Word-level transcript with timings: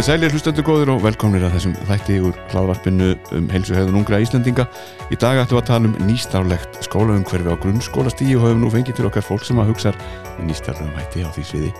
Komið 0.00 0.14
sælir 0.14 0.32
hlustendur 0.32 0.64
góður 0.64 0.90
og 0.94 1.02
velkomnir 1.04 1.42
að 1.44 1.58
þessum 1.58 1.72
þætti 1.84 2.14
úr 2.24 2.36
hláðvarpinu 2.48 3.08
um 3.36 3.50
heilsuhegðun 3.52 3.98
ungra 3.98 4.20
Íslandinga. 4.24 4.64
Í 5.12 5.18
dag 5.20 5.42
ættum 5.42 5.58
við 5.58 5.60
að 5.60 5.66
tala 5.68 5.90
um 5.90 6.06
nýstárlegt 6.06 6.78
skólaumhverfi 6.86 7.52
á 7.52 7.60
grunnskólastíu 7.60 8.38
og 8.38 8.46
höfum 8.46 8.62
nú 8.64 8.70
fengið 8.72 8.96
til 8.96 9.10
okkar 9.10 9.26
fólk 9.26 9.44
sem 9.44 9.60
að 9.60 9.74
hugsa 9.74 9.92
nýstárlegum 10.40 10.96
hætti 10.96 11.20
á 11.20 11.28
því 11.36 11.44
sviði. 11.50 11.74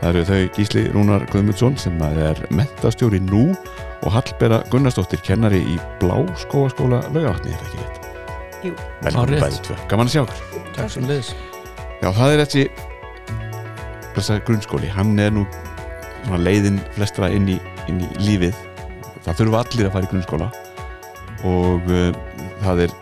Það 0.00 0.10
eru 0.10 0.26
þau 0.32 0.50
Gísli 0.58 0.84
Rúnar 0.96 1.28
Guðmundsson 1.30 1.78
sem 1.78 2.02
er 2.08 2.42
mentastjóri 2.50 3.22
nú 3.30 3.44
og 3.54 4.10
Hallbera 4.18 4.64
Gunnarsdóttir 4.74 5.22
kennari 5.22 5.62
í 5.62 5.78
Blá 6.02 6.18
skóaskóla 6.42 7.04
laugavatni, 7.14 7.54
er 7.54 7.62
það 7.62 7.70
ekki 7.70 7.86
rétt? 7.86 8.12
Jú. 8.66 8.74
Hárrétt. 9.14 9.46
bæði 9.46 9.64
tvö. 9.70 9.80
Gaman 9.94 10.10
að 10.10 10.16
sjá 10.16 10.24
okkur. 10.26 10.62
Takk 10.74 10.96
sem 10.98 11.06
leiðis 11.06 11.34
Já, 12.02 12.10
það 12.10 12.34
er 12.34 12.48
þessi 12.48 12.68
þessa 14.18 14.42
grunnskóli, 14.42 14.90
hann 14.90 15.14
er 15.22 15.30
nú 15.38 15.46
leiðin 16.40 16.80
flestra 16.96 17.30
inn 17.32 17.48
í, 17.50 17.56
inn 17.90 18.02
í 18.04 18.08
lífið. 18.24 18.56
Það 19.24 19.38
þurfa 19.40 19.62
allir 19.64 19.88
að 19.88 19.94
fara 19.94 20.08
í 20.08 20.10
grunnskóla 20.10 20.50
og 21.48 21.88
uh, 21.88 22.10
það 22.60 22.84
er 22.84 22.94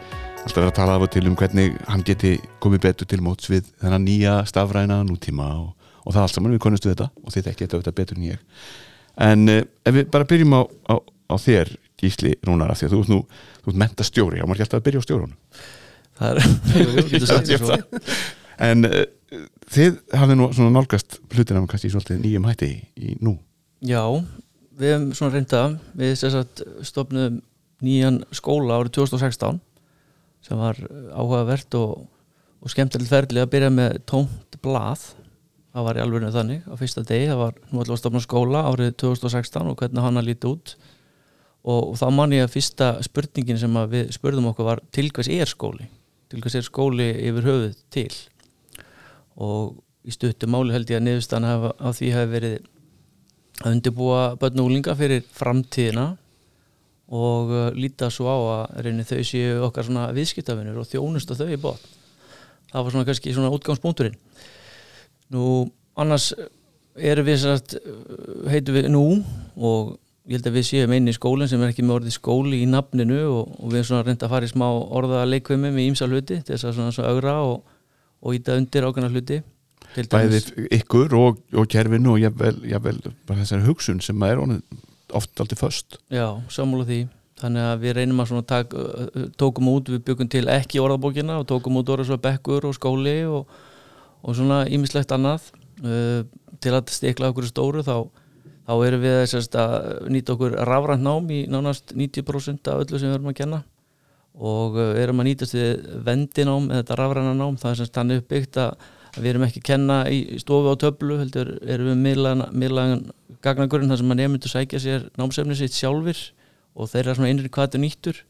alltaf 0.45 0.61
verið 0.61 0.71
að 0.71 0.77
tala 0.79 0.95
af 0.97 1.07
og 1.07 1.11
til 1.15 1.25
um 1.29 1.37
hvernig 1.39 1.75
hann 1.89 2.05
geti 2.07 2.37
komið 2.63 2.85
betur 2.87 3.09
til 3.11 3.21
móts 3.25 3.51
við 3.51 3.67
þennan 3.83 4.07
nýja 4.07 4.37
stafræna 4.49 5.01
nútíma 5.07 5.49
og, 5.59 5.73
og 6.05 6.15
það 6.15 6.23
allt 6.25 6.37
saman, 6.37 6.55
við 6.55 6.63
konustu 6.65 6.93
þetta 6.93 7.11
og 7.23 7.35
þið 7.35 7.51
ekki 7.53 7.69
þetta 7.75 7.97
betur 7.99 8.21
en 8.21 8.31
ég. 8.31 8.47
En 9.29 9.51
uh, 9.51 9.61
ef 9.85 9.99
við 9.99 10.09
bara 10.15 10.29
byrjum 10.29 10.57
á, 10.59 10.63
á, 10.65 10.95
á 11.03 11.35
þér 11.43 11.75
Gísli 11.99 12.37
Rúnar 12.47 12.71
af 12.71 12.79
því 12.79 12.87
að 12.87 12.95
þú 12.95 13.03
ert 13.03 13.13
nú 13.13 13.21
þú 13.65 13.73
ert 13.73 13.83
mentastjóri, 13.83 14.39
á 14.43 14.47
maður 14.47 14.65
alltaf 14.69 14.79
að 14.79 14.87
byrja 14.87 15.03
á 15.03 15.07
stjórunum 15.07 15.37
Það 16.19 16.41
er, 16.41 17.45
þér 17.49 17.63
svo. 17.63 17.79
En 18.69 18.89
uh, 18.89 19.05
þið 19.73 19.99
hafið 20.17 20.39
nú 20.39 20.49
svona 20.57 20.75
nálgast 20.75 21.19
hlutina 21.35 21.63
kannski 21.69 21.91
í 21.91 21.93
svolítið 21.93 22.21
nýjum 22.23 22.49
hætti 22.49 22.71
í, 22.97 23.15
nú. 23.25 23.37
Já, 23.85 24.03
við 24.79 24.95
hefum 24.95 25.09
svona 25.15 25.35
reynda 25.37 25.63
Við 25.99 26.15
sem 26.19 26.33
sagt 26.35 26.63
stofnum 26.87 27.41
nýjan 27.85 28.23
skóla 28.35 28.81
árið 28.81 28.97
2016 28.99 29.61
sem 30.43 30.59
var 30.59 30.79
áhugavert 31.13 31.75
og, 31.79 32.07
og 32.63 32.73
skemmtilegt 32.73 33.11
ferli 33.11 33.43
að 33.43 33.51
byrja 33.53 33.71
með 33.75 33.99
tómt 34.09 34.59
blað. 34.65 35.03
Það 35.75 35.87
var 35.87 35.99
í 35.99 36.03
alveg 36.03 36.31
þannig 36.35 36.65
á 36.65 36.75
fyrsta 36.79 37.05
degi, 37.07 37.29
það 37.29 37.43
var 37.43 37.59
nú 37.69 37.83
að 37.83 37.99
stofna 38.01 38.23
skóla 38.25 38.63
árið 38.71 38.95
2016 39.03 39.69
og 39.69 39.77
hvernig 39.83 40.07
hann 40.07 40.21
að 40.21 40.31
líti 40.31 40.51
út. 40.51 40.75
Og, 41.69 41.91
og 41.93 41.95
þá 42.01 42.07
man 42.15 42.33
ég 42.33 42.47
að 42.47 42.55
fyrsta 42.55 42.91
spurningin 43.05 43.61
sem 43.61 43.77
að 43.77 43.95
við 43.95 44.13
spurðum 44.17 44.49
okkur 44.53 44.71
var 44.71 44.83
til 44.95 45.11
hvers 45.13 45.31
er 45.31 45.51
skóli? 45.51 45.91
Til 46.33 46.41
hvers 46.43 46.57
er 46.59 46.67
skóli 46.67 47.11
yfir 47.29 47.47
höfuð 47.51 47.79
til 47.93 48.11
og 49.39 49.79
í 50.09 50.15
stuttu 50.15 50.49
máli 50.51 50.75
held 50.75 50.91
ég 50.91 51.01
að 51.01 51.07
niðurstaðan 51.07 51.49
hafa, 51.49 51.75
á 51.79 51.89
því 51.95 52.11
hafi 52.15 52.33
verið 52.33 52.57
að 53.65 53.75
undirbúa 53.75 54.23
börn 54.41 54.63
og 54.63 54.71
úlinga 54.71 54.97
fyrir 54.99 55.23
framtíðina 55.35 56.09
og 57.09 57.53
uh, 57.55 57.69
líta 57.75 58.11
svo 58.13 58.29
á 58.29 58.39
að 58.39 58.83
reyni 58.87 59.07
þau 59.09 59.23
séu 59.25 59.63
okkar 59.67 59.87
svona 59.89 60.11
viðskiptafinur 60.17 60.83
og 60.83 60.91
þjónust 60.91 61.33
þau 61.35 61.49
í 61.49 61.61
bótt 61.61 61.87
það 62.73 62.85
var 62.85 62.95
svona 62.95 63.09
kannski 63.09 63.35
svona 63.35 63.53
útgangspunkturinn. 63.55 64.19
Nú 65.33 65.47
annars 65.99 66.33
erum 66.99 67.27
við 67.29 67.41
satt 67.45 67.77
heitum 68.51 68.77
við 68.77 68.91
nú 68.93 69.05
og 69.57 69.97
ég 70.29 70.39
held 70.39 70.51
að 70.51 70.59
við 70.59 70.69
séum 70.69 70.95
einn 70.95 71.09
í 71.09 71.17
skólinn 71.17 71.49
sem 71.51 71.63
er 71.63 71.73
ekki 71.73 71.85
með 71.87 72.01
orðið 72.01 72.17
skóli 72.19 72.63
í 72.63 72.69
nafninu 72.69 73.21
og, 73.31 73.55
og 73.57 73.73
við 73.73 73.81
erum 73.81 73.89
svona 73.91 74.05
reynda 74.07 74.29
að 74.29 74.35
fara 74.35 74.49
í 74.49 74.53
smá 74.53 74.67
orða 74.69 75.25
leikvimi 75.29 75.73
með 75.73 75.87
ímsa 75.87 76.09
hluti 76.09 76.41
þess 76.45 76.69
að 76.69 76.77
svona, 76.77 76.95
svona 76.97 77.13
augra 77.15 77.37
og, 77.47 77.77
og 78.23 78.35
íta 78.37 78.57
undir 78.59 78.87
ákveðna 78.89 79.13
hluti 79.13 79.43
Til 79.95 80.09
Bæði 80.11 80.41
dæmis- 80.41 80.73
ykkur 80.81 81.15
og, 81.17 81.39
og 81.57 81.69
kerfinu 81.73 82.13
og 82.13 82.21
jafnvel, 82.21 82.59
jafnvel 82.69 82.99
bara 83.27 83.41
þessari 83.41 83.65
hugsun 83.67 84.03
sem 84.05 84.23
er 84.23 84.37
honum 84.37 84.63
oft 85.17 85.41
aldrei 85.41 85.57
föst. 85.57 85.97
Já, 86.13 86.37
sammála 86.53 86.85
því. 86.85 86.99
Þannig 87.39 87.65
að 87.65 87.81
við 87.85 87.95
reynum 87.97 88.21
að 88.21 88.43
tak, 88.51 88.75
tókum 89.39 89.71
út, 89.71 89.89
við 89.89 90.03
byggum 90.05 90.29
til 90.29 90.45
ekki 90.51 90.83
orðabókina 90.83 91.39
og 91.39 91.47
tókum 91.49 91.79
út 91.81 91.89
orða 91.95 92.05
svo 92.09 92.19
bekkur 92.19 92.67
og 92.67 92.75
skóli 92.77 93.23
og, 93.31 93.47
og 94.23 94.37
svona 94.37 94.67
ímislegt 94.67 95.15
annað. 95.15 95.53
Uh, 95.79 96.27
til 96.59 96.75
að 96.75 96.91
stikla 96.91 97.31
okkur 97.31 97.47
stóru 97.47 97.85
þá, 97.87 98.11
þá 98.67 98.73
erum 98.89 99.05
við 99.05 99.19
sérst, 99.31 99.55
að 99.55 100.09
nýta 100.11 100.35
okkur 100.35 100.57
rafrænt 100.67 101.05
nám 101.07 101.31
í 101.31 101.45
nánast 101.47 101.95
90% 101.95 102.67
af 102.67 102.83
öllu 102.83 102.99
sem 102.99 103.09
við 103.13 103.15
erum 103.21 103.31
að 103.31 103.39
kenna 103.39 103.61
og 104.39 104.79
uh, 104.79 104.95
erum 105.01 105.23
að 105.23 105.31
nýtast 105.33 105.57
við 105.57 105.91
vendinám 106.07 106.71
eða 106.71 106.83
þetta 106.83 106.97
rafræna 107.01 107.35
nám, 107.35 107.59
það 107.59 107.73
er 107.73 107.81
semst 107.81 107.99
þannig 107.99 108.23
uppbyggt 108.23 108.61
að 108.63 108.89
við 109.19 109.31
erum 109.33 109.45
ekki 109.49 109.63
að 109.63 109.67
kenna 109.67 109.99
í 110.13 110.19
stofu 110.39 110.73
á 110.73 110.77
töflu 110.79 111.19
heldur 111.19 111.55
erum 111.67 111.91
við 111.91 112.01
miðlagan, 112.55 113.07
gagnagurinn 113.43 113.91
þar 113.91 114.03
sem 114.03 114.15
að 114.15 114.21
nefndur 114.21 114.53
sækja 114.53 114.83
sér 114.83 115.07
námsefni 115.19 115.57
sitt 115.59 115.75
sjálfur 115.75 116.21
og 116.79 116.91
þeirra 116.93 117.17
svona 117.17 117.33
einri 117.33 117.51
er 117.51 117.83
nýttur. 117.83 118.21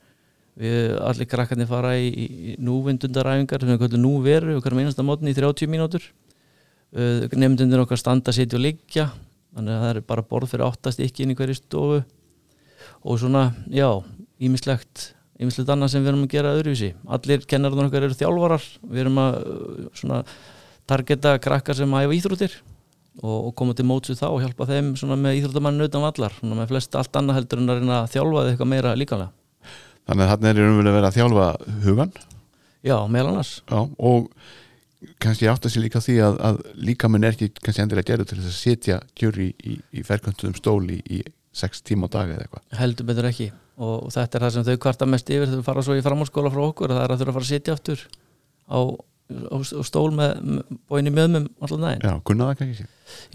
Við 0.59 0.97
allir 1.07 1.29
krakkarnir 1.31 1.69
fara 1.71 1.93
í, 2.01 2.09
í 2.09 2.55
núvindundaræfingar 2.59 3.67
við 3.67 3.79
kallum 3.79 4.03
nú 4.03 4.15
veru 4.25 4.57
okkar 4.59 4.75
með 4.75 4.89
einasta 4.89 5.05
mótni 5.07 5.31
í 5.31 5.37
30 5.37 5.71
mínútur. 5.71 6.03
Uh, 6.89 7.29
nefndundir 7.37 7.85
okkar 7.85 8.01
standa, 8.01 8.33
sitja 8.33 8.57
og 8.59 8.65
liggja 8.65 9.11
þannig 9.53 9.75
að 9.75 9.85
það 9.85 9.93
er 9.93 10.01
bara 10.09 10.25
borð 10.25 10.55
fyrir 10.55 10.67
áttast 10.67 11.03
ekki 11.05 11.25
inn 11.25 11.35
í 11.35 11.39
hverju 11.39 11.59
stofu. 11.61 12.01
Og 13.05 13.21
svona, 13.21 13.53
já, 13.71 13.91
ímislegt 14.43 15.13
ímislegt 15.39 15.71
annað 15.75 15.95
sem 15.95 16.05
við 16.05 16.13
erum 16.13 16.25
að 16.27 16.35
gera 16.35 16.55
öðruvísi. 16.57 16.93
Allir 17.17 17.45
kennarinn 17.51 17.87
okkar 17.87 18.09
eru 18.09 18.19
þjálfarar. 18.19 18.67
Við 18.89 19.05
erum 19.05 19.23
að 19.23 19.39
uh, 19.39 19.87
svona 20.01 20.23
targeta 20.89 21.37
krakkar 21.43 21.79
sem 21.79 21.99
æfa 22.01 22.17
íþróttir 22.17 22.55
og, 23.23 23.35
og 23.39 23.51
koma 23.59 23.75
til 23.79 23.87
móts 23.89 24.13
við 24.13 24.23
þá 24.23 24.29
og 24.31 24.41
hjálpa 24.45 24.69
þeim 24.71 24.95
svona 24.99 25.19
með 25.21 25.43
íþróttamann 25.43 25.89
utan 25.89 26.07
vallar. 26.07 26.39
Svona 26.41 26.63
með 26.63 26.73
flest 26.73 26.99
allt 26.99 27.21
annað 27.21 27.43
heldur 27.43 27.63
en 27.63 27.75
að 27.75 27.83
reyna 27.83 28.01
að 28.03 28.15
þjálfa 28.17 28.45
þau 28.45 28.53
eitthvað 28.53 28.73
meira 28.75 28.97
líkanlega 28.99 29.35
þannig 30.09 30.25
að 30.25 30.33
þarna 30.33 30.49
er 30.51 30.59
raunverulega 30.63 30.97
verið 30.97 31.09
að 31.09 31.19
þjálfa 31.19 31.49
hugan 31.85 32.13
já, 32.87 32.97
meðal 33.13 33.33
annars. 33.33 33.53
Já, 33.69 33.81
og 34.09 34.31
kannski 35.23 35.49
átt 35.51 35.67
að 35.69 35.75
sé 35.75 35.83
líka 35.83 36.03
því 36.03 36.17
að, 36.25 36.39
að 36.49 36.61
líka 36.89 37.11
minn 37.13 37.27
er 37.29 37.37
ekki 37.37 37.51
kannski 37.61 37.85
endilega 37.85 38.09
gerður 38.13 38.31
til 38.31 38.39
þess 38.41 38.51
að 38.51 38.61
setja 38.63 39.01
kjöri 39.19 39.51
í, 39.51 39.75
í, 39.75 39.79
í 40.01 40.05
ferköntuðum 40.07 40.57
stóli 40.59 40.99
í, 41.03 41.21
í 41.21 41.35
sex 41.55 41.85
tíma 41.85 42.09
á 42.09 42.15
dag 42.15 42.33
eða 42.33 42.47
eitthvað. 42.47 42.65
Heldur 42.81 43.09
betur 43.09 43.29
ekki 43.29 43.51
og, 43.79 44.09
þetta 44.15 44.39
er 44.39 44.45
það 44.47 44.55
sem 44.57 44.67
þau 44.69 44.79
kvarta 44.85 45.09
mest 45.09 45.31
yfir 45.35 45.53
þau 45.53 45.63
fara 45.67 45.85
svo 45.87 45.97
í 45.99 46.05
framhalskóla 46.05 46.53
frá 46.55 46.65
okkur 46.69 46.95
það 46.97 47.05
er 47.05 47.15
að 47.15 47.23
þurfa 47.23 47.33
að 47.33 47.39
fara 47.39 47.47
að 47.47 47.53
sitja 47.53 47.77
aftur 47.79 48.05
á, 48.69 48.79
á, 48.79 49.57
á 49.59 49.83
stól 49.87 50.09
með, 50.19 50.63
bóinni 50.91 51.13
möðmum 51.15 51.49
allan 51.65 51.85
daginn. 51.87 52.07
Já, 52.09 52.15
kunna 52.29 52.51
það 52.51 52.63
kannski 52.63 52.87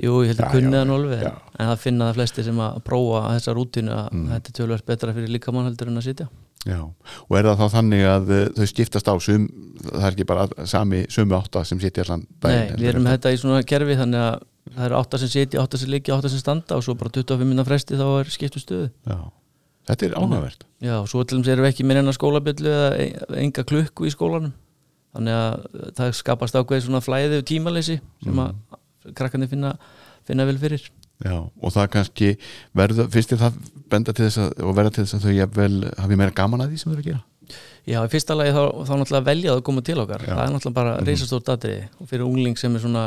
Jú, 0.03 0.16
ég 0.22 0.34
held 0.34 0.42
að 0.46 0.94
alveg 0.94 1.22
já. 1.26 1.32
en 1.58 1.70
það 1.72 1.84
finna 1.88 2.08
það 2.09 2.18
flesti 2.20 2.48
sem 2.48 2.64
að 2.66 2.80
prófa 2.86 3.22
þessa 3.34 3.56
rútinu 3.58 3.94
að 3.98 4.09
Mm. 4.14 4.28
þetta 4.34 4.52
er 4.52 4.58
tölvært 4.59 4.86
betra 4.90 5.14
fyrir 5.16 5.32
líkamann 5.34 5.66
heldur 5.70 5.90
en 5.90 5.98
að 5.98 6.08
sitja. 6.09 6.28
Já, 6.64 6.80
og 6.80 7.36
er 7.36 7.44
það 7.50 7.59
þá 7.59 7.74
þannig 7.74 8.03
að 8.08 8.30
uh, 8.32 8.44
þau 8.56 8.68
skiptast 8.72 9.09
á 9.12 9.16
sum, 9.20 9.48
það 9.84 10.06
er 10.08 10.14
ekki 10.14 10.28
bara 10.30 10.46
sami 10.70 11.02
sömu 11.12 11.36
átta 11.36 11.64
sem 11.68 11.80
sitja 11.82 12.06
allan 12.06 12.24
daginn 12.40 12.70
Nei, 12.72 12.78
við 12.80 12.92
erum 12.94 13.08
þetta 13.09 13.34
í 13.34 13.40
svona 13.42 13.64
kerfi 13.68 13.98
þannig 14.00 14.22
að 14.24 14.38
það 14.78 14.86
eru 14.88 14.98
átta 15.02 15.20
sem 15.20 15.32
sitja, 15.34 15.64
átta 15.64 15.80
sem 15.82 15.92
liggja, 15.92 16.16
átta 16.16 16.32
sem 16.32 16.40
standa 16.40 16.78
og 16.80 16.86
svo 16.86 16.96
bara 16.96 17.12
25 17.12 17.50
minna 17.50 17.66
fresti 17.68 18.00
þá 18.00 18.06
er 18.22 18.32
skiptu 18.32 18.62
stöðu. 18.64 18.88
Já, 19.09 19.18
þetta 19.88 20.06
er 20.10 20.16
ánægvert 20.20 20.64
Já, 20.84 20.96
og 21.02 21.08
svo 21.12 21.24
til 21.24 21.40
þess 21.42 21.54
erum 21.54 21.66
við 21.66 21.72
ekki 21.74 21.86
með 21.88 22.02
enna 22.02 22.14
skólabjöllu 22.16 22.72
eða 22.74 22.90
e- 23.00 23.42
enga 23.44 23.64
klukku 23.64 24.06
í 24.08 24.12
skólanum. 24.12 24.52
Þannig 25.14 25.36
að 25.38 25.94
það 26.00 26.14
skapast 26.18 26.56
ákveði 26.58 26.84
svona 26.88 27.02
flæði 27.06 27.38
og 27.40 27.46
tímaleysi 27.48 28.00
sem 28.24 28.40
að 28.44 28.56
krakkarnir 29.16 29.48
finna, 29.52 29.76
finna 30.28 30.46
vel 30.50 30.58
fyrir. 30.58 30.88
Já, 31.24 31.35
og 31.40 31.72
það 31.72 31.88
kannski 31.94 32.32
verður, 32.76 33.08
finnst 33.14 33.32
þér 33.32 33.41
það 33.46 33.59
benda 33.94 34.14
til 34.18 34.26
þess 34.26 34.41
að, 34.44 34.50
og 34.66 34.76
verða 34.76 34.91
til 34.97 35.03
þess 35.06 35.16
að 35.20 35.28
þau 35.28 35.35
jafnvel 35.38 35.78
hafi 36.03 36.18
meira 36.20 36.36
gaman 36.36 36.66
að 36.66 36.74
því 36.74 36.82
sem 36.82 36.91
þau 36.91 36.96
eru 36.97 37.03
að 37.03 37.09
gera? 37.12 37.22
Já, 37.94 38.00
í 38.03 38.09
fyrsta 38.12 38.36
lagi 38.40 38.52
þá, 38.56 38.62
þá 38.88 38.94
náttúrulega 38.97 39.28
velja 39.29 39.53
að 39.53 39.62
koma 39.70 39.82
til 39.86 40.00
okkar. 40.03 40.22
Já. 40.26 40.34
það 40.34 40.44
er 40.47 40.53
náttúrulega 40.56 40.74
bara 40.82 40.96
Mhm. 40.97 41.08
reisastórt 41.08 41.50
atriði. 41.53 41.88
Og 42.02 42.08
fyrir 42.09 42.26
ungling 42.28 42.58
sem 42.59 42.76
er 42.76 42.79
svona 42.84 43.06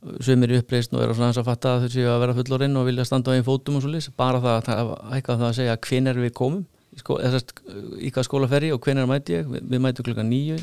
sömur 0.00 0.52
uppreist 0.56 0.94
og 0.94 1.02
er 1.04 1.12
svona 1.12 1.30
eins 1.30 1.40
að 1.40 1.48
fatta 1.50 1.74
að 1.74 1.84
þau 1.84 1.94
séu 1.94 2.08
að 2.08 2.20
vera 2.22 2.36
fullorinn 2.38 2.76
og 2.80 2.86
vilja 2.88 3.04
standa 3.08 3.32
á 3.32 3.36
einn 3.36 3.44
fótum 3.44 3.76
og 3.76 3.84
svo 3.84 3.90
lýs 3.92 4.08
bara 4.16 4.40
það 4.40 4.70
að 4.72 4.92
eitthvað 5.16 5.42
það 5.42 5.48
að 5.50 5.56
segja 5.58 5.80
hvenær 5.86 6.20
við 6.22 6.32
komum 6.38 6.62
í, 6.64 7.00
eða, 7.00 7.32
sest, 7.34 7.52
í 8.00 8.12
hvað 8.14 8.28
skóla 8.28 8.48
fer 8.50 8.68
ég 8.70 8.76
og 8.76 8.80
hvenær 8.86 9.10
mæti 9.10 9.36
ég? 9.36 9.50
Við, 9.50 9.66
við 9.74 9.82
mætum 9.84 10.06
klukkan 10.08 10.30
nýju 10.32 10.56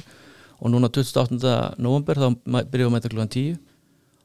og 0.57 0.73
núna 0.73 0.89
28. 0.89 1.53
november 1.77 2.17
þá 2.17 2.27
byrjum 2.47 2.71
við 2.73 2.87
að 2.89 2.95
mæta 2.95 3.13
klukkan 3.13 3.33
tíu 3.37 3.59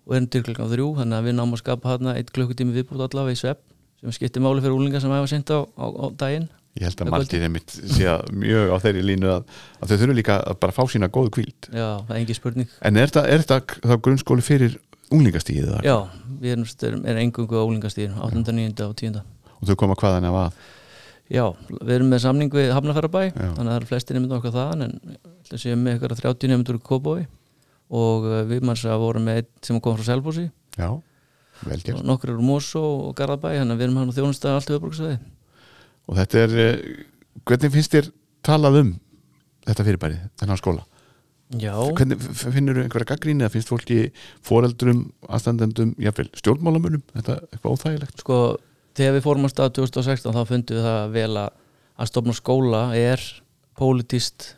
og 0.07 0.17
erum 0.17 0.31
til 0.33 0.43
klukkan 0.47 0.73
þrjú 0.73 0.89
þannig 1.03 1.19
að 1.19 1.29
við 1.29 1.37
náum 1.37 1.53
að 1.53 1.63
skapa 1.63 1.93
þarna 1.93 2.17
eitt 2.17 2.33
klukkutími 2.33 2.75
viðbútt 2.75 3.05
allavega 3.05 3.37
í 3.37 3.43
svepp 3.43 3.61
sem 4.01 4.17
skiptir 4.17 4.43
máli 4.43 4.65
fyrir 4.65 4.75
úlinga 4.75 5.03
sem 5.03 5.13
hefa 5.13 5.29
sent 5.31 5.53
á, 5.55 5.63
á, 5.63 5.87
á 5.87 6.07
daginn. 6.19 6.49
Ég 6.81 6.89
held 6.89 7.03
að 7.05 7.07
Með 7.07 7.13
margir 7.13 7.45
einmitt 7.45 7.75
sé 7.77 8.07
að 8.09 8.31
mjög 8.33 8.71
á 8.73 8.77
þeirri 8.83 9.03
línu 9.05 9.29
að, 9.29 9.43
að 9.77 9.91
þau 9.91 9.99
þurfu 10.01 10.17
líka 10.17 10.39
að 10.41 10.57
bara 10.65 10.75
fá 10.75 10.81
sína 10.89 11.11
góðu 11.13 11.35
kvíld 11.37 11.69
Já, 11.69 12.01
það 12.09 12.15
er 12.15 12.21
engin 12.23 12.39
spurning. 12.39 12.71
En 12.81 12.99
er 12.99 13.13
þetta, 13.13 13.61
er 13.93 14.01
grunnskóli 14.07 14.47
fyrir 14.47 14.79
unglingastíðið 15.13 15.75
þar? 15.77 15.89
Já, 15.89 15.97
við 16.43 16.55
erum, 16.55 16.69
erum, 16.89 17.03
erum 17.11 17.23
engungu 17.23 17.61
á 17.61 17.65
úlingastíðin 17.65 18.17
8. 18.19 18.45
9. 18.53 18.87
og 18.87 18.97
10. 18.99 19.21
Og 19.59 19.69
þau 19.69 19.77
koma 19.83 19.99
hvaðan 19.99 20.29
af 20.31 20.39
að? 20.41 20.63
Já, 21.33 21.45
við 21.71 21.95
erum 21.95 22.11
með 22.13 22.25
samning 22.27 22.53
við 22.53 22.73
Hafnarfærabæ 22.75 23.21
þannig 23.33 23.61
að 23.63 23.69
það 23.71 23.77
eru 23.79 23.89
flestir 23.89 24.19
nefndur 24.19 24.41
okkar 24.41 24.53
þaðan 24.57 24.85
en 24.85 24.99
það 25.49 25.63
séum 25.63 25.85
með 25.85 25.95
eitthvað 25.95 26.21
30 26.21 26.51
nefndur 26.53 26.79
í 26.81 26.83
Kóbói 26.89 27.23
og 27.93 28.27
uh, 28.29 28.41
við 28.49 28.67
manns 28.67 28.83
að 28.89 29.01
vorum 29.05 29.25
með 29.29 29.41
einn 29.41 29.49
sem 29.65 29.79
kom 29.85 29.97
frá 29.97 30.09
Selbósi 30.09 30.49
Já, 30.77 30.89
vel 31.63 31.79
gert 31.79 32.01
og 32.01 32.05
nokkur 32.09 32.35
eru 32.35 32.45
Mosó 32.45 32.83
og 33.09 33.15
Garðabæ 33.17 33.55
þannig 33.55 33.77
að 33.77 33.81
við 33.81 33.87
erum 33.87 34.01
hann 34.01 34.13
á 34.13 34.17
þjónustæði 34.19 34.59
allt 34.59 34.73
höfuborgsvæði 34.75 35.19
og 36.03 36.19
þetta 36.19 36.43
er, 36.43 36.55
eh, 36.67 36.85
hvernig 37.49 37.75
finnst 37.77 37.97
þér 37.97 38.11
talað 38.45 38.81
um 38.83 38.95
þetta 39.69 39.87
fyrirbæri, 39.89 40.21
þennan 40.41 40.61
skóla 40.61 40.87
finnur 41.61 42.79
þú 42.79 42.85
einhverja 42.87 43.11
gaggríni 43.13 43.45
eða 43.45 43.53
finnst 43.53 43.73
fólki 43.73 43.99
foreldrum, 44.47 45.09
aðstandendum 45.29 45.97
jafnvel 46.01 46.31
stjórnmálamunum, 46.41 47.03
þetta 47.13 47.35
er 47.37 47.49
eitthvað 47.51 47.75
óþægilegt. 47.77 48.23
Sko 48.25 48.39
þegar 48.97 49.19
við 49.19 49.27
fórum 49.27 49.49
á 49.49 49.53
stað 49.53 49.75
2016 49.81 50.37
þá 50.37 50.43
fundum 50.49 50.79
við 50.79 50.89
það 50.89 51.17
vel 51.17 51.33
að 51.43 51.59
að 52.03 52.11
stofna 52.11 52.35
skóla 52.37 52.83
er 52.97 53.23
pólitíst 53.79 54.53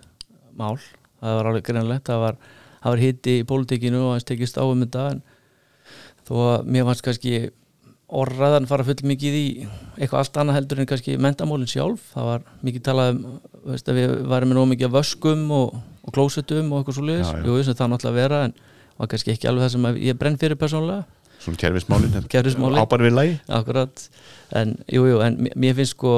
mál. 0.56 0.78
Það 1.20 1.38
var 1.38 1.50
alveg 1.50 1.66
greinlegt, 1.66 2.06
það 2.08 2.22
var, 2.22 2.38
var 2.84 3.02
hitti 3.02 3.38
í 3.40 3.46
pólitíkinu 3.48 4.00
og 4.04 4.14
hans 4.14 4.26
tekist 4.28 4.58
á 4.60 4.64
um 4.64 4.82
þetta 4.84 5.04
en 5.14 5.22
þó 6.24 6.34
að 6.40 6.72
mér 6.72 6.88
fannst 6.88 7.04
kannski 7.06 7.34
orðræðan 8.14 8.68
fara 8.68 8.86
full 8.86 9.08
mikið 9.08 9.36
í 9.38 9.46
eitthvað 9.96 10.20
allt 10.20 10.38
annað 10.40 10.58
heldur 10.58 10.82
en 10.82 10.88
kannski 10.90 11.16
mentamólin 11.20 11.70
sjálf, 11.70 12.04
það 12.12 12.28
var 12.30 12.46
mikið 12.66 12.84
talað 12.86 13.14
um 13.14 13.24
veist, 13.70 13.88
að 13.88 13.98
við 13.98 14.14
varum 14.30 14.52
með 14.52 14.58
nóg 14.58 14.70
mikið 14.72 14.88
af 14.88 14.94
vöskum 14.98 15.42
og, 15.54 15.74
og 16.04 16.14
klósetum 16.14 16.70
og 16.72 16.80
eitthvað 16.82 16.98
svo 16.98 17.04
já. 17.32 17.42
jú, 17.48 17.56
sem 17.66 17.76
það 17.78 17.92
náttúrulega 17.92 18.20
vera 18.20 18.40
en 18.48 18.54
var 18.98 19.10
kannski 19.10 19.34
ekki 19.34 19.50
alveg 19.50 19.66
það 19.66 19.74
sem 19.74 19.88
að 19.88 20.00
ég 20.04 20.18
brenn 20.20 20.38
fyrir 20.40 20.58
persónulega. 20.60 21.04
Svona 21.42 21.60
Kerfismálin. 22.30 22.78
ábar 22.84 23.04
við 23.04 23.16
lægi 23.16 23.34
Akkurat, 23.58 24.04
en 24.60 24.76
jú, 24.88 25.06
jú, 25.10 25.18
en 25.24 25.38
mér- 25.50 25.76
finnst 25.80 25.96
sko 25.96 26.14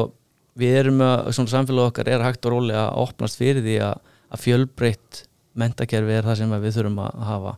við 0.57 0.77
erum 0.83 1.03
að, 1.05 1.33
svona 1.37 1.53
samfélag 1.55 1.91
okkar 1.91 2.11
er 2.13 2.25
hægt 2.25 2.47
og 2.49 2.57
rólega 2.57 2.85
að 2.87 3.03
opnast 3.07 3.41
fyrir 3.41 3.65
því 3.65 3.79
að, 3.89 4.15
að 4.33 4.45
fjölbreytt 4.45 5.23
mentakerfi 5.57 6.17
er 6.19 6.29
það 6.29 6.41
sem 6.43 6.53
að 6.53 6.67
við 6.67 6.79
þurfum 6.79 7.03
að 7.07 7.27
hafa. 7.31 7.55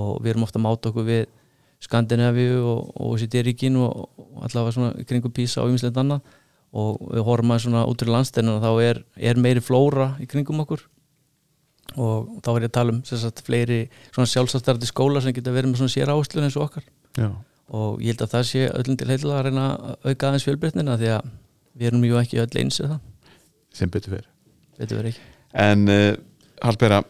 Og 0.00 0.10
við 0.22 0.34
erum 0.34 0.46
ofta 0.46 0.60
að 0.60 0.66
máta 0.66 0.92
okkur 0.92 1.08
við 1.08 1.22
Skandinavíu 1.80 2.60
og, 2.60 2.90
og 3.00 3.14
og, 3.16 4.08
og 4.20 4.42
allavega 4.44 4.74
svona 4.76 4.90
í 5.00 5.06
kringum 5.08 5.32
písa 5.32 5.62
og 5.62 5.70
ymmislegt 5.70 5.96
annað 5.96 6.20
og 6.70 7.02
við 7.10 7.26
horfum 7.26 7.52
að 7.54 7.62
svona 7.64 7.84
út 7.90 8.04
í 8.04 8.08
landsteinina 8.08 8.62
þá 8.62 8.70
er, 8.84 9.02
er 9.18 9.40
meiri 9.42 9.62
flóra 9.64 10.12
í 10.22 10.28
kringum 10.30 10.62
okkur. 10.64 10.84
Og 11.98 12.42
þá 12.44 12.50
er 12.52 12.66
ég 12.66 12.70
að 12.70 12.76
tala 12.76 12.94
um 12.94 13.00
sem 13.06 13.18
sagt, 13.18 13.42
fleiri 13.46 13.80
svona 14.12 14.30
sjálfsafstærði 14.30 14.90
skóla 14.90 15.22
sem 15.24 15.34
geta 15.34 15.54
verið 15.54 15.72
með 15.72 15.82
svona 15.82 15.94
sér 15.96 16.12
áslun 16.14 16.46
eins 16.46 16.58
og 16.58 16.68
okkar. 16.68 16.86
Já, 17.18 17.30
og 17.74 18.02
ég 18.04 18.14
held 18.14 18.26
að 18.26 18.34
það 18.36 18.48
sé 18.52 18.66
öllum 18.70 18.98
til 19.00 19.10
heila 19.10 19.38
að 19.40 19.46
reyna 19.48 19.66
að 19.74 20.10
auka 20.12 20.28
aðeins 20.28 20.46
fjölbreytnina 20.46 20.98
því 21.00 21.10
að 21.16 21.32
við 21.80 21.90
erum 21.90 22.06
jú 22.06 22.20
ekki 22.20 22.42
öll 22.44 22.62
eins 22.62 22.78
eða 22.78 22.92
það. 22.94 23.34
Sem 23.80 23.90
betur 23.90 24.14
fyrir 24.14 24.30
veitum 24.78 25.00
við 25.00 25.10
ekki. 25.10 25.26
En 25.66 25.90
uh, 25.90 26.12
Hallbera 26.62 27.02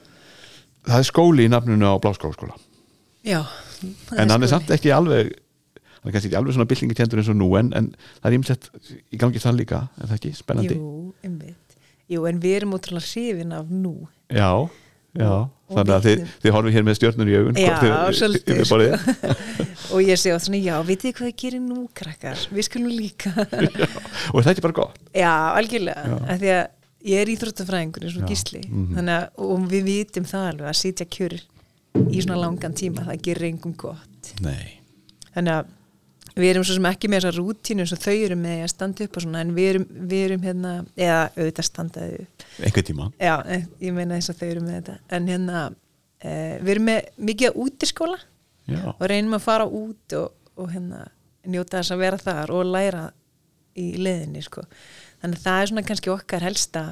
það 0.89 1.03
er 1.03 1.09
skóli 1.11 1.47
í 1.47 1.53
nafninu 1.53 1.93
á 1.93 2.01
Bláskólaskóla. 2.01 2.57
Já 3.27 3.45
en 4.17 4.33
hann 4.33 4.45
er 4.45 4.51
samt 4.51 4.71
ekki 4.75 4.93
alveg 4.95 5.33
hann 6.01 6.11
er 6.11 6.15
kannski 6.17 6.31
ekki 6.31 6.39
alveg 6.41 6.57
svona 6.57 6.69
byllingakendur 6.71 7.21
eins 7.21 7.29
og 7.33 7.37
nú 7.37 7.49
en, 7.61 7.73
en 7.77 7.91
það 8.21 8.29
er 8.31 8.37
ímsett 8.39 8.69
í 9.13 9.19
gangi 9.21 9.43
það 9.43 9.59
líka 9.61 9.81
er 10.01 10.07
það 10.11 10.15
ekki, 10.17 10.31
spennandi. 10.39 10.77
Jú, 10.81 10.93
einmitt. 11.27 11.77
Jú, 12.11 12.25
en 12.27 12.41
við 12.43 12.57
erum 12.61 12.73
útrúlega 12.79 13.07
hrifin 13.07 13.53
af 13.55 13.69
nú. 13.71 13.93
Já, 14.33 14.49
já, 15.21 15.31
þannig 15.71 15.95
að 15.97 16.07
þið, 16.09 16.25
þið 16.43 16.55
horfum 16.57 16.75
hér 16.75 16.87
með 16.89 16.99
stjörnur 16.99 17.31
í 17.31 17.37
augun 17.39 17.61
Já, 17.61 17.77
svolítið, 18.17 18.63
borðið. 18.71 19.07
og 19.95 20.03
ég 20.09 20.19
sé 20.23 20.33
á 20.35 20.39
svona, 20.43 20.59
já, 20.65 20.75
vitið 20.89 21.07
þið 21.11 21.17
hvað 21.21 21.31
þið 21.31 21.39
gerir 21.45 21.63
nú, 21.69 21.85
krakkar? 22.01 22.43
Við 22.51 22.67
skulum 22.67 22.91
líka. 22.95 23.33
Og 24.35 24.41
það 24.41 24.49
er 24.49 24.53
ekki 24.55 24.65
bara 24.67 24.79
gott? 24.81 24.99
Já, 25.15 25.33
algjörlega, 25.61 26.05
Já. 26.11 26.19
af 26.35 26.43
því 26.43 26.53
að 26.57 26.63
ég 27.11 27.23
er 27.25 27.33
íþróttafræðingur 27.37 28.07
eins 28.09 28.17
og 28.19 28.25
Já, 28.25 28.29
gísli. 28.33 28.63
Mhm. 28.67 28.91
þannig 28.99 29.17
að, 29.17 29.29
og 29.47 29.67
við 29.71 29.87
vitum 29.93 30.27
það 30.31 30.49
alveg 30.51 30.71
að 30.73 30.79
sitja 30.81 31.07
kjör 31.17 31.37
í 32.01 32.23
svona 32.23 32.41
langan 32.41 32.75
tíma 32.79 33.07
það 33.07 33.23
gerir 33.29 33.49
engum 33.51 33.77
gott. 33.79 34.35
Nei, 34.45 34.81
þannig 35.35 35.61
að 35.61 35.77
við 36.41 36.53
erum 36.53 36.65
svo 36.67 36.77
sem 36.77 36.89
ekki 36.91 37.11
með 37.11 37.25
þessa 37.25 37.41
rútínu 37.41 37.85
eins 37.85 37.93
og 37.95 38.01
þau 38.03 38.15
eru 38.15 38.37
með 38.41 38.65
að 38.65 38.73
standa 38.73 39.07
upp 39.07 39.19
og 39.19 39.25
svona 39.25 39.45
en 39.45 39.53
við 39.57 39.69
erum, 39.75 39.87
við 40.11 40.25
erum 40.27 40.47
hérna 40.47 40.73
eða 40.97 41.21
auðvitað 41.37 41.69
standaði 41.69 42.19
upp. 42.25 42.45
Einhver 42.67 42.87
tíma. 42.87 43.09
Já, 43.21 43.35
ég 43.85 43.97
meina 43.97 44.19
þess 44.19 44.33
að 44.33 44.43
þau 44.43 44.49
eru 44.49 44.65
með 44.65 44.77
þetta. 44.79 44.97
En 45.17 45.31
hérna, 45.31 45.63
eh, 46.21 46.57
við 46.61 46.73
erum 46.75 46.89
með 46.91 47.11
mikið 47.31 47.51
að 47.51 47.61
útiskóla 47.65 48.19
já, 48.71 48.81
og 48.93 49.05
reynum 49.13 49.37
að 49.39 49.47
fara 49.47 49.69
út 49.81 50.19
og, 50.21 50.51
og 50.57 50.73
hérna 50.75 51.05
njóta 51.51 51.81
þess 51.81 51.95
að 51.95 52.03
vera 52.05 52.21
þar 52.21 52.55
og 52.57 52.67
læra 52.69 53.05
í 53.79 53.93
leðinni 54.01 54.43
sko. 54.45 54.65
þannig 55.23 55.39
að 55.39 55.47
það 55.47 55.61
er 55.61 55.71
svona 55.71 55.87
kannski 55.89 56.13
okkar 56.13 56.45
helsta 56.45 56.85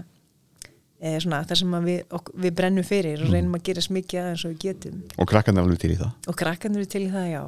eh, 1.01 1.19
svona 1.21 1.43
það 1.49 1.61
sem 1.63 1.79
við, 1.85 2.03
ok, 2.17 2.35
við 2.45 2.59
brennum 2.61 2.87
fyrir 2.87 3.25
og 3.25 3.33
reynum 3.33 3.57
að 3.59 3.65
gera 3.69 3.85
smikið 3.85 4.21
aðeins 4.23 4.45
og 4.47 4.55
við 4.55 4.61
getum. 4.67 5.01
Og 5.19 5.29
krakkan 5.29 5.59
er 5.59 5.67
alveg 5.67 5.83
til 5.83 5.95
í 5.95 5.99
það? 5.99 6.13
Og 6.31 6.39
krakkandur 6.39 6.85
eru 6.85 6.93
til 6.93 7.05
í 7.07 7.11
það 7.13 7.33
já 7.33 7.43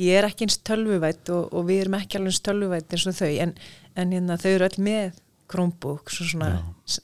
ég 0.00 0.16
er 0.18 0.28
ekki 0.28 0.46
eins 0.46 0.58
tölvuvætt 0.64 1.30
og, 1.34 1.52
og 1.52 1.66
við 1.68 1.84
erum 1.84 1.98
ekki 1.98 2.18
alveg 2.18 2.32
eins 2.32 2.42
tölvuvætt 2.46 2.94
eins 2.94 3.06
og 3.10 3.18
þau 3.18 3.30
en, 3.44 3.54
en 3.98 4.16
hérna, 4.16 4.38
þau 4.40 4.50
eru 4.54 4.68
öll 4.68 4.80
með 4.88 5.20
Chromebook 5.52 6.12
svo 6.12 6.26
svona, 6.30 6.50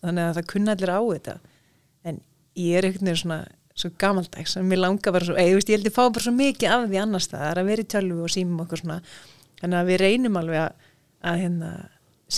þannig 0.00 0.24
að 0.24 0.38
það 0.38 0.48
kunna 0.54 0.74
allir 0.74 0.92
á 0.94 1.00
þetta. 1.02 1.34
En 2.08 2.20
ég 2.56 2.78
er 2.78 2.88
einhvern 2.88 3.10
veginn 3.10 3.22
svona 3.22 3.40
svo 3.78 3.90
gamaldags 4.00 4.56
en 4.58 4.66
mér 4.70 4.80
langar 4.82 5.14
bara 5.14 5.28
svo, 5.28 5.36
ég, 5.38 5.52
veist, 5.58 5.68
ég 5.70 5.78
held 5.78 5.90
ég 5.90 5.94
fá 5.94 6.06
bara 6.06 6.24
svo 6.24 6.32
mikið 6.34 6.74
af 6.74 6.86
því 6.88 7.02
annars 7.02 7.28
það 7.30 7.44
er 7.50 7.60
að 7.60 7.68
vera 7.70 7.84
í 7.84 7.90
tölvu 7.94 8.24
og 8.24 8.32
símum 8.34 8.64
okkur 8.64 8.82
svona. 8.82 8.98
Þannig 9.60 9.80
að 9.80 9.92
við 9.92 10.00
reynum 10.02 10.40
alveg 10.40 10.64
að, 10.64 10.88
að 11.28 11.42
hérna, 11.44 11.72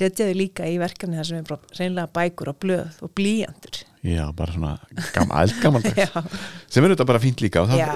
setja 0.01 0.27
þau 0.29 0.37
líka 0.41 0.69
í 0.69 0.77
verkefni 0.83 1.21
þar 1.21 1.31
sem 1.31 1.41
er 1.41 1.49
bara 1.49 1.79
reynlega 1.79 2.15
bækur 2.19 2.53
og 2.53 2.61
blöð 2.65 3.01
og 3.07 3.15
blíjandur 3.17 3.81
já, 4.07 4.25
bara 4.37 4.55
svona 4.55 4.73
gam, 5.15 5.33
eldgamaldags 5.43 6.01
Já. 6.05 6.25
sem 6.73 6.85
er 6.87 6.95
þetta 6.95 7.07
bara 7.11 7.21
fínt 7.23 7.43
líka 7.45 7.63
og 7.65 7.71
það, 7.71 7.81
Já, 7.83 7.89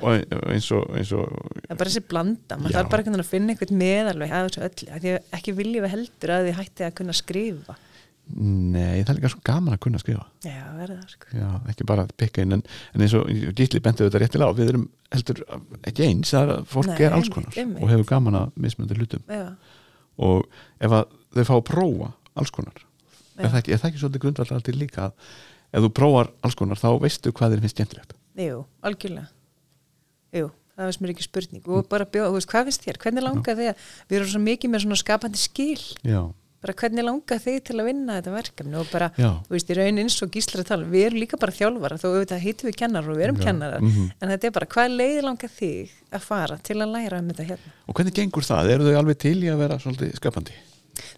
og 0.00 0.34
eins 0.54 0.68
og, 0.72 0.84
eins 0.96 1.12
og 1.16 1.28
það 1.28 1.70
er 1.74 1.80
bara 1.82 1.92
þessi 1.92 2.04
blanda, 2.08 2.58
maður 2.58 2.76
þarf 2.78 2.92
bara 2.94 3.16
að 3.18 3.30
finna 3.30 3.54
einhvern 3.54 3.80
meðalveg 3.82 4.32
að 4.36 4.48
þessu 4.48 4.66
öllu, 4.68 4.90
af 4.96 5.02
því 5.04 5.14
að 5.16 5.38
ekki 5.38 5.56
viljum 5.60 5.86
við 5.86 5.94
heldur 5.96 6.34
að 6.36 6.48
þið 6.48 6.60
hætti 6.60 6.86
að 6.88 6.94
kunna 7.00 7.16
skrifa. 7.16 7.78
Nei, 8.32 9.02
það 9.02 9.10
er 9.10 9.16
líka 9.18 9.30
svo 9.32 9.40
gaman 9.44 9.74
að 9.74 9.80
kunna 9.84 10.00
skrifa. 10.00 10.22
Já, 10.46 10.62
verða 10.78 10.98
það 11.02 11.14
sko. 11.16 11.30
Já, 11.36 11.48
ekki 11.72 11.86
bara 11.90 12.04
að 12.06 12.12
pikka 12.22 12.44
inn 12.46 12.56
en, 12.56 12.62
en 12.94 13.04
eins 13.04 13.14
og 13.18 13.28
Gísli 13.58 13.82
benti 13.82 14.06
þetta 14.06 14.20
réttilega 14.22 14.56
við 14.56 14.70
erum 14.72 14.86
heldur 15.12 15.42
ekki 15.82 16.06
eins 16.06 16.32
það 16.32 16.44
er 16.46 16.52
að 16.54 16.70
fólk 16.70 16.92
Nei, 16.92 17.02
er 17.02 17.16
alls 17.18 17.32
konar 17.34 17.58
og 17.74 17.90
hefur 17.90 18.06
gaman 18.08 18.38
að 18.38 18.54
mismöndu 18.62 18.96
hlutum. 18.96 19.26
Já, 19.26 19.50
og 20.22 20.46
ef 20.78 20.96
að 21.00 21.12
þau 21.34 21.44
fá 21.50 21.54
að 21.58 21.66
prófa 21.72 22.10
alls 22.38 22.54
konar. 22.54 22.84
Er 23.42 23.52
það, 23.52 23.60
ekki, 23.62 23.72
er 23.74 23.82
það 23.82 23.90
ekki 23.90 24.02
svolítið 24.02 24.24
grundvallar 24.26 24.66
til 24.66 24.76
líka 24.80 25.06
að 25.08 25.30
ef 25.72 25.86
þú 25.86 25.92
prófar 25.98 26.32
alls 26.44 26.58
konar 26.58 26.80
þá 26.80 26.88
veistu 27.02 27.32
hvað 27.32 27.54
þér 27.54 27.64
finnst 27.64 27.78
skemmtilegt? 27.78 28.12
Jú, 28.42 28.60
algjörlega. 28.84 29.28
Jú, 30.32 30.50
það 30.76 30.92
sem 30.96 31.08
er 31.08 31.14
ekki 31.14 31.26
spurning. 31.26 31.64
Og 31.68 31.88
bara 31.90 32.06
bjóða, 32.08 32.30
þú 32.32 32.38
veist, 32.38 32.52
hvað 32.52 32.70
finnst 32.70 32.86
þér, 32.86 33.00
hvernig 33.02 33.26
langar 33.26 33.58
þig 33.58 33.72
að 33.72 33.90
við 34.08 34.18
erum 34.20 34.30
svo 34.32 34.44
mikið 34.46 34.72
með 34.72 34.86
svona 34.86 35.00
skapandi 35.02 35.40
skil. 35.42 35.82
Já, 36.06 36.22
bara 36.62 36.74
hvernig 36.78 37.02
langar 37.02 37.40
þig 37.42 37.56
til 37.66 37.76
að 37.80 37.88
vinna 37.90 38.16
þetta 38.20 38.32
verkefni? 38.36 38.76
Og 38.78 38.90
bara, 38.92 39.08
Já. 39.18 39.30
þú 39.48 39.56
veist, 39.56 39.70
í 39.72 39.76
raun 39.78 39.98
eins 39.98 40.18
og 40.22 40.30
gíslar 40.36 40.62
að 40.62 40.68
tala, 40.68 40.86
um, 40.86 40.92
við 40.94 41.06
erum 41.08 41.18
líka 41.18 41.38
bara 41.42 41.54
þjálfara 41.56 41.98
þó 41.98 42.06
auðvitað 42.12 42.44
heitum 42.44 42.68
við 42.70 42.76
kennar 42.78 43.08
og 43.10 43.18
við 43.18 43.26
erum 43.26 43.40
Já, 43.40 43.44
kennarar. 43.48 43.82
Mhm. 43.82 44.04
en 44.20 44.32
þetta 44.32 44.46
er 44.46 44.54
bara, 44.58 44.68
hvað 44.76 44.94
leið 45.00 45.18
langar 45.26 45.52
þig 45.56 45.96
að 46.12 46.26
fara 46.28 46.58
til 46.62 46.76
að 46.78 46.92
læra 46.94 47.18
um 47.18 47.32
þetta 47.32 47.48
hérna? 47.50 47.72
Og 47.88 47.98
hvernig 47.98 48.14
gengur 48.14 48.46
það? 48.46 48.70
eru 48.76 48.86
þau 48.86 48.98
alveg 49.02 49.18
til 49.18 49.36
í 49.42 49.50
að 49.50 49.58
vera 49.64 49.80
svolítið 49.82 50.14
skapandi? 50.20 50.54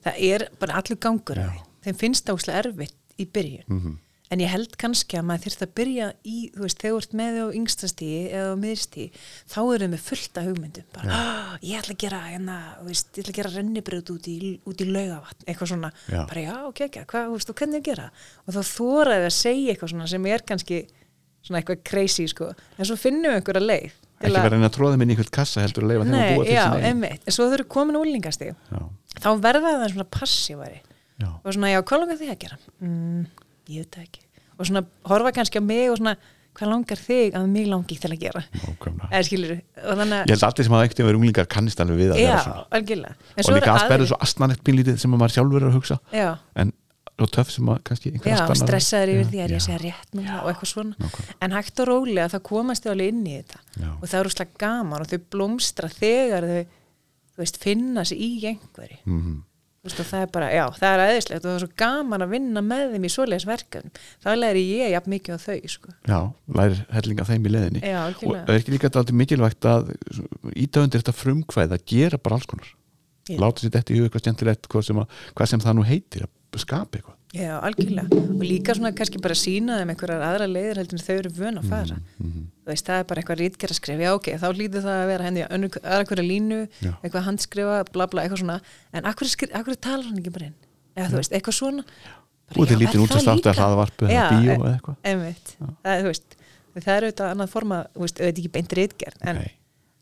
það 0.04 0.21
er 0.33 0.49
bara 0.59 0.81
allur 0.81 1.00
gangur 1.02 1.40
þeim 1.85 2.00
finnst 2.00 2.26
það 2.26 2.41
úslega 2.41 2.64
erfitt 2.64 2.99
í 3.21 3.29
byrjun. 3.31 3.69
Mm 3.69 3.95
en 4.33 4.43
ég 4.43 4.50
held 4.50 4.75
kannski 4.81 5.19
að 5.19 5.26
maður 5.29 5.45
þyrft 5.45 5.64
að 5.64 5.73
byrja 5.79 6.07
í 6.26 6.37
þú 6.55 6.64
veist, 6.64 6.81
þegar 6.81 6.95
þú 6.95 7.00
ert 7.03 7.17
með 7.21 7.37
á 7.37 7.47
yngstastíi 7.61 8.21
eða 8.31 8.50
á 8.50 8.57
miðstíi, 8.59 9.07
þá 9.53 9.59
eru 9.61 9.85
þau 9.85 9.93
með 9.93 10.03
fullta 10.09 10.45
hugmyndum. 10.47 10.87
Bara, 10.95 11.19
"Ah, 11.19 11.53
ég 11.62 11.79
ætla 11.79 11.95
að 11.95 12.03
gera 12.05 12.21
hérna, 12.25 12.57
þú 12.81 12.87
veist, 12.88 13.11
ég 13.12 13.23
ætla 13.23 13.33
að 13.35 13.38
gera 13.38 13.55
rennibröð 13.55 14.12
út 14.14 14.29
í, 14.29 14.61
út 14.67 14.81
í 14.81 14.87
laugavatn, 14.91 15.45
eitthvað 15.47 15.71
svona. 15.71 15.93
Já. 16.09 16.26
bara 16.26 16.41
já, 16.41 16.55
ok, 16.67 16.81
ok, 16.88 16.99
hvað, 17.05 17.26
þú 17.29 17.37
veist, 17.37 17.50
og 17.50 17.57
hvernig 17.57 17.81
að 17.81 17.88
gera? 17.91 18.11
Og 18.47 18.55
þá 18.55 18.62
þóraði 18.75 19.26
að 19.29 19.38
segja 19.38 19.73
eitthvað 19.75 19.91
svona 19.93 20.09
sem 20.09 20.26
er 20.26 20.43
kannski 20.43 20.87
svona 21.45 21.61
eitthvað 21.61 21.85
crazy 21.85 22.26
sko, 22.26 22.55
en 22.79 22.85
svo 22.85 22.97
finnum 22.97 23.31
við 23.31 23.37
einhverja 23.37 23.69
leið 23.69 23.93
til 23.93 24.31
ekki 24.31 24.33
vera 24.33 24.49
að 24.49 24.53
reyna 24.55 24.69
að 24.71 24.76
tróða 24.79 24.97
minn 24.97 25.11
í 25.11 25.14
eitthvað 25.14 25.31
kassa 25.31 25.61
heldur 25.61 25.85
að 25.85 25.91
leifa 25.91 26.05
þeim 26.05 26.14
að 26.14 26.35
búa 26.35 26.45
til 26.45 26.55
úlingasti 28.00 28.47
já, 28.49 28.81
þá 29.21 29.31
verða 29.45 29.75
það 29.76 29.93
svona 29.93 30.09
passívari 30.09 30.81
já, 31.21 31.28
og 31.44 31.52
svona, 31.54 31.71
já, 31.75 31.80
hvað 31.83 32.00
langar 32.04 32.18
þig 32.21 32.30
að 32.35 32.38
gera? 32.44 32.59
Mm, 32.80 33.26
ég 33.68 33.85
veit 33.85 33.99
ekki. 34.04 34.21
Og 34.59 34.66
svona, 34.68 34.85
horfa 35.11 35.33
kannski 35.35 35.59
á 35.59 35.64
mig 35.64 35.90
og 35.90 35.99
svona 35.99 36.16
hvað 36.54 36.71
langar 36.71 37.00
þig 37.02 37.35
að 37.35 37.49
mig 37.50 37.66
langi 37.66 37.97
til 37.99 38.11
að 38.14 38.21
gera? 38.23 38.42
Eða 39.11 39.23
skilur, 39.26 39.56
og 39.83 39.99
þannig 39.99 40.21
ég 40.21 40.35
held 40.35 40.44
að 40.44 40.49
allir 40.52 40.64
sem 40.68 40.75
hafa 40.76 40.85
ekkert 40.87 41.02
verið 41.02 41.18
unglingar 41.18 41.49
kannist 41.50 41.80
alveg 41.83 41.99
við 41.99 42.12
að 42.14 42.21
já, 42.23 42.30
vera 42.30 42.54
og 42.62 43.54
líka 43.56 43.75
verður 43.75 43.90
aðrir- 43.90 44.11
svo 44.12 44.18
astnanett 44.23 44.62
pínlítið 44.62 44.99
sem 45.02 45.11
að 45.16 45.18
maður 45.25 45.35
sjálfur 45.35 45.62
er 45.62 45.68
að 45.71 45.75
hugsa. 45.80 45.99
Já, 46.14 46.28
en 46.62 46.73
svo 47.14 47.26
töff 47.30 47.50
sem 47.50 47.66
að 47.71 47.80
kannski 47.87 48.12
já, 48.14 48.38
stressaður 48.59 49.12
yfir 49.14 49.26
því 49.33 49.40
að 49.44 49.54
ég 49.54 49.62
segja 49.66 49.80
rétt 49.83 50.14
núna 50.14 50.38
og 50.44 50.49
eitthvað 50.52 50.71
svona. 50.71 50.94
Nákvæmlega. 50.99 51.35
en 51.42 51.50
hægt 51.59 51.80
og 51.83 51.87
rólega 51.90 52.28
það 52.30 52.42
komast 52.42 52.85
þau 52.87 52.92
alveg 52.94 53.09
inn 53.14 53.26
í 53.26 53.35
þetta. 53.42 53.59
Og 54.00 54.06
það 54.11 54.21
eru 54.21 54.30
slag 54.35 54.54
gaman 54.59 55.00
og 55.00 55.06
þau 55.11 55.18
blómstra 55.35 55.88
þegar 55.90 56.42
þau 56.50 56.64
þú 57.35 57.42
veist, 57.42 57.59
finna 57.62 58.04
sig 58.04 58.18
í 58.18 58.30
einhverju. 58.47 58.99
Mhm. 59.06 59.42
Þú 59.42 59.53
veist, 59.85 60.00
og 60.00 60.09
það 60.09 60.25
er 60.25 60.31
bara, 60.35 60.50
já, 60.55 60.64
það 60.79 60.95
er 60.95 61.03
aðeinslegt 61.05 61.41
og 61.41 61.49
það 61.49 61.57
er 61.57 61.64
svo 61.64 61.79
gaman 61.85 62.25
að 62.25 62.35
vinna 62.35 62.62
með 62.64 62.95
þeim 62.95 63.09
í 63.09 63.12
svoleiðis 63.14 63.49
verkefnum 63.49 63.99
það 64.25 64.38
læri 64.41 64.64
ég 64.69 64.95
jafn 64.95 65.14
mikið 65.14 65.37
á 65.37 65.38
þau 65.45 65.59
sko. 65.75 65.97
já, 66.09 66.19
lærir 66.59 66.85
hellinga 66.97 67.29
þeim 67.29 67.49
í 67.50 67.55
leðinni 67.55 67.85
já, 67.85 68.00
og 68.11 68.38
er 68.45 68.57
ekki 68.59 68.75
líka 68.75 68.93
aldrei 68.93 69.19
mikilvægt 69.25 69.69
að 69.69 69.93
ítöfundir 70.55 71.05
þetta 71.05 71.17
frumkvæð 71.19 71.76
að 71.76 71.87
gera 71.95 72.21
bara 72.21 72.41
alls 72.41 72.49
konar 72.50 72.73
Já. 73.25 73.38
láta 73.41 73.62
sér 73.62 73.73
þetta 73.73 73.95
í 73.95 73.99
hug 73.99 74.09
eitthvað 74.09 74.25
skemmtilegt 74.26 74.67
hvað 74.69 74.83
sem, 74.85 74.99
að, 75.00 75.21
hvað 75.33 75.49
sem 75.49 75.62
það 75.64 75.76
nú 75.79 75.85
heitir 75.88 76.26
að 76.26 76.61
skapa 76.61 76.99
eitthvað 76.99 77.21
Já, 77.35 77.57
algjörlega. 77.67 78.14
Og 78.14 78.43
líka 78.47 78.76
svona 78.76 78.93
kannski 78.95 79.19
bara 79.19 79.35
sína 79.35 79.81
þeim 79.81 79.91
einhverjar 79.91 80.23
aðra 80.23 80.47
leiðir 80.47 80.79
heldur 80.79 81.00
en 81.00 81.03
þau 81.03 81.14
eru 81.17 81.33
vön 81.35 81.57
að 81.59 81.73
fara. 81.73 81.97
Mhm. 82.23 82.45
Þú 82.45 82.53
veist, 82.71 82.87
það 82.88 83.00
er 83.02 83.06
bara 83.11 83.23
eitthvað 83.23 83.40
rítgerð 83.42 83.75
að 83.75 83.78
skrifa, 83.80 84.04
já 84.06 84.12
ok, 84.16 84.28
þá 84.40 84.47
lítur 84.59 84.85
það 84.85 85.00
að 85.00 85.11
vera 85.12 85.26
henni 85.28 85.42
að 85.44 85.78
aðra 85.83 86.09
hverja 86.11 86.26
línu, 86.28 86.61
Já. 86.80 86.92
eitthvað 87.00 87.26
handskrifa, 87.28 87.78
bla 87.92 88.06
bla, 88.12 88.25
eitthvað 88.25 88.42
svona. 88.44 88.59
En 88.92 89.09
akkur, 89.11 89.33
akkur 89.61 89.80
talar 89.88 90.06
hann 90.09 90.21
ekki 90.23 90.33
bara 90.37 90.49
inn? 90.50 90.56
Eða 90.94 91.11
þú 91.12 91.21
veist, 91.21 91.35
eitthvað 91.37 91.59
svona. 91.59 91.85
Bara, 91.85 92.56
Búið 92.59 92.71
til 92.71 92.76
já, 92.76 92.80
lítinn 92.85 93.00
er 93.00 93.04
útvarpsþátt 93.09 93.50
það 93.50 93.75
eða 94.06 94.14
Já, 94.14 94.25
bíó 94.30 94.54
e- 94.54 94.56
eða 94.56 94.73
eitthvað. 94.76 94.97
Það, 95.85 96.00
þú 96.04 96.09
veist, 96.12 96.38
það 96.78 96.94
er 96.94 97.06
auðvitað 97.09 97.35
annað 97.35 97.52
forma, 97.54 97.83
auðvitað 97.97 98.33
ekki 98.44 98.54
beint 98.59 98.76
rítgerð, 98.80 99.21
en 99.25 99.44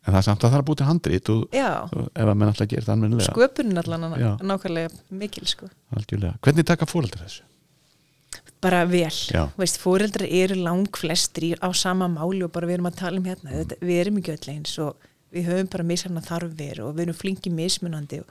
en 0.03 0.11
það 0.11 0.19
er 0.19 0.27
samt 0.27 0.43
að 0.43 0.51
það 0.51 0.57
er 0.57 0.63
að 0.63 0.67
búið 0.69 0.79
til 0.81 0.87
handrit 0.89 1.29
og, 1.31 1.43
já, 1.55 1.69
og 1.87 2.07
ef 2.11 2.27
að 2.27 2.39
menn 2.41 2.51
alltaf 2.51 2.69
gerir 2.73 2.87
það 2.89 3.03
sköpunin 3.29 3.79
Já. 4.19 4.31
nákvæmlega 4.43 4.89
mikil, 5.23 5.47
sko. 5.47 5.69
hvernig 6.43 6.67
taka 6.67 6.89
fóreldrar 6.91 7.23
þessu? 7.29 7.45
Bara 8.63 8.85
vel, 8.87 9.11
Já. 9.11 9.49
veist, 9.59 9.79
fóreldrar 9.83 10.29
eru 10.31 10.55
lang 10.63 10.87
flestir 10.97 11.43
í- 11.53 11.59
á 11.59 11.69
sama 11.75 12.07
máli 12.09 12.45
og 12.45 12.53
bara 12.53 12.67
við 12.67 12.79
erum 12.79 12.91
að 12.93 12.97
tala 13.01 13.19
um 13.19 13.25
hérna, 13.27 13.51
Mm. 13.51 13.59
þetta, 13.65 13.79
við 13.81 14.01
erum 14.05 14.19
ekki 14.21 14.33
öll 14.37 14.55
eins 14.55 14.79
og 14.79 14.97
við 15.33 15.47
höfum 15.49 15.71
bara 15.71 15.85
misarna 15.85 16.21
þarfir 16.23 16.81
og 16.85 16.95
við 16.95 17.01
erum 17.09 17.15
flinki 17.19 17.51
mismunandi 17.51 18.21
og, 18.21 18.27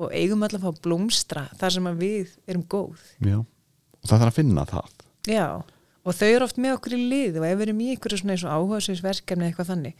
og 0.00 0.10
eigum 0.12 0.42
alltaf 0.42 0.62
að 0.64 0.80
blómstra 0.82 1.48
þar 1.58 1.70
sem 1.72 1.84
við 1.98 2.28
erum 2.48 2.64
góð 2.64 2.96
Já. 3.20 3.38
og 3.38 4.04
það 4.08 4.18
þarf 4.18 4.32
að 4.32 4.38
finna 4.40 4.64
það 4.66 4.90
já, 5.28 5.62
og 6.06 6.14
þau 6.14 6.28
eru 6.34 6.44
oft 6.44 6.56
með 6.58 6.74
okkur 6.78 6.92
í 6.96 7.08
lið 7.10 7.38
og 7.40 7.44
ef 7.46 7.58
við 7.58 7.66
erum 7.68 7.80
í 7.80 7.90
einhverju 7.94 8.18
svona 8.20 8.32
eins 8.36 8.44
og 8.44 8.54
áhugaðsverkefni 8.56 9.48
eitthvað 9.52 9.70
þannig, 9.72 9.94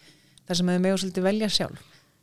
þar 0.47 0.57
sem 0.57 0.67
við 0.67 0.81
með 0.85 0.99
svolítið 1.03 1.23
velja 1.27 1.49
sjálf, 1.49 1.81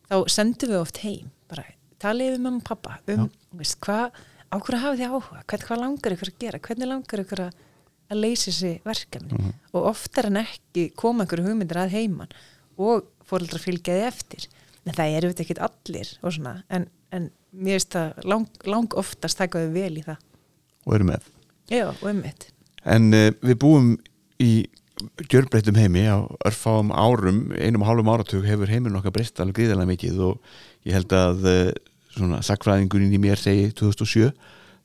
þá 0.10 0.16
sendum 0.30 0.70
við 0.70 0.80
oft 0.82 0.98
heim, 1.04 1.32
bara 1.50 1.66
talið 2.00 2.32
við 2.36 2.40
mamma 2.44 2.58
og 2.60 2.63
pappa 2.68 3.00
um, 3.08 3.30
veist, 3.56 3.80
hvað 3.80 4.12
á 4.53 4.55
hverju 4.62 4.81
hafið 4.83 5.01
þið 5.01 5.13
áhuga, 5.13 5.43
hvern, 5.50 5.65
hvað 5.67 5.81
langar 5.83 6.15
ykkur 6.15 6.31
að 6.31 6.41
gera? 6.43 6.62
Hvernig 6.67 6.91
langar 6.91 7.24
ykkur 7.24 7.43
að, 7.48 7.62
að 8.13 8.22
leysa 8.22 8.50
þessi 8.51 8.74
verkefni? 8.86 9.53
Og 9.74 9.89
oftar 9.89 10.29
en 10.29 10.41
ekki 10.43 10.88
koma 11.00 11.27
ykkur 11.27 11.43
hugmyndir 11.48 11.81
að 11.81 11.95
heiman 11.98 12.33
og 12.77 13.07
fóreldrar 13.27 13.63
fylgjaði 13.63 14.07
eftir. 14.07 14.48
En 14.83 14.95
það 14.95 15.17
eru 15.17 15.31
þetta 15.31 15.45
ekkit 15.48 15.63
allir 15.63 16.15
svona, 16.22 16.57
en, 16.69 16.89
en 17.15 17.29
mér 17.51 17.79
finnst 17.79 17.95
það 17.95 18.25
lang, 18.29 18.65
lang 18.67 18.98
oftast 19.00 19.39
takaðu 19.39 19.72
vel 19.75 19.93
í 20.01 20.05
það. 20.05 20.25
Og 20.83 20.98
eru 20.98 21.13
með. 21.13 21.29
Já, 21.72 21.88
og 21.89 22.10
ummitt 22.12 22.50
en 22.83 23.12
uh, 23.15 23.29
við 23.43 23.60
búum 23.62 23.91
í 24.43 24.65
gjörbreytum 25.31 25.77
heimi 25.79 26.05
á 26.05 26.22
örfáum 26.45 26.93
árum 26.93 27.48
einum 27.57 27.83
og 27.83 27.89
hálfum 27.89 28.12
áratug 28.13 28.45
hefur 28.48 28.69
heiminn 28.69 28.95
okkar 29.00 29.15
breyst 29.15 29.41
alveg 29.41 29.62
gríðarlega 29.62 29.89
mikið 29.89 30.19
og 30.27 30.53
ég 30.88 30.98
held 30.98 31.15
að 31.17 31.48
uh, 31.50 31.72
svona 32.13 32.41
sakfræðingurinn 32.46 33.13
í 33.15 33.22
mér 33.22 33.39
segi 33.41 33.72
2007 33.77 34.32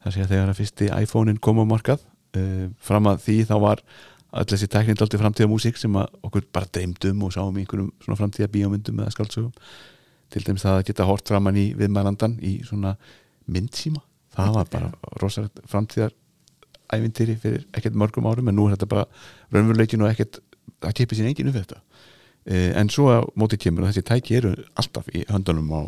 þar 0.04 0.14
sé 0.14 0.23
að 0.25 0.32
þegar 0.32 0.52
að 0.52 0.61
fyrsti 0.61 0.90
iPhone-in 1.02 1.40
kom 1.42 1.61
á 1.61 1.64
markað. 1.68 2.04
Uh, 2.37 2.68
fram 2.85 3.08
að 3.08 3.23
því 3.25 3.37
þá 3.49 3.54
var 3.64 3.82
öll 4.37 4.49
þessi 4.50 4.68
tæknind 4.68 5.00
alltaf 5.00 5.23
framtíða 5.23 5.49
músík 5.49 5.78
sem 5.80 5.94
okkur 5.97 6.44
bara 6.52 6.68
dreymdum 6.68 7.23
og 7.25 7.32
sáum 7.32 7.56
í 7.56 7.64
einhverjum 7.64 7.88
svona 8.04 8.18
framtíða 8.20 8.50
bíómyndum 8.52 9.00
eða 9.00 9.14
skáldsögum 9.14 9.54
til 10.28 10.42
dæmis 10.44 10.64
það 10.66 10.80
að 10.80 10.87
geta 10.90 11.06
hort 11.08 11.30
framann 11.30 11.56
í 11.56 11.70
viðmælandan 11.78 12.37
í 12.44 12.58
svona 12.68 12.94
myndsíma. 13.49 14.02
Það 14.37 14.58
var 14.58 14.68
bara 14.75 15.14
rosalegt 15.23 15.62
framtíðar 15.70 16.12
ævintýri 16.92 17.37
fyrir 17.40 17.64
ekkert 17.76 17.97
mörgum 17.99 18.28
árum 18.28 18.49
en 18.50 18.56
nú 18.56 18.68
er 18.68 18.76
þetta 18.76 18.90
bara 18.92 19.06
raunveruleikin 19.54 20.04
og 20.04 20.12
ekkert 20.12 20.40
það 20.85 20.97
kipir 21.00 21.18
sér 21.18 21.30
enginn 21.30 21.50
upp 21.50 21.58
þetta. 21.58 21.80
Eh, 22.49 22.70
en 22.80 22.92
svo 22.92 23.08
á 23.12 23.25
móti 23.37 23.58
kemur 23.61 23.85
og 23.85 23.90
þessi 23.90 24.04
tæki 24.08 24.38
eru 24.38 24.52
alltaf 24.78 25.08
í 25.12 25.25
höndunum 25.28 25.73
á 25.73 25.82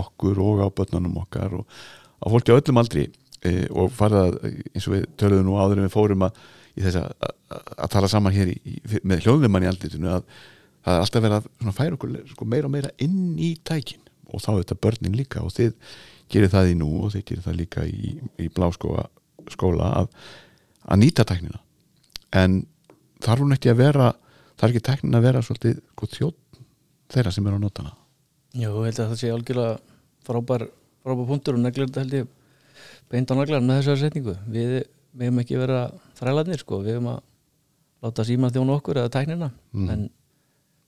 okkur 0.00 0.40
og 0.42 0.64
á 0.64 0.68
börnunum 0.74 1.20
okkar 1.22 1.58
og 1.60 1.68
á 2.20 2.26
fólki 2.32 2.54
á 2.54 2.58
öllum 2.58 2.80
aldri 2.80 3.06
eh, 3.44 3.66
og 3.70 3.92
farið 3.94 4.20
að 4.22 4.38
eins 4.48 4.88
og 4.88 4.96
við 4.96 5.06
töluðum 5.20 5.48
nú 5.50 5.58
áður 5.58 5.80
en 5.80 5.88
við 5.88 5.94
fórum 5.94 6.26
að 6.26 6.42
tala 7.92 8.10
saman 8.10 8.34
hér 8.34 8.50
í, 8.50 8.56
í, 8.66 9.00
með 9.06 9.26
hljóðumann 9.26 9.66
í 9.66 9.70
aldritinu 9.70 10.10
að 10.16 10.24
það 10.84 10.96
er 10.96 11.04
alltaf 11.04 11.24
verið 11.24 11.36
að 11.38 11.76
færa 11.76 11.98
okkur 11.98 12.16
sko, 12.32 12.48
meira 12.50 12.68
og 12.68 12.74
meira 12.74 12.90
inn 13.02 13.38
í 13.40 13.54
tækin 13.64 14.02
og 14.34 14.42
þá 14.42 14.50
er 14.54 14.60
þetta 14.64 14.80
börnin 14.86 15.18
líka 15.18 15.44
og 15.44 15.54
þið 15.54 15.76
gerir 16.32 16.52
það 16.52 16.72
í 16.72 16.78
nú 16.80 16.90
og 17.04 17.14
þið 17.14 17.26
gerir 17.30 17.46
það 17.46 17.58
líka 17.60 17.86
í, 17.86 18.14
í 18.40 18.48
bláskóa 18.52 19.06
skóla 19.52 19.90
að, 20.00 20.08
að 20.88 21.00
nýta 21.02 21.26
tæknina. 21.28 21.60
En 22.34 22.62
þarf 23.22 23.44
hún 23.44 23.54
ekki 23.54 23.70
að 23.70 23.82
vera 23.82 24.08
þarf 24.58 24.70
ekki 24.70 24.86
tæknin 24.88 25.18
að 25.18 25.28
vera 25.28 25.44
svolítið 25.44 25.78
sko, 25.82 26.10
þjótt 26.16 26.62
þeirra 27.14 27.34
sem 27.34 27.46
eru 27.46 27.60
á 27.60 27.64
notana 27.64 27.94
Jú, 28.54 28.70
ég 28.70 28.86
held 28.86 29.00
að 29.02 29.12
það 29.12 29.18
sé 29.18 29.30
algjörlega 29.34 29.78
frábær, 30.24 30.68
frábær 31.02 31.26
punktur 31.26 31.56
og 31.58 31.62
neglir 31.64 31.88
þetta 31.88 32.04
held 32.04 32.18
ég 32.20 32.28
beint 33.10 33.30
á 33.30 33.34
naglar 33.34 33.64
með 33.64 33.80
þessari 33.80 34.02
setningu. 34.04 34.34
Við, 34.50 34.74
hefum 35.18 35.40
ekki 35.42 35.58
vera 35.58 35.80
þrælarnir 36.18 36.62
sko, 36.62 36.78
við 36.84 36.96
hefum 36.96 37.10
að 37.16 37.22
láta 38.04 38.26
síma 38.28 38.52
þjóna 38.54 38.76
okkur 38.78 39.00
eða 39.02 39.12
tæknina. 39.16 39.50
Mhm. 39.74 39.90
en 39.90 40.10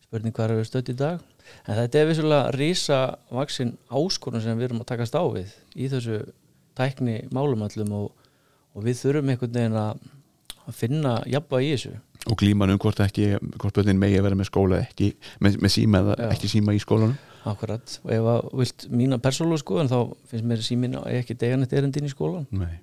spurning 0.07 0.35
hvað 0.35 0.51
er 0.51 0.61
við 0.61 0.69
stödd 0.71 0.93
í 0.93 0.97
dag? 0.97 1.21
En 1.67 1.77
þetta 1.81 1.99
er 1.99 2.07
vissulega 2.07 2.55
rísa 2.55 3.01
vaksin 3.35 3.77
áskorun 3.91 4.43
sem 4.43 4.59
við 4.59 4.71
erum 4.71 4.83
að 4.83 4.91
takast 4.93 5.15
á 5.19 5.23
við 5.27 5.51
í 5.75 5.89
þessu 5.91 6.23
tækni 6.79 7.29
málum 7.35 7.63
allum 7.67 7.93
og, 7.93 8.13
og 8.75 8.85
við 8.85 9.01
þurfum 9.03 9.31
einhvern 9.33 9.57
veginn 9.59 9.79
að 9.81 10.75
finna 10.75 11.23
jafna 11.27 11.63
í 11.63 11.73
þessu. 11.75 11.97
Og 12.27 12.39
glíman 12.39 12.71
um 12.71 12.79
hvort 12.79 13.01
ekki 13.01 13.37
hvort 13.59 13.75
börnin 13.75 13.99
megi 13.99 14.19
að 14.19 14.27
vera 14.27 14.39
með 14.39 14.51
skóla 14.51 14.83
ekki 14.83 15.13
með, 15.41 15.59
með 15.63 15.75
síma 15.75 16.03
eða 16.03 16.17
Já. 16.19 16.31
ekki 16.35 16.51
síma 16.51 16.75
í 16.75 16.83
skólanum 16.83 17.17
Akkurat, 17.47 17.97
og 18.03 18.11
ef 18.17 18.29
að 18.33 18.51
vilt 18.61 18.87
mína 18.91 19.21
persólu 19.23 19.59
skoðun 19.61 19.91
þá 19.93 19.99
finnst 20.31 20.49
mér 20.51 20.67
símin 20.67 20.99
ekki 21.07 21.37
deganett 21.39 21.75
erindin 21.79 22.09
í 22.09 22.11
skólan 22.11 22.47
Nei. 22.51 22.81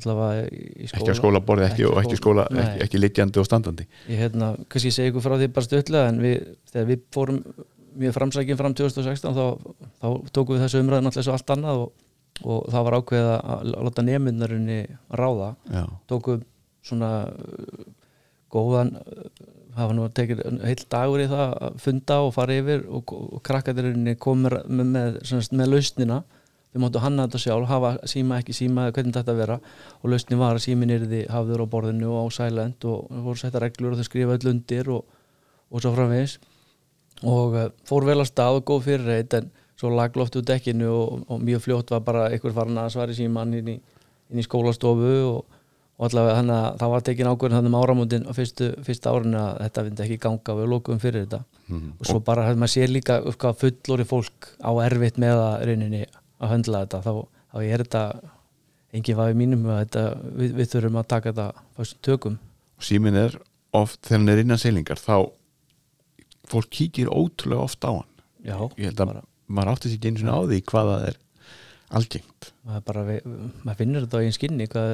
skóla 0.00 0.28
ekki 0.46 1.12
á 1.12 1.16
skólaborði 1.18 1.68
ekki, 1.68 1.86
ekki 2.02 2.18
skóla 2.20 2.46
ekki, 2.48 2.82
ekki 2.86 3.00
liggjandi 3.02 3.42
og 3.42 3.48
standandi. 3.48 3.86
Ég 4.08 4.24
hérna, 4.24 4.54
kannski 4.72 4.92
segi 4.94 5.12
ykkur 5.12 5.24
frá 5.24 5.36
því 5.36 5.50
bara 5.56 5.68
stöðlega 5.68 6.12
en 6.12 6.22
við, 6.24 6.50
þegar 6.72 6.90
við 6.90 7.04
fórum 7.16 7.42
mjög 7.96 8.16
framsækjum 8.16 8.58
fram 8.60 8.74
2016 8.76 9.36
þá, 9.36 9.46
þá 10.00 10.08
tókum 10.32 10.56
við 10.56 10.66
þessu 10.66 10.82
umræðin 10.84 11.10
alltaf 11.10 11.26
svo 11.26 11.36
allt 11.36 11.52
annað 11.54 11.82
og, 11.84 11.94
og 12.44 12.66
það 12.72 12.86
var 12.88 12.98
ákveðið 13.00 13.30
að 13.36 13.70
láta 13.88 14.04
nefnundarinni 14.04 14.80
ráða 15.20 15.50
Já. 15.72 15.84
tókum 16.10 16.44
svona 16.86 17.10
góðan 18.52 18.94
hafa 19.76 19.96
nú 19.96 20.06
tekið 20.16 20.40
heill 20.64 20.86
dagur 20.92 21.22
í 21.22 21.28
það 21.30 21.52
að 21.66 21.76
funda 21.82 22.16
og 22.24 22.32
fara 22.36 22.56
yfir 22.56 22.86
og, 22.88 23.12
og 23.12 23.42
krakkaðurinni 23.46 24.16
komur 24.20 24.60
með, 24.68 24.90
með, 24.94 25.20
með, 25.52 25.70
lausnina. 25.72 26.22
Við 26.72 26.82
máttu 26.82 27.00
hanna 27.00 27.24
þetta 27.24 27.40
sjálf, 27.40 27.68
hafa 27.70 27.92
síma 28.08 28.40
ekki 28.42 28.56
síma 28.56 28.88
hvernig 28.90 29.16
þetta 29.16 29.36
vera. 29.36 29.58
Og 30.02 30.10
lausnin 30.12 30.40
var 30.40 30.58
að 30.58 30.66
símin 30.66 30.92
er 30.92 31.06
því 31.08 31.22
hafður 31.32 31.64
á 31.64 31.72
borðinu 31.72 32.10
og 32.12 32.28
á 32.28 32.36
silent 32.36 32.84
og 32.88 33.12
voru 33.24 33.40
setja 33.40 33.62
reglur 33.62 33.94
og 33.94 34.00
þau 34.00 34.08
skrifa 34.08 34.36
öll 34.36 34.50
undir 34.52 34.90
og, 34.92 35.06
og 35.72 35.84
svo 35.84 35.92
framvegis. 35.96 36.38
Og 37.24 37.56
uh, 37.56 37.68
fór 37.88 38.04
vel 38.08 38.20
að 38.20 38.28
stað 38.28 38.60
og 38.60 38.66
góð 38.68 38.88
fyrir 38.90 39.08
reynd 39.08 39.38
en 39.38 39.52
svo 39.76 39.92
lag 39.92 40.16
loft 40.16 40.36
úr 40.36 40.44
dekkinu 40.48 40.88
og, 40.92 41.24
og 41.32 41.44
mjög 41.44 41.64
fljótt 41.64 41.92
var 41.92 42.04
bara 42.04 42.28
einhver 42.32 42.54
farin 42.56 42.80
að 42.80 42.92
svari 42.96 43.16
síman 43.16 43.54
inn 43.56 43.72
í, 43.72 43.76
inn 44.32 44.40
í 44.40 44.44
skólastofu 44.44 45.14
og, 45.30 45.55
og 45.96 46.06
allavega 46.10 46.36
þannig 46.40 46.56
að 46.60 46.78
það 46.80 46.92
var 46.92 47.04
tekin 47.06 47.28
ákvörðin 47.30 47.56
þannig 47.56 47.72
um 47.72 47.78
áramótin 47.80 48.26
á 48.28 48.32
fyrstu, 48.36 48.68
fyrsta 48.84 49.12
árinu 49.16 49.38
að 49.40 49.60
þetta 49.64 49.84
myndi 49.86 50.04
ekki 50.04 50.18
ganga 50.26 50.56
við 50.58 50.70
lókum 50.72 51.00
fyrir 51.00 51.24
þetta. 51.24 51.40
Mhm. 51.66 51.92
og 51.98 52.06
svo 52.06 52.20
bara 52.22 52.44
hefði 52.46 52.60
maður 52.62 52.74
sér 52.74 52.92
líka 52.92 53.16
upp 53.24 53.38
hvað 53.42 53.60
fullori 53.62 54.04
fólk 54.06 54.50
á 54.60 54.70
erfitt 54.84 55.16
með 55.18 55.40
að 55.40 55.64
rauninni 55.70 56.02
að 56.40 56.52
höndla 56.52 56.82
þetta. 56.84 57.00
Þá, 57.06 57.12
þá 57.52 57.58
er 57.64 57.84
þetta 57.84 58.02
engin 58.92 59.16
vafi 59.16 59.38
mínum 59.40 59.66
að 59.72 59.80
þetta, 59.84 60.04
við, 60.36 60.54
við 60.60 60.70
þurfum 60.74 61.00
að 61.00 61.08
taka 61.14 61.32
þetta 61.32 61.64
fyrst 61.78 61.98
tökum. 62.06 62.38
Og 62.76 62.84
símin 62.84 63.16
er 63.16 63.38
oft 63.76 64.00
þegar 64.04 64.20
hann 64.20 64.32
er 64.34 64.42
innan 64.44 64.60
seilingar 64.60 65.00
þá 65.00 65.16
fólk 66.46 66.70
kíkir 66.70 67.10
ótrúlega 67.10 67.64
oft 67.66 67.84
á 67.88 67.90
hann. 67.90 68.12
Já, 68.46 68.58
ég 68.78 68.90
held 68.92 69.00
að 69.02 69.10
bara, 69.10 69.22
maður 69.48 69.72
átti 69.72 69.90
sér 69.90 69.98
ekki 69.98 70.12
einu 70.12 70.22
svona 70.22 70.36
á 70.38 70.42
því 70.46 70.60
hvað 70.70 70.90
það 70.92 71.06
er 71.08 71.18
algengt. 71.96 72.50
Maður 72.66 72.84
bara 72.90 73.04
maður 73.66 73.78
finnur 73.80 74.06
þetta 74.06 74.20
á 74.20 74.22
einn 74.22 74.36
skinni 74.36 74.68
hvað, 74.70 74.92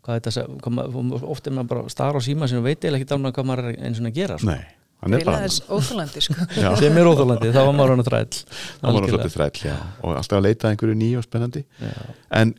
hvað 0.00 0.18
þetta, 0.20 0.34
se- 0.36 0.48
hvað 0.64 0.76
maður, 0.80 1.24
oft 1.34 1.46
er 1.48 1.56
maður 1.56 1.70
bara 1.74 1.94
starf 1.94 2.18
á 2.18 2.20
síma 2.24 2.48
sem 2.50 2.62
veit 2.64 2.84
eða 2.84 3.00
ekki 3.00 3.16
alveg 3.16 3.34
hvað 3.38 3.48
maður 3.50 3.70
er 3.70 3.80
eins 3.88 4.00
og 4.02 4.10
að 4.10 4.18
gera 4.20 4.38
sko. 4.40 4.50
nei, 4.50 4.62
hann 5.04 5.16
er 5.16 5.24
bara 5.28 5.40
þess 5.46 5.62
óþólandi 5.68 6.22
sko. 6.26 6.36
Já. 6.56 6.68
sem 6.82 7.00
er 7.00 7.10
óþólandi, 7.10 7.50
þá 7.54 7.60
var 7.62 7.74
maður 7.76 7.94
hann 7.94 8.04
að 8.04 8.10
þræll 8.10 8.28
það 8.42 8.86
var 8.86 9.00
hann 9.00 9.10
svolítið 9.14 9.34
þræll 9.38 9.64
já. 9.70 9.74
og 10.02 10.20
alltaf 10.20 10.38
að 10.38 10.46
leita 10.48 10.68
að 10.68 10.76
einhverju 10.76 11.00
nýju 11.02 11.20
og 11.20 11.26
spennandi 11.28 11.64
Já. 11.80 11.92
en 12.40 12.54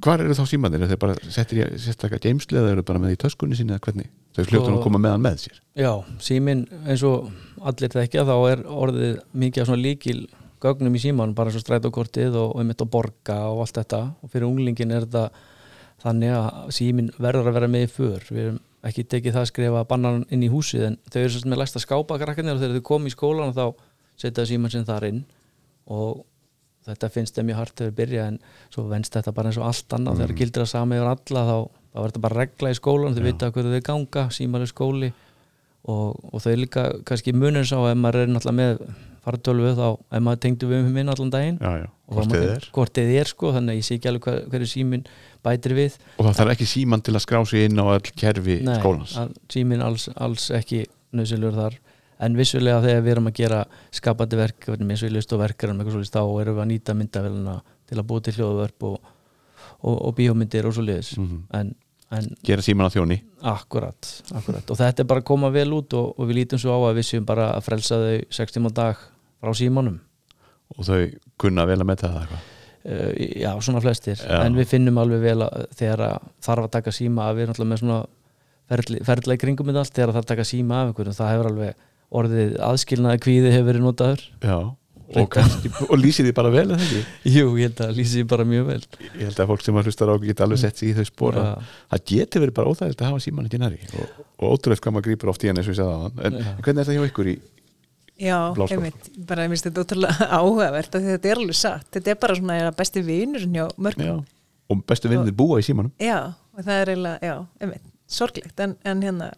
hvar 0.00 0.22
eru 0.22 0.34
þá 0.38 0.44
símanir? 0.46 0.82
Er 0.86 0.92
þeir 0.92 1.00
bara 1.02 1.30
settir 1.34 1.58
í 1.60 1.64
sérstakka 1.82 2.20
geimsli 2.22 2.58
eða 2.60 2.76
eru 2.76 2.84
bara 2.86 3.00
með 3.02 3.16
í 3.16 3.20
töskunni 3.20 3.56
sinni 3.58 3.74
eða 3.74 3.82
hvernig? 3.88 4.10
Þau 4.36 4.44
fljóttur 4.46 4.76
að 4.76 4.84
koma 4.84 5.00
með 5.02 5.16
hann 5.16 5.24
með 5.24 5.40
sér 5.42 5.56
Já, 5.82 5.90
síminn 6.22 6.62
eins 6.86 7.02
og 7.06 7.26
allir 7.66 7.90
þekkja 7.96 8.22
þá 8.28 8.36
er 8.52 8.62
orðið 8.70 9.18
mikið 9.42 9.64
af 9.64 9.70
svona 9.72 9.82
líkil 9.82 10.20
gögnum 10.62 10.94
í 10.94 11.02
síman 11.02 11.34
bara 11.34 11.50
svo 11.52 11.60
strætókortið 11.64 12.36
og, 12.38 12.54
og 12.54 12.62
einmitt 12.62 12.84
að 12.84 12.92
borga 12.94 13.38
og 13.50 13.64
allt 13.64 13.80
þetta 13.80 14.00
og 14.22 14.30
fyrir 14.32 14.46
unglingin 14.46 14.94
er 14.94 15.08
þetta 15.08 15.24
þannig 16.00 16.34
að 16.36 16.72
símin 16.76 17.12
verður 17.20 17.50
að 17.50 17.56
vera 17.58 17.70
með 17.70 17.86
í 17.86 17.90
för. 17.92 18.26
Við 18.30 18.42
erum 18.46 18.58
ekki 18.88 19.04
tekið 19.12 19.36
það 19.36 19.44
að 19.44 19.50
skrifa 19.50 19.84
bannan 19.88 20.24
inn 20.32 20.44
í 20.46 20.50
húsið 20.52 20.86
en 20.88 20.96
þau 21.10 21.20
eru 21.20 21.32
svolítið 21.34 21.52
með 21.52 21.60
læst 21.60 21.76
að 21.76 21.84
skápa 21.84 22.18
krakkarnir 22.22 22.56
og 22.56 22.62
þegar 22.62 22.78
þau 22.78 22.88
komi 22.88 23.10
í 23.10 23.14
skólan 23.14 23.56
þá 23.56 23.64
setja 24.20 24.46
síman 24.48 24.72
sinn 24.72 24.88
þar 24.88 25.06
inn 25.10 25.20
og 25.90 26.22
þetta 26.88 27.10
finnst 27.12 27.36
þeim 27.36 27.50
mjög 27.50 27.60
hart 27.60 27.74
þegar 27.76 27.90
við 27.90 27.98
byrja 27.98 28.28
en 28.30 28.38
svo 28.72 28.86
venst 28.88 29.16
þetta 29.16 29.34
bara 29.36 29.50
eins 29.50 29.60
og 29.60 29.66
allt 29.68 29.96
annað. 29.96 30.22
Þegar 30.22 30.38
gildir 30.40 30.64
það 30.64 30.72
sami 30.72 30.96
yfir 30.96 31.10
alla 31.12 31.44
þá, 31.50 31.56
verður 31.92 32.08
þetta 32.08 32.24
bara 32.26 32.40
regla 32.40 32.72
í 32.72 32.78
skólan 32.78 33.16
þau 33.16 33.24
vita 33.26 33.50
hverju 33.52 33.74
þau 33.74 33.86
ganga, 33.90 34.24
símalega 34.32 34.72
skóli 34.72 35.12
og, 35.84 36.16
og 36.32 36.40
þau 36.40 36.56
líka 36.56 36.86
kannski 37.08 37.36
munur 37.36 37.68
sá 37.68 37.76
ef 37.82 38.00
maður 38.00 38.24
er 38.24 38.32
náttúrulega 38.32 38.60
með 38.62 38.82
fartölvu 39.24 39.72
þá 39.76 39.86
ef 40.16 40.22
maður 40.26 40.40
tengdu 40.46 40.68
við 40.70 40.84
um 40.84 40.92
minn 40.96 41.12
allan 41.12 41.30
daginn. 41.34 41.58
Já, 41.60 41.72
já, 41.82 41.86
hvort 42.10 42.32
þið 42.32 42.46
er. 42.54 42.68
hvort 42.72 42.98
er 43.20 43.30
sko 43.30 43.52
þannig 43.56 43.74
að 43.74 43.80
ég 43.80 43.86
sé 43.88 43.98
ekki 43.98 44.10
alveg 44.10 44.26
hver, 44.28 44.40
hverju 44.54 44.70
símin 44.72 45.04
bætir 45.44 45.74
við. 45.76 45.98
Og 46.18 46.26
það 46.28 46.38
þarf 46.40 46.54
ekki 46.56 46.68
síman 46.72 47.02
til 47.06 47.14
að 47.16 47.24
skrá 47.26 47.40
sig 47.46 47.68
inn 47.68 47.78
á 47.80 47.86
öll 47.92 48.10
kerfi 48.24 48.58
Nei, 48.66 48.74
skólans? 48.80 49.16
símin 49.52 49.82
alls, 49.84 50.08
alls 50.16 50.50
ekki 50.56 50.84
nöðsilur 51.12 51.56
þar. 51.56 51.78
En 52.20 52.34
vissulega 52.36 52.82
þegar 52.84 53.04
við 53.06 53.12
erum 53.14 53.28
að 53.30 53.38
gera 53.38 53.60
skapandi 53.96 54.36
verk 54.36 54.66
eins 54.74 55.00
og 55.02 55.08
í 55.08 55.12
list 55.14 55.30
og 55.32 55.40
verkar 55.40 55.70
þá 55.72 56.20
erum 56.42 56.58
við 56.58 56.64
að 56.64 56.68
nýta 56.74 56.94
myndavélina 56.98 57.54
til 57.88 57.96
að 57.98 58.06
búa 58.10 58.20
til 58.26 58.34
hljóðvörp 58.36 58.84
og, 58.90 58.98
og, 59.80 59.94
og 60.04 60.12
bíómyndir 60.18 60.66
og 60.68 60.74
svo 60.76 60.84
liðis 60.84 61.14
Mhm. 61.16 61.38
en, 61.56 61.74
en 62.12 62.28
gera 62.44 62.60
síman 62.62 62.86
á 62.86 62.92
þjóni. 62.92 63.20
Akkurat, 63.40 64.10
akkurat. 64.36 64.68
Og 64.70 64.76
þetta 64.76 65.00
er 65.00 65.08
bara 65.08 65.20
að 65.24 65.28
koma 65.32 65.48
vel 65.50 65.72
út 65.72 65.94
og, 65.96 66.12
og 66.20 66.28
við 66.28 66.42
lítum 66.42 66.60
svo 66.60 66.76
á 66.76 66.80
að 66.90 67.00
við 67.00 67.08
séum 67.08 67.24
bara 67.26 67.54
að 67.56 67.64
frelsa 67.70 67.96
þau 67.96 68.20
6 68.30 68.52
tíma 68.58 68.68
á 68.68 68.72
dag 68.76 68.96
frá 69.40 69.52
símanum. 69.56 69.98
Og 70.76 70.86
þau 70.86 70.98
kunna 71.40 71.66
vel 71.68 71.80
að 71.80 71.88
metta 71.90 72.10
það 72.10 72.24
eitthvað? 72.24 72.48
Uh, 72.80 73.12
já, 73.42 73.50
svona 73.60 73.82
flestir. 73.84 74.16
Já. 74.16 74.40
en 74.46 74.56
við 74.56 74.70
finnum 74.70 74.98
alveg 75.02 75.20
vel 75.20 75.44
að 75.44 75.66
þegar 75.76 76.06
að 76.06 76.28
þarf 76.46 76.68
að 76.68 76.74
taka 76.78 76.94
síma 76.96 77.26
að 77.28 77.36
við 77.36 77.44
erum 77.44 77.54
alltaf 77.54 77.68
með 77.68 77.82
svona 77.82 78.00
ferli, 78.70 79.00
ferla 79.04 79.36
í 79.36 79.40
kringum 79.42 79.68
með 79.68 79.80
allt 79.82 79.92
þegar 79.92 80.12
það 80.12 80.16
þarf 80.16 80.24
að 80.24 80.30
taka 80.32 80.46
síma 80.48 80.78
af 80.78 80.90
einhverjum 80.92 81.16
það 81.18 81.32
hefur 81.34 81.48
alveg 81.50 81.86
orðið 82.20 82.54
aðskilnaði 82.70 83.22
kvíði 83.26 83.52
hefur 83.52 83.68
verið 83.68 83.84
notaður. 83.84 84.24
Já, 84.40 84.56
og, 85.10 85.28
kannski, 85.34 85.70
og 85.90 86.00
lýsir 86.00 86.26
því 86.26 86.34
bara 86.40 86.54
vel 86.54 86.64
eða 86.70 86.80
ekki? 86.80 87.04
Jú, 87.34 87.46
ég 87.60 87.68
held 87.68 87.84
að 87.84 87.94
lýsi 87.98 88.24
bara 88.32 88.46
mjög 88.48 88.66
vel. 88.70 88.80
Ég 89.10 89.22
held 89.28 89.44
að 89.44 89.52
fólk 89.52 89.64
sem 89.66 89.80
að 89.80 89.90
hlustar 89.90 90.12
á 90.12 90.14
geta 90.24 90.46
alveg 90.46 90.62
sett 90.62 90.80
sig 90.80 90.90
í 90.90 90.96
þau 90.96 91.06
spór 91.08 91.38
Já. 91.38 91.46
það 91.92 92.04
geti 92.14 92.42
verið 92.44 92.56
bara 92.56 92.72
óþægilt 92.72 93.02
að 93.04 93.10
hafa 93.10 93.24
síman 93.26 93.50
ekki 93.50 93.60
næri 93.60 93.80
og, 93.92 94.20
og 94.40 94.54
ótrúlega 94.54 94.86
hvað 94.86 94.96
maður 94.96 95.08
grýpur 95.10 95.32
oft 95.34 95.44
í 95.44 95.50
hann 95.50 95.60
en, 95.60 95.68
en 95.68 96.38
hvernig 96.62 96.70
er 96.70 96.80
þetta 96.80 96.96
hjá 96.96 97.10
ykkur 97.10 97.32
í 97.34 97.36
Já, 98.20 98.36
einmitt, 98.52 99.08
bara 99.28 99.46
ég 99.46 99.54
finnst 99.54 99.66
þetta 99.68 99.84
ótrúlega 99.86 100.26
áhugavert 100.38 100.96
að 100.98 101.08
þetta 101.14 101.30
er 101.30 101.40
alveg 101.40 101.56
satt, 101.56 101.88
þetta 101.96 102.12
er 102.12 102.20
bara 102.20 102.36
svona 102.36 102.58
besti 102.76 103.02
vinur 103.06 103.46
hjá 103.46 103.66
mörgum? 103.80 104.06
Já. 104.06 104.16
og 104.70 104.82
bestu 104.86 105.10
vinnir 105.10 105.36
búa 105.36 105.58
í 105.62 105.64
símanum. 105.66 105.92
Já, 106.00 106.18
og 106.52 106.60
það 106.66 106.80
er 106.82 106.92
eiginlega, 106.92 107.30
já, 107.30 107.36
einmitt, 107.64 107.92
sorglegt 108.10 108.60
en, 108.60 108.76
en 108.84 109.04
hérna 109.06 109.30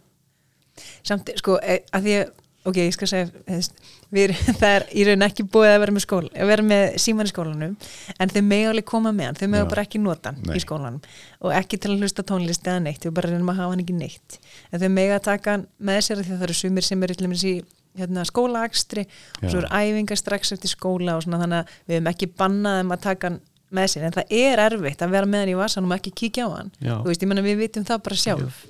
samt, 1.07 1.31
sko, 1.39 1.61
e, 1.63 1.83
að 1.95 2.09
því 2.09 2.17
að 2.21 2.33
ok, 2.63 2.79
ég 2.79 2.95
skal 2.95 3.11
segja, 3.11 3.29
veist, 3.47 3.79
við, 4.15 4.35
það 4.61 4.69
er 4.71 4.87
í 4.95 5.05
raun 5.07 5.27
ekki 5.27 5.47
búið 5.51 5.73
að 5.73 5.81
vera 5.83 5.95
með 5.95 6.05
skóla 6.07 6.31
að 6.35 6.51
vera 6.53 6.67
með 6.67 6.85
síman 7.03 7.29
í 7.29 7.33
skólanum 7.33 7.77
en 8.19 8.33
þau 8.35 8.43
mega 8.47 8.71
alveg 8.73 8.87
koma 8.89 9.13
með 9.15 9.31
hann, 9.31 9.39
þau 9.41 9.49
mega 9.49 9.65
Já. 9.65 9.71
bara 9.75 9.85
ekki 9.87 10.03
nota 10.03 10.33
hann 10.33 10.57
í 10.57 10.63
skólanum 10.63 11.01
og 11.43 11.55
ekki 11.59 11.79
til 11.83 11.91
að 11.95 12.03
hlusta 12.03 12.27
tónlist 12.27 12.67
eða 12.67 12.85
neitt, 12.87 13.07
við 13.07 13.15
bara 13.19 13.31
reynum 13.31 13.53
að 13.53 13.63
hafa 13.63 13.75
hann 13.75 13.85
ekki 13.85 13.97
neitt. 13.99 14.39
En 14.71 14.83
þau 14.83 14.91
mega 14.95 15.23
taka 15.23 15.57
hann 15.57 15.65
með 15.83 15.99
sér 16.07 17.63
hérna, 17.99 18.25
skólaakstri 18.29 19.07
og 19.07 19.49
svo 19.49 19.61
Já. 19.61 19.65
eru 19.65 19.73
æfingar 19.73 20.21
strax 20.21 20.55
eftir 20.57 20.73
skóla 20.73 21.17
og 21.19 21.25
svona 21.27 21.41
þannig 21.43 21.63
að 21.63 21.75
við 21.87 21.99
hefum 21.99 22.13
ekki 22.13 22.31
bannað 22.43 22.79
þeim 22.81 22.95
að 22.97 23.03
taka 23.09 23.31
hann 23.31 23.41
með 23.73 23.91
sér 23.95 24.07
en 24.07 24.17
það 24.17 24.33
er 24.37 24.63
erfitt 24.67 25.03
að 25.05 25.15
vera 25.17 25.29
með 25.29 25.45
hann 25.45 25.53
í 25.53 25.59
vasanum 25.59 25.93
og 25.93 26.01
ekki 26.01 26.15
kíkja 26.23 26.49
á 26.49 26.51
hann 26.53 26.73
Já. 26.79 26.95
þú 27.01 27.11
veist, 27.11 27.25
ég 27.25 27.31
menna 27.31 27.45
við 27.45 27.61
vitum 27.63 27.87
það 27.89 28.03
bara 28.09 28.23
sjálf 28.23 28.65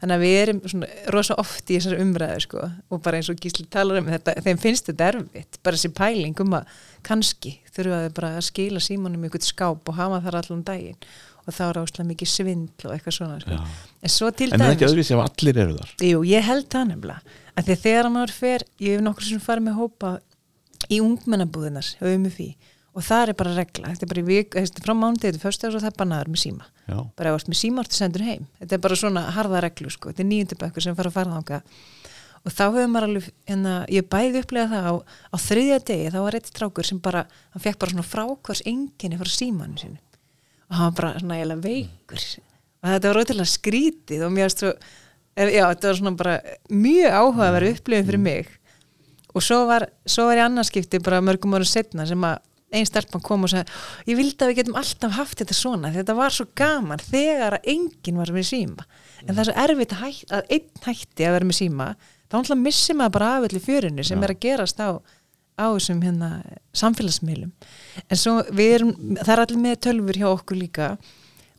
þannig 0.00 0.16
að 0.16 0.24
við 0.24 0.34
erum 0.40 0.58
svona 0.68 0.88
rosa 1.14 1.36
oft 1.40 1.70
í 1.70 1.78
þessari 1.78 2.02
umræðu 2.04 2.42
sko 2.44 2.64
og 2.92 3.02
bara 3.04 3.20
eins 3.20 3.30
og 3.32 3.38
Gísli 3.40 3.64
talar 3.72 4.02
um 4.02 4.10
þetta, 4.12 4.34
þeim 4.44 4.60
finnst 4.60 4.90
þetta 4.90 5.08
erfitt 5.12 5.60
bara 5.64 5.78
þessi 5.78 5.92
pæling 5.96 6.42
um 6.44 6.58
að 6.58 6.74
kannski 7.06 7.54
þurfa 7.72 8.02
þau 8.02 8.16
bara 8.18 8.32
að 8.36 8.44
skila 8.50 8.82
símanum 8.82 9.24
eitthvað 9.24 9.48
skáp 9.48 9.88
og 9.88 9.96
hafa 9.96 10.20
þar 10.26 10.38
allan 10.42 10.66
daginn 10.66 11.00
og 11.46 11.54
þá 11.54 11.64
er 11.66 11.80
áslega 11.80 12.08
mikið 12.10 12.30
svindl 12.32 12.88
og 12.88 12.94
eitthvað 12.94 13.16
svona 13.16 13.40
sko. 13.42 13.58
En 14.02 14.12
svo 14.12 14.30
til 14.34 14.48
en 14.50 14.60
það 14.60 14.66
er 14.66 14.74
ekki 14.74 14.82
dæmis 14.82 14.92
öðruvísi 14.92 15.16
ef 15.16 15.24
allir 15.24 15.60
eru 15.62 15.76
þar. 15.80 15.92
Jú, 16.08 16.22
ég 16.26 16.46
held 16.46 16.70
það 16.72 16.88
nefnilega. 16.92 17.36
Að 17.56 17.68
því 17.68 17.76
að 17.76 17.84
þegar 17.84 18.08
maður 18.14 18.32
fer, 18.36 18.64
ég 18.82 18.96
hef 18.96 19.04
nokkur 19.06 19.28
sem 19.28 19.44
farið 19.44 19.66
með 19.68 19.78
hópa 19.80 20.14
í 20.90 21.02
ungmennabúðinar 21.04 21.92
og 22.96 23.04
það 23.04 23.28
er 23.28 23.36
bara 23.36 23.52
regla, 23.52 23.90
þetta 23.92 24.06
er 24.06 24.08
bara 24.08 24.22
vik, 24.24 24.54
þetta 24.56 24.80
er 24.80 24.84
frá 24.86 24.94
mánuði, 24.96 25.20
þetta 25.26 25.36
er 25.36 25.42
fyrst 25.42 25.64
og 25.68 25.74
það 25.76 25.90
er 25.90 25.96
bannaður 26.00 26.30
með 26.32 26.40
síma. 26.40 26.68
Já, 26.86 26.96
bara 27.18 27.32
ef 27.34 27.36
ert 27.36 27.50
með 27.52 27.58
síma 27.60 27.82
orðið 27.82 27.98
sendur 27.98 28.24
heim. 28.24 28.46
Þetta 28.56 28.76
er 28.76 28.82
bara 28.86 28.96
svona 28.96 29.24
harða 29.36 29.60
reglu 29.66 29.92
sko. 29.92 30.12
Þetta 30.12 30.24
er 30.24 30.28
nýjöndabökkur 30.30 30.84
sem 30.86 30.96
fara 30.96 31.12
að 31.12 31.18
fara 31.18 31.34
þanga 31.34 31.58
og 32.46 32.54
þá 32.54 32.62
hefur 32.68 32.90
maður 32.92 33.08
alveg, 33.08 33.28
hérna, 33.50 33.74
ég 33.90 34.06
bæði 34.10 34.42
upplega 34.44 34.70
það 34.70 34.86
á, 34.86 34.94
á 35.34 35.36
þriðja 35.42 35.78
degi 35.90 36.10
þá 36.14 36.18
var 36.22 36.38
eitt 36.38 36.50
strákur 36.52 36.86
sem 36.86 37.00
bara, 37.02 37.24
hann 37.54 37.64
fekk 37.64 37.80
bara 37.82 37.94
svona 37.94 38.06
frákvars 38.06 38.62
enginni 38.70 39.18
frá 39.18 39.30
símanu 39.32 39.80
sinu 39.80 39.98
og 40.70 40.76
hann 40.78 40.90
var 40.90 40.96
bara 41.00 41.14
svona 41.20 41.38
eiginlega 41.38 41.64
veikur. 41.66 42.26
Og 42.82 42.90
þetta 42.92 43.10
var 43.10 43.20
ótrúlega 43.22 43.50
skrítið 43.50 44.26
og 44.26 44.34
mér 44.34 44.52
svo, 44.52 44.72
já, 45.36 45.64
þetta 45.64 45.90
var 45.90 46.00
svona 46.00 46.16
bara 46.18 46.36
mjög 46.70 47.18
áhugaverð 47.20 47.72
upplifin 47.74 48.10
fyrir 48.10 48.24
mig. 48.26 48.50
Og 49.36 49.44
svo 49.44 49.62
var, 49.68 49.88
svo 50.08 50.28
var 50.30 50.40
ég 50.40 50.48
annarskipti 50.48 51.02
bara 51.04 51.22
mörgum 51.24 51.56
árum 51.56 51.68
setna 51.68 52.06
sem 52.08 52.24
að 52.24 52.38
einn 52.74 52.86
stelpan 52.88 53.22
kom 53.22 53.44
og 53.46 53.52
sagði 53.52 54.10
ég 54.10 54.18
vildi 54.18 54.42
að 54.42 54.50
við 54.50 54.58
getum 54.60 54.78
alltaf 54.80 55.12
haft 55.14 55.38
þetta 55.38 55.54
svona 55.54 55.92
þetta 55.94 56.16
var 56.18 56.34
svo 56.34 56.48
gaman 56.58 57.02
þegar 57.02 57.58
að 57.58 57.68
enginn 57.72 58.18
var 58.18 58.32
með 58.34 58.48
síma. 58.50 58.86
En 59.22 59.34
það 59.34 59.42
er 59.42 59.48
svo 59.48 59.56
erfitt 59.66 59.94
að, 59.94 60.02
hætt, 60.02 60.32
að 60.34 60.50
einn 60.56 60.88
hætti 60.88 61.28
að 61.28 61.36
vera 61.36 61.48
með 61.48 61.58
síma 61.60 61.88
þá 62.26 62.34
náttúrulega 62.40 62.64
missir 62.64 62.98
maður 62.98 63.14
bara 63.16 63.30
af 63.36 63.46
öllu 63.48 63.62
fjörinu 63.62 64.06
sem 64.06 64.18
Já. 64.18 64.24
er 64.26 64.34
að 64.34 64.42
gerast 64.42 64.82
á, 64.82 64.88
á 65.56 65.66
þessum 65.72 66.02
hérna, 66.04 66.30
samfélagsmiðlum. 66.76 67.52
En 68.06 68.20
svo 68.20 68.38
við 68.52 68.74
erum, 68.78 68.92
það 69.22 69.32
er 69.34 69.42
allir 69.44 69.62
með 69.62 69.78
tölfur 69.88 70.20
hjá 70.20 70.28
okkur 70.28 70.60
líka 70.60 70.90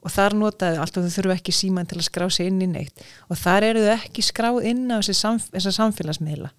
og 0.06 0.14
þar 0.14 0.38
notaðu 0.38 0.82
allt 0.84 1.00
og 1.00 1.08
þau 1.08 1.16
þurfu 1.18 1.36
ekki 1.36 1.56
síman 1.56 1.90
til 1.90 2.00
að 2.00 2.08
skrá 2.08 2.28
sig 2.32 2.52
inn 2.52 2.62
í 2.64 2.70
neitt. 2.70 3.04
Og 3.28 3.40
þar 3.42 3.72
eru 3.72 3.84
þau 3.88 3.94
ekki 3.98 4.26
skráð 4.26 4.62
inn 4.72 4.86
á 4.94 5.02
samf 5.02 5.50
þessa 5.52 5.74
samfélagsmiðla. 5.82 6.54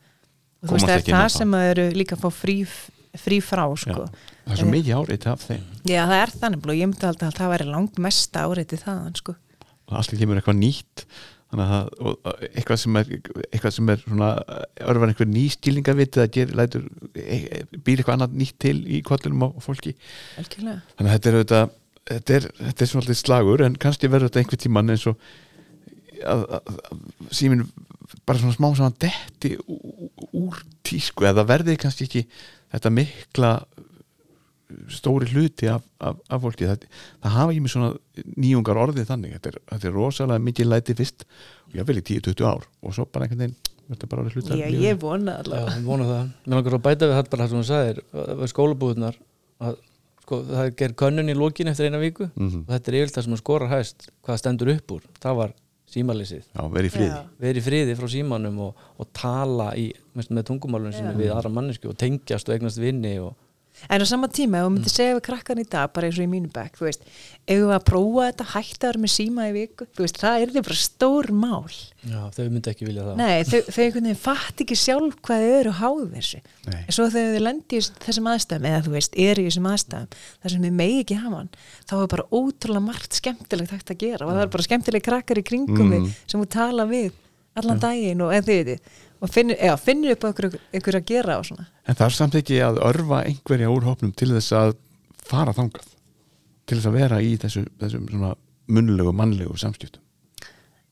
Og 0.59 0.68
þú 0.68 0.74
veist 0.74 0.88
það 0.90 0.96
er 0.96 1.05
það 1.07 1.22
það. 1.22 1.35
sem 1.37 1.55
að 1.55 1.66
eru 1.72 1.88
líka 1.94 2.18
að 2.18 2.24
fá 2.24 2.31
frí, 2.35 2.57
frí 3.22 3.40
frá 3.44 3.64
sko. 3.79 4.09
það 4.42 4.55
er 4.55 4.61
svo 4.61 4.70
mikið 4.72 4.98
árið 4.98 5.27
af 5.31 5.44
þeim. 5.46 5.66
Já, 5.87 6.01
það 6.03 6.18
er 6.18 6.33
þannig 6.42 6.66
og 6.66 6.79
ég 6.81 6.90
myndi 6.90 7.09
alltaf 7.09 7.29
að 7.31 7.38
það 7.38 7.53
væri 7.55 7.68
langt 7.70 8.01
mesta 8.03 8.44
áreiti 8.44 8.81
þaðan 8.83 9.18
sko. 9.22 9.37
og 9.88 9.94
alltaf 10.03 10.18
kemur 10.18 10.40
eitthvað 10.40 10.59
nýtt 10.59 11.07
þannig 11.49 11.65
að 11.65 11.73
það, 11.73 12.47
eitthvað 12.51 12.81
sem 12.83 12.99
er 13.01 13.11
eitthvað 13.17 13.75
sem 13.79 13.91
er 13.93 14.03
svona 14.05 14.31
örfan 14.85 15.13
einhver 15.13 15.29
ný 15.31 15.45
stílingaviti 15.55 16.23
að 16.23 16.31
gera, 16.37 16.57
lætur 16.61 16.87
e, 17.17 17.39
e, 17.39 17.61
býr 17.73 18.03
eitthvað 18.03 18.17
annað 18.19 18.39
nýtt 18.43 18.59
til 18.61 18.77
í 18.85 19.01
kvallunum 19.07 19.47
á 19.49 19.49
fólki 19.65 19.95
Algjörlega. 20.41 20.83
þannig 20.99 21.09
að 21.09 21.15
þetta 21.15 21.31
er 21.31 21.39
auðvitað 21.39 21.77
þetta 22.09 22.37
er, 22.37 22.49
þetta 22.61 22.85
er 22.85 22.91
svona 22.93 23.05
alltaf 23.05 23.21
slagur 23.23 23.65
en 23.65 23.79
kannski 23.81 24.13
verður 24.13 24.31
þetta 24.31 24.43
einhver 24.45 24.63
tíman 24.65 24.95
eins 24.95 25.07
og 25.09 25.25
að, 26.19 26.45
að, 26.59 26.71
að 26.91 27.35
símin 27.41 27.67
bara 28.29 28.41
svona 28.41 28.57
smá 28.57 28.69
saman 28.77 28.97
detti 29.01 29.55
úr 30.37 30.63
tísku 30.87 31.27
eða 31.29 31.47
verði 31.49 31.77
kannski 31.81 32.09
ekki 32.09 32.25
þetta 32.73 32.93
mikla 32.93 33.53
stóri 34.93 35.29
hluti 35.33 35.69
af, 35.73 35.83
af, 36.05 36.19
af 36.29 36.43
fólki. 36.45 36.67
Það, 36.69 36.85
það 37.25 37.35
hafa 37.39 37.55
ekki 37.55 37.65
með 37.65 37.73
svona 37.75 37.91
nýjungar 38.45 38.81
orðið 38.85 39.09
þannig, 39.09 39.35
þetta 39.39 39.53
er, 39.53 39.59
þetta 39.73 39.89
er 39.91 39.97
rosalega 39.97 40.45
mikið 40.49 40.71
læti 40.73 40.97
fyrst 40.99 41.25
og 41.69 41.79
ég 41.79 41.89
vil 41.89 41.99
í 42.01 42.05
10-20 42.11 42.47
ár. 42.51 42.67
Og 42.85 42.97
svo 42.97 43.07
bara 43.09 43.29
einhvern 43.29 43.45
veginn 43.47 43.57
þetta 43.89 44.09
bara 44.13 44.25
orðið 44.27 44.37
hluti 44.37 44.53
af 44.53 44.59
Já, 44.61 44.67
ég 44.85 44.99
vona 45.01 45.39
Já, 45.39 45.43
allavega. 45.45 45.77
ég 45.79 45.87
vona 45.89 46.09
það. 46.11 46.27
Mér 46.45 46.59
langar 46.59 46.77
að 46.79 46.83
bæta 46.89 47.09
við 47.09 47.17
þetta 47.19 47.33
bara 47.35 47.45
það 47.47 47.55
sem 47.55 47.61
hún 47.63 47.69
sagðir, 47.71 48.03
skólabúðunar 48.53 49.17
að 49.69 49.79
sko, 50.29 50.41
það 50.51 50.67
er 50.69 50.75
gerð 50.83 50.99
könnun 51.01 51.33
í 51.33 51.39
lokin 51.39 51.71
eftir 51.73 51.89
eina 51.89 52.03
viku. 52.03 52.29
Mhm. 52.37 52.67
og 52.67 52.75
þetta 52.75 52.93
er 52.93 52.99
yfirlega 52.99 53.17
það 53.17 53.25
sem 53.29 53.39
að 53.39 53.43
skora 53.43 53.71
hæst 53.73 54.09
hvað 54.27 54.41
stendur 54.43 54.73
upp 54.75 54.93
úr, 54.99 55.07
það 55.25 55.39
var 55.41 55.55
símalýsið 55.89 56.43
Já, 56.53 56.63
verið 56.69 56.91
í 56.91 56.93
friði. 56.93 57.09
Já. 57.17 57.23
verið 57.41 57.59
í 57.63 57.65
friði 57.65 57.95
frá 57.97 58.09
símanum 58.13 58.59
og, 58.67 58.83
og 59.01 59.09
tala 59.17 59.71
í, 59.81 59.87
með, 60.13 60.29
með 60.37 60.45
tungumálun 60.51 60.93
sinni 60.93 61.15
við 61.17 61.33
aðra 61.33 61.49
mannesku 61.57 61.89
og 61.89 61.97
tengjast 61.97 62.51
og 62.51 62.59
eignast 62.59 62.77
vinni 62.83 63.15
og 63.25 63.33
En 63.88 64.03
á 64.03 64.07
sama 64.11 64.27
tíma, 64.29 64.59
ef 64.59 64.67
Mm. 64.69 64.75
myndir 64.75 64.91
segja 64.93 65.14
við 65.17 65.23
krakkan 65.29 65.59
í 65.62 65.64
dag, 65.71 65.93
bara 65.95 66.09
eins 66.09 66.19
og 66.19 66.25
í 66.27 66.29
mínu 66.29 66.51
bekk, 66.53 66.75
þú 66.79 66.85
veist, 66.88 67.03
ef 67.47 67.59
við 67.62 67.71
að 67.77 67.85
prófa 67.87 68.25
þetta 68.33 68.45
hægt 68.53 68.79
að 68.83 68.88
vera 68.88 69.01
með 69.05 69.12
síma 69.14 69.47
í 69.49 69.53
viku, 69.55 69.87
þú 69.95 70.03
veist, 70.05 70.19
það 70.19 70.43
er 70.43 70.49
því 70.53 70.62
bara 70.67 70.79
stór 70.83 71.31
mál. 71.31 71.71
já, 72.05 72.21
þau 72.35 72.49
myndi 72.51 72.71
ekki 72.73 72.87
vilja 72.88 73.03
það 73.07 73.17
Nei, 73.17 73.43
þau, 73.45 73.61
þau 73.69 73.83
einhvern 73.85 74.07
veginn 74.09 74.23
fatt 74.25 74.57
ekki 74.64 74.77
sjálf 74.77 75.14
hvað 75.23 75.45
þau 75.47 75.55
eru 75.61 75.73
háð 75.79 76.03
þessu. 76.17 76.41
Nei. 76.67 76.81
En 76.88 76.93
svo 76.99 77.07
þegar 77.09 77.33
þau 77.38 77.43
lendi 77.47 77.77
í 77.79 77.81
þessum 78.07 78.29
aðstæðum, 78.35 78.67
eða 78.73 78.83
þú 78.88 78.93
veist, 78.99 79.12
eru 79.19 79.43
í 79.43 79.49
þessum 79.49 79.71
aðstæðum, 79.73 80.11
þar 80.43 80.51
sem 80.51 80.62
þau 80.69 80.75
megi 80.83 81.01
ekki 81.05 81.21
hafa 81.23 81.37
hann, 81.38 81.51
þá 81.88 81.95
er 82.03 82.07
bara 82.17 82.29
ótrúlega 82.33 82.83
margt 82.88 83.12
skemmtilegt 83.23 83.71
hægt 83.71 83.91
að 83.95 83.99
gera 84.05 84.27
og 84.27 84.33
það 84.35 84.43
er 84.43 84.53
bara 84.59 84.69
skemmtileg 84.69 85.03
krakkar 85.07 85.38
í 85.38 85.45
kringum 85.47 85.88
Mm. 85.88 86.12
sem 86.27 86.41
þú 86.43 86.49
tala 86.51 86.85
við 86.87 87.12
allan 87.57 87.81
daginn 87.81 88.21
og 88.23 88.33
en 88.33 88.43
þið 88.43 88.59
veitir, 88.64 88.81
og 89.21 89.31
finnur, 89.35 89.57
já, 89.59 89.75
finnur 89.83 90.15
upp 90.15 90.27
ykkur, 90.31 90.59
ykkur 90.79 90.99
að 91.01 91.07
gera 91.11 91.39
og 91.41 91.47
svona. 91.49 91.67
En 91.89 91.95
það 91.99 92.07
er 92.11 92.17
samt 92.19 92.37
ekki 92.39 92.59
að 92.65 92.81
örfa 92.89 93.23
einhverja 93.27 93.71
úr 93.75 93.87
hópnum 93.89 94.13
til 94.17 94.31
þess 94.35 94.53
að 94.59 94.75
fara 95.29 95.55
þangað 95.57 95.89
til 96.69 96.77
þess 96.79 96.91
að 96.91 96.99
vera 97.01 97.19
í 97.25 97.33
þessu, 97.41 97.65
þessum 97.81 98.07
svona 98.13 98.35
munnlegu, 98.69 99.13
mannlegu 99.17 99.57
samskiptum. 99.59 100.03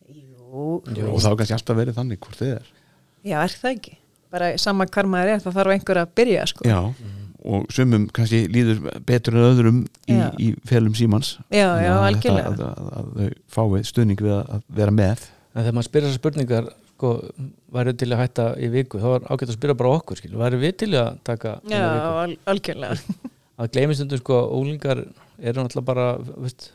Jú, 0.09 0.81
og 0.81 1.21
það 1.21 1.31
er 1.33 1.39
kannski 1.43 1.57
alltaf 1.59 1.77
verið 1.79 1.97
þannig 1.99 2.21
hvort 2.25 2.39
þið 2.41 2.53
er. 2.57 2.67
Já, 3.27 3.37
er 3.43 3.55
það 3.61 3.73
ekki? 3.77 3.95
Bara 4.37 4.49
sama 4.61 4.87
hvar 4.91 5.09
maður 5.11 5.33
er, 5.35 5.43
það 5.45 5.57
þarf 5.61 5.75
einhver 5.77 6.01
að 6.03 6.13
byrja 6.19 6.47
sko. 6.51 6.67
Já, 6.67 6.79
og 7.47 7.69
sumum 7.75 8.09
kannski 8.15 8.41
líður 8.51 8.81
betur 9.07 9.37
en 9.39 9.45
öðrum 9.51 9.83
í, 10.11 10.17
í 10.43 10.49
felum 10.67 10.97
símans. 10.99 11.35
Já, 11.55 11.69
já, 11.85 11.93
að 11.93 12.07
algjörlega. 12.09 12.55
þetta- 12.57 12.71
að, 12.73 12.89
að, 12.89 12.97
að 12.97 13.13
þau 13.21 13.77
fái 13.77 13.87
stuðning 13.93 14.25
við 14.25 14.35
að, 14.39 14.51
að 14.57 14.65
vera 14.81 14.97
með. 14.97 15.27
En 15.55 15.61
þegar 15.63 15.77
maður 15.79 15.89
spyrir 15.91 16.09
þessar 16.09 16.21
spurningar 16.23 16.71
sko, 16.97 17.11
væri 17.77 17.93
til 18.01 18.09
að 18.13 18.23
hætta 18.25 18.47
í 18.57 18.71
viku 18.73 18.99
þá 19.03 19.09
er 19.19 19.27
ágætt 19.29 19.51
að 19.53 19.59
spyrja 19.59 19.77
bara 19.77 19.95
okkur 20.01 20.17
skil. 20.23 20.33
væri 20.41 20.63
við 20.65 20.77
til 20.83 20.93
að 20.97 21.19
taka 21.29 21.59
já, 21.69 21.83
al, 22.25 22.37
algjörlega 22.49 22.97
að 23.61 23.71
gleymi 23.77 23.95
stundum 23.99 24.19
sko 24.25 24.41
ólingar 24.57 25.05
eru 25.39 25.61
náttúrulega 25.63 25.85
bara 25.87 26.07
veist, 26.41 26.71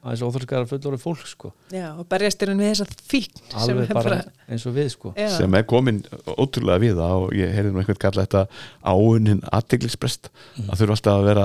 aðeins 0.00 0.22
óþörskara 0.24 0.64
fullorði 0.70 0.98
fólk 1.02 1.26
sko. 1.28 1.50
já, 1.74 1.90
og 1.98 2.06
berjast 2.08 2.40
er 2.42 2.48
hann 2.54 2.62
við 2.62 2.70
þessa 2.70 3.02
fík 3.10 3.34
sem 3.50 3.58
alveg 3.74 3.90
bara 3.92 4.20
eins 4.48 4.64
og 4.70 4.72
við 4.78 4.88
sko. 4.94 5.10
já, 5.18 5.26
sem 5.34 5.54
er 5.58 5.66
komin 5.68 5.98
ótrúlega 6.40 6.80
við 6.86 7.02
og 7.04 7.34
ég 7.36 7.52
heyrði 7.52 7.74
nú 7.74 7.82
einhvern 7.82 8.00
kalla 8.06 8.24
þetta 8.24 8.46
áunin 8.94 9.42
aðteglisbrest 9.52 10.30
Mhm. 10.56 10.70
að 10.72 10.80
þurfa 10.80 10.94
alltaf 10.96 11.18
að 11.18 11.28
vera 11.28 11.44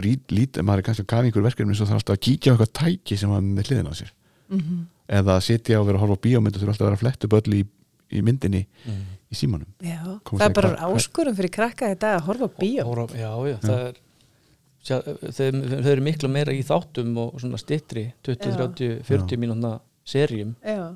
lítið, 0.00 0.62
maður 0.66 0.78
er 0.82 0.86
kannski 0.88 1.04
að 1.04 1.12
kafa 1.12 1.28
einhver 1.28 1.46
verkefni 1.46 1.76
svo 1.78 1.86
þarf 1.86 2.00
alltaf 2.02 2.16
að 2.18 2.24
kíkja 2.26 2.50
á 2.50 2.52
eitthvað 2.56 2.74
tæki 2.80 3.18
sem 3.20 3.30
er 3.36 3.40
með 3.46 3.68
hliðin 3.70 3.92
á 3.92 3.94
sér 3.94 4.10
Mhm. 4.50 4.82
Eða 5.08 5.38
að 5.38 5.46
sitja 5.48 5.80
og 5.80 5.88
vera 5.88 6.00
að 6.00 6.06
horfa 6.06 6.18
á 6.20 6.24
bíómynd 6.26 6.56
og 6.56 6.62
þurfa 6.62 6.74
alltaf 6.74 6.84
að 6.84 6.90
vera 6.90 6.98
að 6.98 7.04
fletta 7.04 7.28
upp 7.28 7.36
öll 7.40 7.58
í, 7.58 7.60
í 8.14 8.24
myndinni 8.24 8.62
mm. 8.64 9.02
í 9.28 9.38
símanum. 9.38 9.68
Já, 9.84 10.00
það 10.30 10.46
er 10.48 10.56
bara 10.56 10.72
áskurum 10.88 11.36
fyrir 11.36 11.54
krakka 11.54 11.92
í 11.92 11.98
dag 11.98 12.18
að 12.18 12.26
horfa 12.30 12.48
á 12.48 12.52
bíó. 12.56 12.88
Hóra, 12.88 13.06
já, 13.12 13.30
já, 13.50 13.56
það 13.64 13.86
er 13.90 14.02
sjá, 14.84 14.98
þau, 15.04 15.48
þau 15.54 15.90
eru 15.94 16.04
miklu 16.04 16.30
meira 16.32 16.54
í 16.54 16.60
þáttum 16.66 17.16
og 17.22 17.40
svona 17.42 17.60
stittri 17.60 18.10
20, 18.26 18.52
Já. 18.52 18.58
30, 18.60 19.00
40 19.08 19.40
mínúna 19.40 19.78
serjum 20.04 20.54
já. 20.60 20.92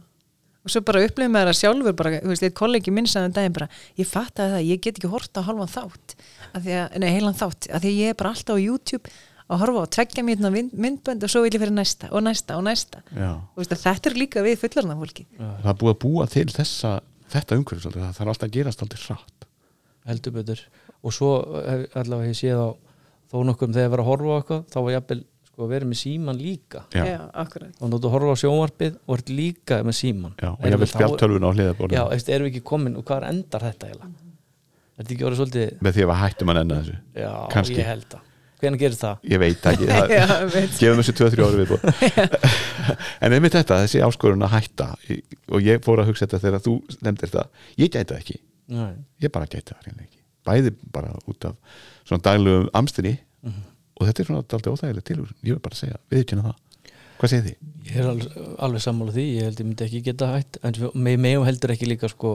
Og 0.67 0.73
svo 0.73 0.83
bara 0.85 1.01
upplifum 1.07 1.33
maður 1.33 1.53
að 1.53 1.59
sjálfur 1.63 1.95
bara, 1.97 2.19
þú 2.21 2.33
veist, 2.33 2.45
eitt 2.45 2.57
kollegi 2.59 2.93
minn 2.93 3.07
sagði 3.09 3.31
um 3.31 3.35
daginn 3.39 3.55
bara, 3.57 3.69
ég 3.97 4.09
fattaði 4.11 4.53
það, 4.53 4.65
ég 4.69 4.81
get 4.85 4.99
ekki 4.99 5.11
horta 5.13 5.41
á 5.41 5.47
halvan 5.47 5.71
þátt, 5.71 6.17
af 6.51 6.65
því 6.67 6.75
að, 6.77 6.97
nei, 7.01 7.09
heilan 7.15 7.39
þátt. 7.39 7.69
Af 7.71 7.85
því 7.85 7.93
að 7.93 8.01
ég 8.03 8.13
er 8.13 8.19
bara 8.19 8.33
alltaf 8.35 8.59
á 8.59 8.61
YouTube 8.61 9.13
að 9.49 9.63
horfa 9.63 9.85
á 9.85 9.93
tveggja 9.97 10.25
mynd, 10.27 10.75
myndbönd 10.77 11.25
og 11.25 11.33
svo 11.33 11.45
vil 11.45 11.53
ég 11.55 11.63
fyrir 11.63 11.75
næsta 11.75 12.11
og 12.13 12.25
næsta 12.27 12.59
og 12.59 12.67
næsta. 12.67 13.01
Já. 13.17 13.31
Þú 13.55 13.63
veist, 13.63 13.73
að 13.73 13.85
þetta 13.87 14.11
er 14.11 14.19
líka 14.21 14.45
við 14.45 14.59
fullarna 14.65 14.99
fólki 14.99 15.25
það 15.39 15.71
er 15.73 15.79
búið 15.81 15.95
að 15.95 16.01
búa 16.05 16.27
til 16.35 16.47
þessa, 16.53 16.93
þetta 17.33 17.59
umhverfis 17.63 17.89
það 17.89 18.13
þarf 18.19 18.35
alltaf 18.35 18.49
að 18.49 18.55
gerast 18.59 18.85
alltaf 18.85 19.09
hratt. 19.09 19.49
Heldur 20.09 20.37
betur. 20.37 20.63
Og 21.05 21.15
svo 21.15 21.33
hef, 21.65 21.89
allavega 21.97 22.33
ég 22.33 22.39
séð 22.39 22.61
á 22.61 22.69
þó 23.33 23.43
nokkuð 23.49 23.75
þegar 23.75 23.89
ég 23.89 23.93
var 23.95 24.05
að 24.05 24.09
horfa 24.13 24.29
á 24.29 24.37
eitthvað 24.39 24.63
þá 24.69 24.79
var 24.79 24.93
ég 24.93 25.03
að 25.03 25.25
sko, 25.49 25.65
að 25.65 25.75
vera 25.75 25.89
með 25.89 26.01
síman 26.03 26.39
líka. 26.39 26.85
Já. 26.95 27.03
já 27.09 27.21
og 27.33 27.99
þú 27.99 28.13
horfa 28.15 28.37
á 28.37 28.43
sjónvarpið 28.45 29.03
og 29.05 29.19
ert 29.19 29.33
líka 29.33 29.83
með 29.85 29.99
síman 30.01 30.39
Já, 30.39 30.53
og 30.53 30.65
ég 30.65 30.81
vil 30.81 30.91
spjaltölvun 30.93 31.49
á 31.49 31.51
hliðaborðinu 31.53 31.99
Já, 31.99 32.05
eftir, 32.17 32.37
erum 32.37 32.49
við 32.49 32.55
ekki 32.55 32.65
komin 32.69 32.97
og 32.99 33.07
hvað 33.09 33.29
endar 33.33 33.67
þetta 33.69 33.91
eiginlega? 33.91 34.25
Er 34.99 35.05
þetta 35.05 35.15
ekki 35.15 35.29
orðið 35.29 35.41
svolítið 35.43 35.85
með 35.87 35.97
því 35.97 36.07
að 36.07 36.17
hættum 36.23 36.51
að 36.51 36.59
nenna 36.59 36.79
þessu. 36.81 36.97
Já, 37.15 37.33
Kannski. 37.53 37.79
ég 37.79 37.87
held 37.87 38.17
að 38.19 38.28
Hvernig 38.59 38.81
gerir 38.83 38.97
það? 38.99 39.21
ég 39.31 39.39
veit 39.43 39.67
ekki, 39.71 39.87
það, 39.93 40.55
gefum 40.81 41.01
þessu 41.03 41.15
2-3 41.21 41.45
ári 41.47 41.61
viðbúð 41.61 41.83
en 43.23 43.37
einmitt 43.37 43.55
þetta, 43.59 43.79
þessi 43.85 44.03
áskorun 44.07 44.43
að 44.47 44.55
hætta 44.57 44.89
og 45.55 45.63
ég 45.65 45.83
fór 45.85 46.03
að 46.03 46.11
hugsa 46.13 46.27
þetta 46.27 46.41
þegar 46.47 46.65
þú 46.67 46.75
nefndir 47.07 47.33
það, 47.35 47.51
ég 47.79 47.93
gæti 47.95 48.09
það 48.13 48.23
ekki 48.23 48.39
Nei. 48.79 48.95
ég 49.25 49.33
bara 49.35 49.49
gæti 49.49 49.73
það 49.73 49.87
reynilega 49.87 50.09
ekki 50.09 50.23
bæði 50.49 50.73
bara 50.95 51.15
út 51.31 51.49
af 51.51 51.83
svona 52.09 52.25
daglugum 52.31 52.71
amstinni 52.83 53.17
Mhm. 53.39 53.61
og 54.01 54.07
þetta 54.09 54.19
er 54.19 54.27
svona 54.27 54.41
aldrei 54.43 54.73
óþægileg 54.75 55.05
til 55.07 55.17
ég 55.23 55.53
vil 55.53 55.61
bara 55.63 55.77
segja, 55.79 55.95
viðkynna 56.11 56.43
það 56.49 56.57
hvað 57.21 57.31
segir 57.31 57.45
þið? 57.45 57.69
Ég 57.89 57.99
er 58.03 58.09
alveg, 58.11 58.33
alveg 58.67 58.83
sammála 58.83 59.13
því 59.15 59.27
Ég 59.37 59.45
held 59.47 59.61
ég 59.63 59.67
myndi 59.69 59.85
ekki 59.87 60.01
geta 60.09 60.27
hætt 60.33 60.59
En 60.67 60.75
við 60.75 61.21
megum 61.23 61.47
heldur 61.47 61.73
ekki 61.77 61.87
líka 61.87 62.11
sko 62.11 62.33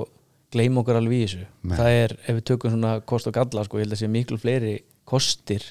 Gleim 0.56 0.80
okkar 0.80 1.02
alveg 1.02 1.18
í 1.18 1.26
þessu 1.26 1.42
Nei. 1.68 1.76
Það 1.76 1.98
er, 2.00 2.16
ef 2.24 2.38
við 2.40 2.46
tökum 2.54 2.72
svona 2.74 2.94
kost 3.12 3.28
og 3.28 3.36
galla 3.36 3.64
sko, 3.68 3.80
Ég 3.80 3.86
held 3.90 3.96
að 3.98 4.02
sé 4.06 4.10
miklu 4.16 4.40
fleiri 4.40 4.74
kostir 5.12 5.68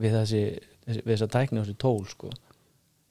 Við 0.00 0.18
þessi, 0.20 0.42
Við 0.86 1.12
þessa 1.12 1.30
tækni 1.32 1.60
og 1.60 1.66
þessi 1.66 1.78
tól 1.82 2.02
sko. 2.06 2.30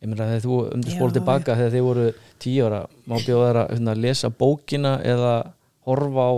Ég 0.04 0.12
meina 0.12 0.28
þegar 0.30 0.44
þú 0.44 0.58
um 0.70 0.84
Já, 0.86 0.92
spól 0.94 1.14
tilbaka 1.16 1.56
Þegar 1.58 1.74
þið 1.74 1.86
voru 1.88 2.06
tíu 2.44 2.68
ára 2.68 2.82
Má 3.08 3.16
bjóða 3.24 3.48
þær 3.48 3.60
að 3.62 3.72
hérna, 3.74 3.96
lesa 4.06 4.30
bókina 4.30 4.92
Eða 5.08 5.34
horfa 5.88 6.28
á 6.30 6.34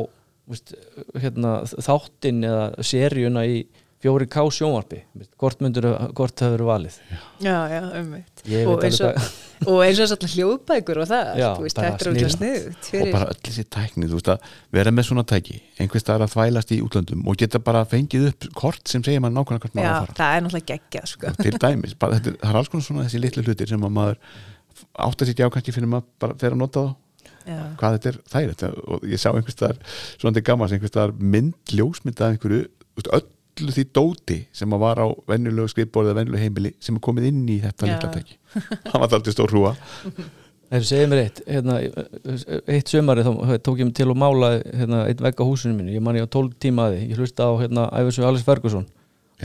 veist, 0.48 0.74
hérna, 1.18 1.54
þáttinn 1.88 2.46
Eða 2.48 2.68
seríuna 2.86 3.46
í 3.50 3.60
4K 4.04 4.44
sjónvarpi 4.54 5.00
Veist, 5.18 5.32
Hvort 5.42 5.62
myndur, 5.66 5.86
hvort 6.18 6.36
það 6.38 6.52
verið 6.54 6.68
valið? 6.70 6.98
Já, 7.42 7.56
já, 7.72 7.80
umveitt 7.98 8.44
og 8.62 8.84
og, 8.86 9.30
og 9.74 9.80
eins 9.88 9.98
og 10.00 10.04
alltaf 10.14 10.34
hljóðbækur 10.36 11.00
og 11.02 11.08
það, 11.10 11.32
Já, 11.42 11.48
þú 11.58 11.66
veist, 11.66 11.80
þetta 11.82 12.12
er 12.12 12.14
sniðugt. 12.36 12.36
sniðugt 12.38 12.92
og 13.02 13.14
bara 13.16 13.30
öll 13.32 13.40
þessi 13.48 13.66
tækni, 13.74 14.10
þú 14.12 14.20
veist 14.20 14.30
að 14.36 14.52
vera 14.78 14.94
með 14.94 15.08
svona 15.10 15.24
tæki 15.34 15.58
einhvers 15.82 16.06
staðar 16.06 16.28
að 16.28 16.36
þvælast 16.36 16.76
í 16.76 16.80
útlöndum 16.86 17.26
og 17.32 17.40
geta 17.42 17.64
bara 17.72 17.82
fengið 17.90 18.30
upp 18.30 18.48
kort 18.62 18.94
sem 18.94 19.02
segir 19.08 19.24
maður 19.26 19.40
nákvæmlega 19.40 19.66
hvert 19.66 19.80
maður 19.80 19.90
já, 19.90 19.90
á 19.90 19.98
að 19.98 20.06
fara. 20.06 20.18
það 20.22 20.38
er 20.38 20.46
náttúrulega 20.46 20.70
geggjað 20.76 21.10
sko. 21.16 21.34
til 21.42 21.56
dæmis, 21.66 21.98
bara, 21.98 22.20
þetta, 22.22 22.36
er- 22.36 22.40
það 22.46 22.54
er 22.54 22.62
alls 22.62 22.72
konar 22.76 22.88
svona 22.92 23.08
þessi 23.08 23.24
litlu 23.26 23.46
hlutir 23.48 23.74
sem 23.74 23.88
að 23.90 23.96
maður 23.98 24.22
átt 25.08 25.26
að 25.26 25.32
sitja 25.32 25.50
á 25.50 25.54
kannski 25.58 25.74
fyrir 25.74 25.90
maður 25.90 26.08
bara 26.22 26.38
fer 26.38 26.54
að 26.54 26.62
nota 26.62 26.86
þá. 26.86 26.96
Já, 27.48 27.60
hvað 27.80 27.94
þetta 27.96 28.10
er 28.12 28.18
þægilegt 28.34 28.64
og 28.68 29.04
ég 29.08 29.22
sá 29.24 29.30
einhvers 29.32 29.56
staðar, 29.56 29.78
svona 30.20 30.36
til 30.36 30.44
gammans 30.50 30.74
einhvers 30.76 30.92
staðar 30.92 31.14
mynd, 31.18 31.54
ljósmynd 31.72 32.20
af 32.20 32.34
einhverju 32.36 32.66
veist, 32.98 33.10
öllu 33.58 33.76
því 33.76 33.86
dóti 33.98 34.40
sem 34.56 34.74
að 34.74 34.84
var 34.86 35.02
á 35.04 35.08
venjulegu 35.30 35.74
skrifborðið 35.74 36.12
eða 36.14 36.20
venjulegu 36.22 36.44
heimili 36.44 36.74
sem 36.80 36.98
er 36.98 37.06
komið 37.08 37.30
inn 37.32 37.46
í 37.50 37.62
þetta 37.64 37.90
litla 37.90 38.12
tæki. 38.14 38.38
Það 38.58 38.98
var 38.98 39.08
alltaf 39.08 39.34
stór 39.36 39.54
hrúa 39.54 39.74
Þeir 40.68 40.84
segið 40.84 41.06
mér 41.08 41.20
eitt, 41.22 41.38
hérna, 41.48 41.76
eitt 42.76 42.90
sömari 42.92 43.24
þá 43.24 43.30
tók 43.64 43.78
ég 43.80 43.88
mig 43.88 43.94
til 43.96 44.10
að 44.10 44.18
mála 44.20 44.50
hérna, 44.66 45.06
einn 45.08 45.22
vegg 45.24 45.40
á 45.40 45.48
húsinu 45.48 45.78
mínu, 45.78 45.94
ég 45.96 46.04
man 46.04 46.18
ég 46.20 46.28
á 46.28 46.34
12 46.36 46.58
tíma 46.60 46.90
að 46.90 46.98
því, 46.98 47.06
ég 47.08 47.22
hlusta 47.22 47.48
á 47.48 47.52
hérna, 47.62 47.86
Æfarsson 47.96 48.28
Alex 48.28 48.44
Ferguson. 48.44 48.84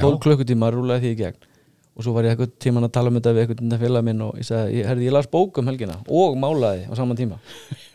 12 0.01 0.03
Já. 0.03 0.19
klukkutíma 0.25 0.73
rúlaði 0.75 1.05
því 1.05 1.13
í 1.15 1.19
gegn. 1.21 1.49
Og 1.95 2.03
svo 2.03 2.17
var 2.17 2.27
ég 2.27 2.35
eitthvað 2.35 2.57
tíman 2.65 2.89
að 2.89 2.95
tala 2.97 3.13
um 3.13 3.21
þetta 3.21 3.37
við 3.37 3.45
eitthvað 3.45 3.79
félag 3.85 4.07
minn 4.09 4.27
og 4.27 4.41
ég 4.41 4.49
sagði, 4.49 4.77
ég, 4.81 4.89
herði, 4.91 5.07
ég 5.07 5.15
las 5.15 5.31
bók 5.31 5.63
um 5.63 5.71
helgina 5.71 6.01
og 6.11 6.39
málaði 6.43 6.89
á 6.91 6.93
saman 6.99 7.21
tíma. 7.21 7.39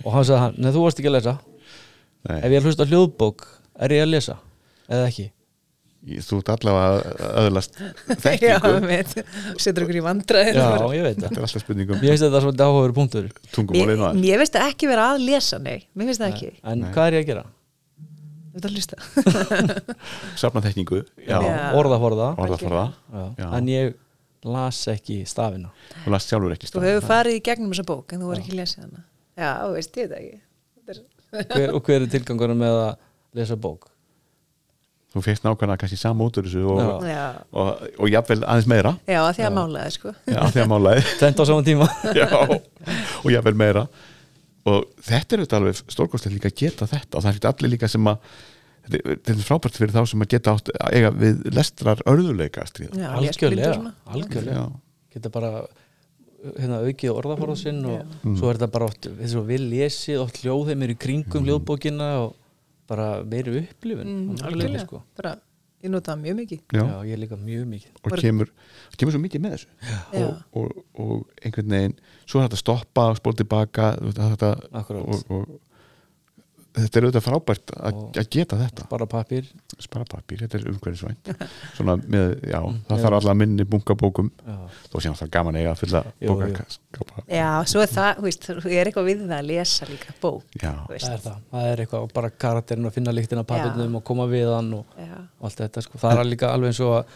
Og 0.06 0.12
hann 0.16 0.28
sagði 0.30 0.44
hann, 0.46 0.60
neð 0.64 0.78
þú 0.78 0.84
varst 0.86 1.02
ekki 1.02 1.12
að 1.12 1.18
lesa. 1.18 1.38
Nei, 2.30 2.38
ef 2.38 2.56
ég 2.56 2.68
hlusta 2.70 2.88
á 2.88 2.92
hljóðbók, 2.94 3.48
er 3.84 3.98
ég 3.98 4.06
að 4.06 4.14
lesa? 4.14 4.38
Eða 4.88 5.10
ekki? 5.10 5.28
Ég- 6.08 6.24
þú 6.28 6.40
ert 6.42 6.50
allavega 6.56 6.88
að 6.88 7.42
öðlast 7.44 7.78
þekkingu. 8.24 9.26
setur 9.64 9.86
okkur 9.86 10.00
í 10.00 10.04
ég 10.98 11.04
veit 11.08 11.18
þetta 11.20 11.30
það 11.34 11.38
er 11.38 11.46
alltaf 11.48 11.64
spurningum. 11.66 12.00
Ég 12.02 12.14
veist 12.16 12.24
þetta 12.26 12.40
er 12.42 12.46
svona 12.48 12.68
áhugaður 12.70 12.96
punktur 12.98 13.30
tungumólið 13.56 14.02
mér, 14.02 14.18
mér 14.24 14.42
veist 14.44 14.56
það 14.58 14.72
ekki 14.72 14.90
vera 14.92 15.06
að 15.14 15.24
lesa, 15.28 15.60
nei 15.60 15.78
mér 15.94 16.10
finnst 16.12 16.24
það 16.24 16.34
ekki, 16.34 16.52
En 16.64 16.84
Nei. 16.86 16.90
hvað 16.96 17.08
er 17.12 17.18
ég 17.20 17.26
að 17.26 17.32
gera? 17.34 17.46
þetta 18.58 18.66
er 18.66 18.72
að 18.72 18.78
hlusta. 18.80 18.98
Safna 20.42 20.62
þekkingu. 20.66 21.04
Orðaforða. 21.78 22.32
Orðaforða 22.42 22.86
Já. 23.14 23.24
Já. 23.38 23.48
En 23.60 23.68
ég 23.70 23.94
las 24.48 24.80
ekki 24.90 25.20
stafina. 25.30 25.70
Þú 26.06 26.14
last 26.16 26.32
sjálfur 26.32 26.56
ekki 26.56 26.66
þú 26.70 26.72
stað 26.74 26.88
hefur 26.90 27.06
farið 27.12 27.38
í 27.38 27.44
gegnum 27.46 27.74
þessa 27.76 27.86
bók 27.90 28.14
en 28.16 28.24
þú 28.24 28.32
var 28.32 28.42
ekki 28.42 28.58
lesið 28.58 28.84
hana. 28.88 29.04
Já, 29.38 29.52
þú 29.62 29.76
veist, 29.76 30.00
ég 30.02 30.08
veit 30.08 30.16
það 30.16 30.24
ekki. 30.24 30.40
Þetta 30.88 30.98
er- 30.98 31.54
hver, 31.54 31.74
og 31.78 31.84
hver 31.86 32.02
er 32.06 32.12
tilgangurinn 32.16 32.62
með 32.62 32.78
að 32.82 32.92
lesa 33.38 33.58
bók 33.68 33.90
þú 35.14 35.22
fyrst 35.24 35.46
nákvæmlega 35.48 35.80
kannski 35.82 35.98
sama 36.02 36.26
út 36.28 36.38
úr 36.42 36.48
þessu 36.50 36.66
og, 36.68 36.82
Já. 36.82 37.14
já, 37.14 37.24
og, 37.54 37.86
og 38.04 38.10
jafnvel 38.12 38.42
aðeins 38.44 38.68
meira. 38.70 38.92
Já, 39.08 39.20
að 39.24 39.32
því 39.40 39.46
að 39.48 39.56
málaði 39.58 39.94
sko. 39.98 40.14
Já, 40.28 40.42
því 40.52 40.62
að 40.64 40.70
málaði. 40.74 41.06
Tvent 41.22 41.40
á 41.40 41.44
saman 41.48 41.66
tíma. 41.68 41.88
Já, 42.18 42.28
og 43.24 43.32
jafnvel 43.32 43.56
meira. 43.64 43.86
Og 44.68 44.84
þetta 45.08 45.34
er 45.38 45.42
auðvitað 45.44 45.58
alveg 45.62 45.82
stórkostlega 45.96 46.36
líka 46.36 46.52
að 46.52 46.58
geta 46.60 46.88
þetta. 46.92 47.16
Og 47.18 47.24
það 47.24 47.38
er 47.40 47.50
allir 47.54 47.72
líka 47.78 47.88
sem 47.92 48.10
að 48.12 48.18
þetta 48.88 49.00
er- 49.16 49.20
er 49.38 49.42
frábært 49.48 49.78
fyrir 49.80 49.96
þá 49.96 50.02
sem 50.12 50.22
að 50.26 50.32
geta 50.36 50.54
átt 50.58 50.70
að 50.76 50.94
eiga 51.00 51.12
við 51.24 51.42
lestrar 51.56 52.04
örðuleika 52.08 52.64
að 52.68 52.84
og 52.88 53.18
algjörlega, 53.22 53.94
algjörlega. 54.12 54.60
Já. 54.60 54.66
geta 55.18 55.30
bara 55.34 55.52
hérna, 56.60 56.78
aukið 56.86 57.12
orðaforða 57.18 57.56
sinn 57.58 57.80
og 57.90 58.12
svo 58.38 58.50
er 58.52 58.60
þetta 58.60 58.70
bara 58.76 58.86
oft, 58.92 59.08
við, 59.10 59.32
svo, 59.32 59.42
við 59.48 59.64
lesið 59.72 60.20
oft 60.22 60.38
hljóðheimir 60.44 60.94
í 60.94 60.98
kringum 61.00 61.42
Mm. 61.42 61.48
hljóðbókina 61.50 62.10
og 62.22 62.36
bara 62.88 63.24
meiri 63.24 63.60
upplifun 63.66 64.08
Mm, 64.08 64.36
algjörlega, 64.48 64.86
sko. 64.86 65.02
bara, 65.18 65.36
ég 65.84 65.90
nota 65.94 66.14
það 66.16 66.22
mjög 66.26 66.36
mikið. 66.42 66.60
Já. 66.74 66.84
Já, 66.88 66.98
ég 67.12 67.20
líka 67.22 67.38
mjög 67.38 67.66
mikið. 67.74 67.92
Og 68.04 68.10
Bara- 68.10 68.22
kemur, 68.22 68.48
kemur 68.98 69.12
svo 69.14 69.22
mikið 69.22 69.42
með 69.46 69.52
þessu. 69.56 69.68
Og, 70.14 70.42
og, 70.54 70.84
og 71.00 71.28
einhvern 71.44 71.70
veginn 71.76 71.96
svo 72.26 72.40
er 72.42 72.48
þetta 72.48 72.58
að 72.58 72.64
stoppa 72.66 73.10
og 73.12 73.18
spóla 73.20 73.38
tilbaka 73.44 73.90
og, 74.02 75.24
og 75.30 75.60
þetta 76.78 77.00
er 77.00 77.08
auðvitað 77.08 77.26
frábært 77.26 77.74
að, 77.78 78.02
að 78.22 78.30
geta 78.38 78.60
þetta. 78.62 78.88
bara 78.92 79.08
pappir 79.10 79.50
spara 79.82 80.06
pappír, 80.10 80.42
þetta 80.44 80.58
er 80.58 80.66
umhverfisvænt. 80.72 81.30
Svona 81.78 81.96
með, 82.02 82.34
já, 82.50 82.58
það 82.88 83.04
þarf 83.04 83.18
alltaf 83.20 83.38
minni 83.38 83.66
bunkabókum, 83.70 84.32
já, 84.42 84.58
þó 84.90 84.98
sé 85.04 85.14
það 85.22 85.32
gaman 85.36 85.58
að 85.58 85.62
eiga 85.64 85.74
að 85.74 85.82
fylla 85.84 86.02
bókaskapa 86.24 87.24
Já, 87.30 87.50
svo 87.70 87.84
er 87.84 87.94
það, 87.94 88.10
þú 88.18 88.26
veist, 88.28 88.50
þú 88.50 88.74
er 88.74 88.92
eitthvað 88.92 89.10
við 89.12 89.24
það 89.24 89.38
að 89.38 89.50
lesa 89.52 89.90
líka 89.92 90.18
bók, 90.24 90.58
já, 90.58 90.74
það 90.90 91.08
er 91.12 91.24
það, 91.28 91.40
það 91.54 91.72
er 91.72 91.84
eitthvað 91.86 92.12
bara 92.18 92.34
karakterin 92.46 92.90
að 92.90 92.98
finna 92.98 93.16
líktina 93.16 93.48
pappirnum 93.48 94.00
og 94.02 94.06
koma 94.08 94.28
við 94.32 94.52
hann 94.56 94.72
og, 94.80 94.98
Já, 94.98 95.18
og 95.18 95.50
allt 95.50 95.64
þetta 95.66 95.86
sko. 95.86 96.02
það 96.02 96.24
er 96.24 96.32
líka 96.32 96.54
alveg 96.54 96.74
eins 96.74 96.82
og 96.86 96.96
að 96.98 97.14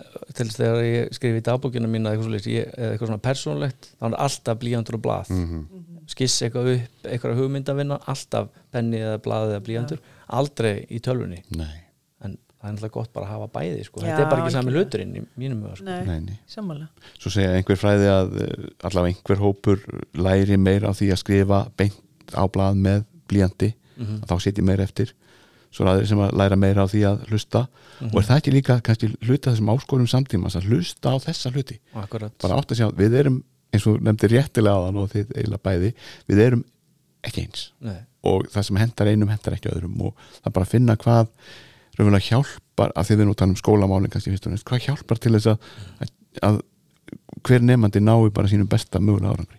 eh, 0.00 0.18
til 0.34 0.48
þess 0.48 0.60
þegar 0.62 0.82
ég 0.88 1.14
skrifi 1.18 1.42
í 1.42 1.46
dagbókina 1.46 1.92
eitthvað, 2.00 2.50
ég, 2.50 2.74
eða 2.74 2.90
eitthvað 2.94 3.12
svona 3.12 3.24
persónlegt 3.28 3.92
þá 3.94 4.10
er 4.10 4.18
alltaf 4.26 4.60
blíjandur 4.64 4.98
og 4.98 5.04
blað. 5.06 5.32
Mhm. 5.36 5.64
Skiss 6.10 6.40
eitthvað 6.46 6.72
upp, 6.74 7.04
eitthvað 7.06 7.38
hugmyndavinna 7.40 8.00
alltaf 8.10 8.48
penni 8.74 8.98
eða 9.02 9.20
blað 9.24 9.54
eða 9.54 9.62
blíjandur 9.66 10.00
aldrei 10.28 10.74
í 10.90 11.00
tölvunni. 11.04 11.40
Nei, 11.56 11.76
en 12.26 12.36
það 12.60 12.66
er 12.68 12.74
náttúrulega 12.74 12.94
gott 12.98 13.12
bara 13.16 13.26
að 13.28 13.32
hafa 13.36 13.48
bæði 13.56 13.84
sko. 13.86 14.02
Þetta 14.04 14.24
er 14.24 14.30
bara 14.30 14.44
ekki 14.44 14.54
sami 14.56 14.74
hluturinn 14.76 15.14
í 15.16 15.24
mínum 15.40 15.62
huga 15.64 15.78
sko. 15.80 15.86
nei, 15.86 16.38
sammála. 16.50 16.88
Svo 17.18 17.32
segja 17.34 17.54
einhver 17.56 17.78
fræði 17.80 18.10
að 18.12 18.36
eh, 18.44 18.68
allavega 18.90 19.14
einhver 19.14 19.42
hópur 19.46 19.82
læri 20.14 20.58
meira 20.60 20.90
á 20.90 20.92
því 20.94 21.12
að 21.14 21.22
skrifa 21.24 21.62
beint 21.80 22.34
á 22.36 22.44
blað 22.52 22.76
með 22.78 23.04
blíjandi 23.30 23.74
Mhm. 24.00 24.22
þá 24.24 24.34
setji 24.40 24.62
meira 24.64 24.82
eftir. 24.86 25.10
Svo 25.70 25.84
er 25.84 25.90
aðrir 25.92 26.08
sem 26.08 26.18
að 26.18 26.32
læra 26.34 26.56
meira 26.58 26.82
á 26.82 26.88
því 26.90 27.00
að 27.06 27.26
hlusta. 27.30 27.60
Og 28.00 28.16
er 28.16 28.24
það 28.26 28.38
ekki 28.40 28.52
líka 28.54 28.76
kannski 28.82 29.10
hluta 29.22 29.52
þessum 29.52 29.68
áskorum 29.74 30.08
samtímas 30.08 30.56
að 30.56 30.66
hlusta 30.70 31.12
á 31.12 31.16
þessa 31.20 31.52
hluti? 31.52 31.76
Akkurat. 31.94 32.32
bara 32.40 32.56
átt 32.56 32.72
að 32.72 32.80
sjá, 32.80 32.88
við 32.96 33.14
erum 33.20 33.44
eins 33.70 33.86
og 33.90 33.98
nefndir 34.04 34.34
réttilega 34.34 34.78
á 34.78 34.84
þann 34.86 35.00
og 35.00 35.10
þið 35.14 35.34
eiginlega 35.36 35.64
bæði 35.66 35.90
við 36.30 36.44
erum 36.46 36.62
ekki 37.26 37.44
eins. 37.46 37.66
Nei. 37.84 37.98
og 38.26 38.46
það 38.52 38.66
sem 38.66 38.78
hendar 38.80 39.10
einum 39.10 39.30
hendar 39.32 39.56
ekki 39.56 39.70
öðrum 39.72 40.00
og 40.08 40.24
það 40.40 40.54
bara 40.56 40.66
að 40.66 40.72
finna 40.74 40.96
hvað 41.00 41.28
raunverulega 41.98 42.26
hjálpar, 42.30 42.92
að 42.96 43.08
þið 43.08 43.20
við 43.20 43.28
nú 43.28 43.36
tala 43.36 43.54
um 43.54 43.60
skólamálin 43.60 44.12
kannski 44.12 44.32
fyrst 44.32 44.48
og 44.48 44.54
næst, 44.54 44.66
hvað 44.68 44.84
hjálpar 44.86 45.20
til 45.20 45.32
þess 45.36 45.50
að, 45.52 45.70
að, 46.00 46.12
að 46.48 46.60
hver 47.46 47.64
nefandi 47.64 48.02
nái 48.04 48.30
bara 48.34 48.50
sínum 48.50 48.68
besta 48.70 49.02
mögulega 49.02 49.34
árangri? 49.34 49.58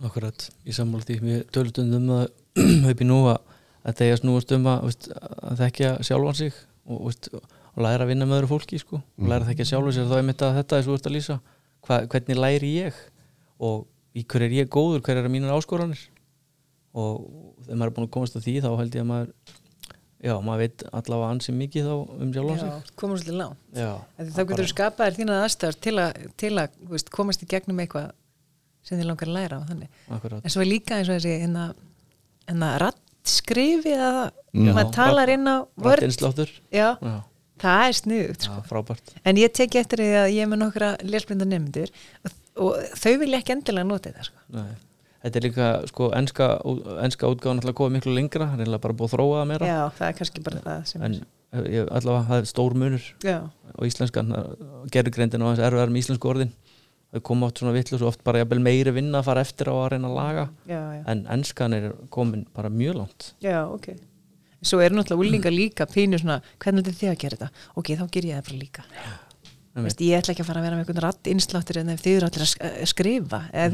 Akkurat, 0.00 0.46
í 0.64 0.74
sammála 0.74 1.06
því. 1.06 1.16
Við 1.26 1.40
tölutundum 1.54 2.08
um 2.08 2.12
það 2.14 2.90
upp 2.92 3.02
í 3.04 3.08
nú 3.08 3.20
að 3.30 3.40
þetta 3.84 4.08
er 4.08 4.20
snúast 4.20 4.54
um 4.56 4.68
að, 4.70 4.90
að 5.50 5.62
þekkja 5.64 5.94
sjálfan 6.08 6.38
sig 6.40 6.60
og, 6.86 7.00
veist, 7.06 7.30
og 7.34 7.84
læra 7.84 8.06
að 8.06 8.12
vinna 8.14 8.28
með 8.28 8.40
öðru 8.40 8.52
fólki 8.54 8.80
sko, 8.80 9.00
og 9.02 9.30
læra 9.30 9.44
að 9.44 9.52
þekkja 9.52 9.68
sjálfan 9.72 9.96
sig 9.96 10.10
þá 10.10 10.16
er 10.18 10.28
mitt 10.30 10.44
að 10.46 10.60
þetta 10.60 10.78
er 10.78 10.86
svo 10.86 10.98
að 10.98 11.16
lýsa. 11.16 11.38
Hva, 11.86 12.02
hvernig 12.12 12.40
læri 12.40 12.72
ég 12.76 12.96
og 13.60 13.86
í 14.16 14.24
hver 14.26 14.46
er 14.48 14.54
ég 14.56 14.70
góður, 14.72 15.02
hver 15.06 15.20
eru 15.20 15.30
mínar 15.32 15.52
áskoranir? 15.58 16.00
Og 16.98 17.20
þegar 17.66 17.76
maður 17.78 17.90
er 17.90 17.96
búin 17.98 18.08
að 18.08 18.14
komast 18.16 18.38
að 18.40 18.46
því 18.48 18.54
þá 18.64 18.70
held 18.80 18.96
ég 18.98 19.04
að 19.04 19.10
maður 19.12 19.28
já, 20.20 20.32
maður 20.44 20.62
veit 20.64 20.82
allavega 20.90 21.28
ansi 21.34 21.52
mikið 21.56 21.86
þá 21.86 21.92
um 22.24 22.32
sjálfan 22.34 22.58
sig. 22.60 22.70
Já, 22.72 22.94
komast 23.02 23.28
til 23.28 23.36
langt. 23.38 23.60
Já, 23.76 23.90
Af 23.94 24.24
því 24.24 24.32
Þá 24.34 24.40
getur 24.50 24.64
þú 24.64 24.72
skapað 24.74 25.06
þér 25.10 25.18
þína 25.20 25.36
aðstæður 25.44 25.78
til 25.86 25.94
að, 26.02 26.18
til 26.42 26.52
að 26.64 26.74
veist, 26.90 27.12
komast 27.14 27.44
í 27.46 27.48
gegnum 27.52 27.84
eitthvað 27.84 28.10
sem 28.82 28.98
þið 28.98 29.08
langar 29.12 29.30
að 29.30 29.36
læra 29.38 29.60
á 29.60 29.68
þannig. 29.70 29.94
akkurat. 30.16 30.42
En 30.44 30.52
svo 30.56 30.64
er 30.64 30.70
líka 30.72 30.98
eins 30.98 31.08
og 31.12 31.18
þessi 31.20 31.36
hérna, 31.44 31.64
hérna 32.48 32.70
rattskrifi 32.82 33.94
eða 33.94 34.26
maður 34.56 34.92
talar 34.98 35.32
inn 35.36 35.46
á 35.46 35.56
vörd. 35.76 36.00
Rattinsláttur 36.02 36.52
Já, 36.74 36.88
Já, 36.98 37.16
það 37.62 37.86
er 37.86 37.96
sniðugt 38.00 38.46
sko. 38.48 38.58
já, 38.58 38.66
frábært. 38.72 39.14
En 39.24 39.40
ég 39.40 39.52
teki 39.56 39.80
eftir 39.84 40.02
því 40.02 40.10
að 40.24 40.30
ég 40.34 40.42
er 40.46 40.50
með 40.50 40.62
nokkra 40.64 40.90
lesblinda 41.06 41.46
nefndur 41.48 41.92
og, 42.24 42.36
og 42.56 42.78
þau 42.98 43.12
vilja 43.22 43.40
ekki 43.42 43.54
endilega 43.56 43.88
nota 43.88 44.10
þetta 44.10 44.28
sko. 44.30 44.64
Þetta 45.20 45.36
er 45.36 45.44
líka, 45.44 45.66
sko, 45.90 46.06
enska, 46.16 46.46
enska 47.04 47.28
útgáðan 47.28 47.60
alltaf 47.60 47.76
komið 47.76 47.98
miklu 47.98 48.14
lengra, 48.16 48.46
hann 48.48 48.62
er 48.62 48.64
eiginlega 48.64 48.84
bara 48.86 48.96
búið 48.96 49.10
að 49.10 49.14
þróa 49.18 49.36
það 49.42 49.50
meira. 49.50 49.68
Já, 49.68 49.80
það 49.98 50.06
er 50.06 50.18
kannski 50.20 50.44
bara 50.46 50.62
það 50.64 50.86
sem 50.88 51.04
en 51.04 51.16
ég, 51.74 51.90
allavega, 51.90 52.24
það 52.30 52.40
er 52.40 52.48
stór 52.48 52.76
munur 52.78 53.08
Já, 53.26 53.36
og 53.74 53.88
íslenskan, 53.90 54.34
gerðugreindin 54.94 55.44
og 55.44 55.52
hans 55.52 55.62
erfiðar 55.66 55.92
með 55.92 56.04
íslensku 56.06 56.30
orðin. 56.32 56.54
Þau 57.10 57.22
koma 57.26 57.50
átt 57.50 57.60
svona 57.60 57.74
vitlu 57.74 57.98
svo 57.98 58.08
oft 58.08 58.22
bara 58.24 58.40
jafnvel 58.44 58.62
meiri 58.62 58.94
vinna 58.94 59.18
að 59.18 59.26
fara 59.28 59.42
eftir 59.44 59.68
á 59.68 59.74
að 59.74 59.88
reyna 59.96 60.08
að 60.08 60.18
laga. 60.20 60.44
Já, 60.70 60.78
já, 60.94 61.00
en 61.10 61.24
enskan 61.36 61.74
er 61.76 61.88
komin 62.14 62.46
bara 62.54 62.70
mjög 62.72 63.00
langt. 63.02 63.32
Já, 63.44 63.64
ok. 63.66 63.90
Svo 64.62 64.78
eru 64.84 64.94
náttúrulega 64.96 65.24
úlinga 65.26 65.50
líka 65.52 65.88
pínu 65.90 66.20
svona, 66.22 66.38
hvernig 66.62 66.86
er 66.86 66.96
þið 67.00 67.10
að 67.10 67.18
gera 67.24 67.40
þetta? 67.40 67.66
Ok, 67.80 67.90
þá 67.98 68.06
ger 68.14 68.28
ég 68.30 68.38
það 68.38 68.48
bara 68.48 68.60
líka. 68.62 68.86
Einmitt. 68.94 69.29
Veist, 69.74 70.00
Ég 70.02 70.18
ætla 70.18 70.32
ekki 70.34 70.42
að 70.42 70.48
fara 70.50 70.60
að 70.60 70.66
vera 70.66 70.76
með 70.76 70.82
einhvern 70.84 71.04
ratt 71.04 71.28
innsláttur 71.30 71.78
en 71.80 71.92
þið 71.94 72.16
eru 72.16 72.26
allir 72.26 72.42
að 72.42 72.48
sk- 72.50 72.64
að 72.66 72.88
skrifa 72.90 73.40
eða 73.54 73.70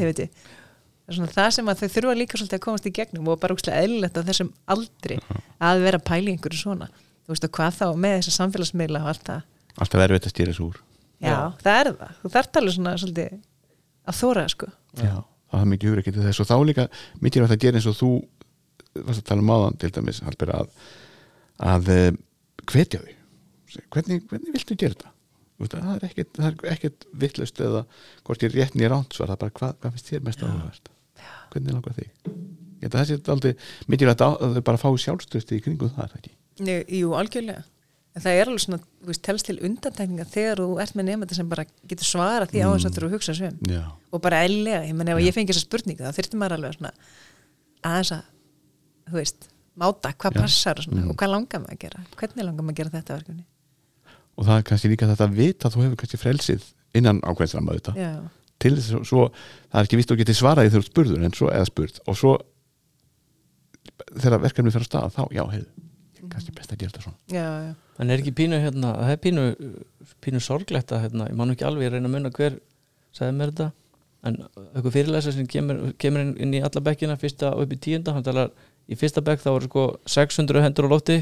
er 1.14 1.16
svona 1.16 1.32
það 1.32 1.48
sem 1.56 1.70
að 1.72 1.80
þau 1.80 1.88
þurfa 1.94 2.14
líka 2.18 2.38
svolítið 2.40 2.59
að 2.59 2.64
komast 2.66 2.87
í 2.87 2.92
gegnum 2.98 3.30
og 3.32 3.40
bara 3.40 3.56
úkslega 3.56 3.82
eðlilegt 3.87 4.18
á 4.20 4.22
þessum 4.28 4.50
aldri 4.74 5.16
að 5.62 5.82
vera 5.87 6.00
í 6.28 6.35
einhverju 6.35 6.61
svona. 6.61 6.88
Þú 7.24 7.32
veist 7.32 7.46
og 7.48 7.54
hvað 7.56 7.78
þá 7.80 7.87
með 8.04 8.16
þessa 8.18 8.35
samfélagsmiðla 8.37 9.02
og 9.06 9.11
allt 9.14 9.24
það. 9.30 9.40
Alltaf 9.76 10.02
að 10.28 10.35
stýra 10.35 10.52
þessu 10.52 10.66
úr. 10.66 10.78
Já, 11.24 11.37
það 11.62 11.80
er 11.80 11.90
það, 11.96 12.12
þú 12.20 12.32
þarft 12.37 12.61
alveg 12.61 12.76
svona 12.76 12.94
svolítið 13.00 13.35
að 14.06 14.18
þóra 14.20 14.46
sko. 14.52 14.68
Já, 15.00 15.14
það 15.54 15.62
er 15.64 15.70
mikið 15.72 15.90
hugreikið 15.92 16.18
til 16.18 16.26
þess. 16.26 16.42
Og 16.44 16.50
þá 16.50 16.56
líka 16.68 16.88
mikið 17.24 17.46
að 17.46 17.52
það 17.54 17.62
gera 17.64 17.80
eins 17.80 17.88
og 17.90 17.96
þú 18.02 18.11
varst 19.06 19.22
að 19.22 19.28
tala 19.30 19.44
um 19.46 19.52
áðan 19.56 19.78
til 19.80 19.92
dæmis 19.96 20.20
að, 20.26 20.68
að 21.72 21.92
eh, 21.96 22.11
hvetja 22.72 23.00
þau. 23.02 23.12
Hvernig, 23.96 24.22
hvernig 24.30 24.54
viltu 24.56 24.76
gera 24.78 24.94
þetta 24.96 25.15
það 25.60 25.92
er 25.96 26.04
ekkert, 26.10 26.40
er 26.42 26.56
ekkert 26.74 27.06
vitlaust 27.16 27.60
eða 27.64 27.84
hvort 28.26 28.42
ég 28.44 28.50
er 28.52 28.58
rétt 28.60 28.74
nýja 28.76 28.90
rántsvar 28.92 29.30
það 29.30 29.36
er 29.36 29.42
bara 29.44 29.54
hvað, 29.60 29.78
hvað 29.80 29.94
finnst 29.96 30.10
þér 30.12 30.26
mest 30.26 30.42
áhugavert? 30.44 30.90
Hvernig 31.52 31.72
langar 31.72 31.96
þig? 31.96 32.10
Ég 32.82 32.92
það 32.92 33.06
sé 33.08 33.16
aldrei 33.32 33.54
mikið 33.88 34.12
að 34.12 34.36
þau 34.56 34.60
bara 34.68 34.82
fá 34.82 34.88
sjálfstöðsti 35.06 35.56
í 35.56 35.62
kringum 35.64 35.94
það 35.96 36.04
er 36.04 36.12
það 36.12 36.20
ekki? 36.20 36.34
Jú, 37.00 37.14
algjörlega. 37.16 37.64
En 38.16 38.22
það 38.24 38.32
er 38.40 38.48
alveg 38.48 38.62
svona, 38.64 38.78
þú 39.00 39.10
veist, 39.10 39.22
telst 39.26 39.44
til 39.48 39.56
undantekninga 39.60 40.24
þegar 40.32 40.60
þú 40.62 40.68
ert 40.80 40.94
með 40.96 41.04
nefnda 41.10 41.36
sem 41.36 41.48
bara 41.50 41.64
getur 41.88 42.08
svara 42.08 42.46
því 42.48 42.62
á 42.64 42.68
þess 42.72 42.88
að 42.88 42.96
þú 42.96 43.10
hugsa 43.12 43.34
Já, 43.68 43.82
og 44.12 44.22
bara 44.24 44.38
eðlilega, 44.46 44.86
ég 44.88 44.96
menn 44.96 45.08
ef 45.12 45.20
ég 45.20 45.34
fengi 45.36 45.52
þessa 45.52 45.66
spurningu 45.66 46.00
þá 46.04 46.16
þyrfti 46.16 46.40
maður 46.40 46.56
alveg 46.56 46.78
svona 46.78 46.92
aðeins 47.84 48.12
að, 48.16 48.22
þú 49.10 49.18
veist 49.20 49.48
máta, 49.76 50.14
hvað 50.16 50.32
Já. 50.32 50.40
passar 50.40 50.80
og, 50.80 50.84
svona, 50.86 51.02
Mm. 51.02 51.10
og 51.10 51.16
hvað 51.20 51.32
langar 51.34 51.60
maður 51.60 51.76
að 51.76 51.82
gera 51.84 52.04
og 54.37 54.49
það 54.49 54.59
er 54.59 54.66
kannski 54.70 54.90
líka 54.92 55.09
þetta 55.11 55.29
að 55.29 55.38
vita 55.38 55.68
að 55.68 55.77
þú 55.77 55.85
hefur 55.85 56.01
kannski 56.03 56.20
frelsið 56.20 56.66
innan 56.96 57.22
ákveðsram 57.25 57.70
að 57.70 57.81
þetta 57.81 57.94
já, 57.96 58.12
til 58.62 58.75
þess 58.77 58.96
að 58.96 59.09
svo, 59.11 59.25
það 59.70 59.81
er 59.81 59.88
ekki 59.88 59.99
vist 60.01 60.11
að 60.11 60.14
þú 60.14 60.20
getur 60.22 60.38
svarað 60.38 60.68
í 60.68 60.70
þegar 60.70 60.77
þú 60.77 60.85
ert 60.85 60.92
spurður 60.92 61.27
en 61.27 61.35
svo 61.37 61.51
eða 61.53 61.68
spurt. 61.68 61.99
Og 62.07 62.18
svo 62.20 62.37
þegar 64.16 64.44
verkefni 64.44 64.72
fyrir 64.72 64.87
að 64.87 64.90
staða 64.90 65.12
þá, 65.12 65.22
já, 65.37 65.42
hefur 65.57 66.31
kannski 66.33 66.55
best 66.57 66.72
að 66.72 66.81
gera 66.81 66.92
þetta 66.92 67.05
svona. 67.05 67.18
Já, 67.31 67.49
já, 67.66 67.72
en 68.03 68.12
er 68.12 68.22
ekki 68.22 68.35
pínu 68.35 68.61
hérna, 68.61 68.92
það 68.99 69.12
er 69.12 69.20
pínu 69.22 69.44
pínu 70.25 70.40
sorglegt 70.42 70.94
að 70.94 71.05
hérna, 71.05 71.29
ég 71.31 71.38
man 71.38 71.51
nú 71.51 71.55
ekki 71.55 71.66
alveg 71.68 71.90
að 71.90 71.96
reyna 71.96 72.11
að 72.11 72.14
munna 72.16 72.33
hver 72.35 72.57
sagði 73.14 73.37
mér 73.37 73.53
þetta 73.53 73.68
en 74.27 74.38
eitthvað 74.72 74.94
fyrirlæsa 74.96 75.35
sem 75.37 75.46
kemur, 75.51 75.83
kemur 76.03 76.25
inn, 76.25 76.33
inn 76.42 76.57
í 76.57 76.62
alla 76.66 76.83
bekkina 76.83 77.14
fyrsta 77.20 77.53
og 77.55 77.66
upp 77.66 77.77
í 77.77 77.79
tíunda 77.85 78.16
hann 78.16 78.27
talar 78.27 78.51
í 78.90 78.99
fyrsta 78.99 79.22
bekk 79.22 79.44
þá 79.44 79.51
voru 79.53 79.70
sko 79.70 79.85
600 80.16 80.64
hendur 80.64 80.88
á 80.90 80.94
lofti 80.96 81.20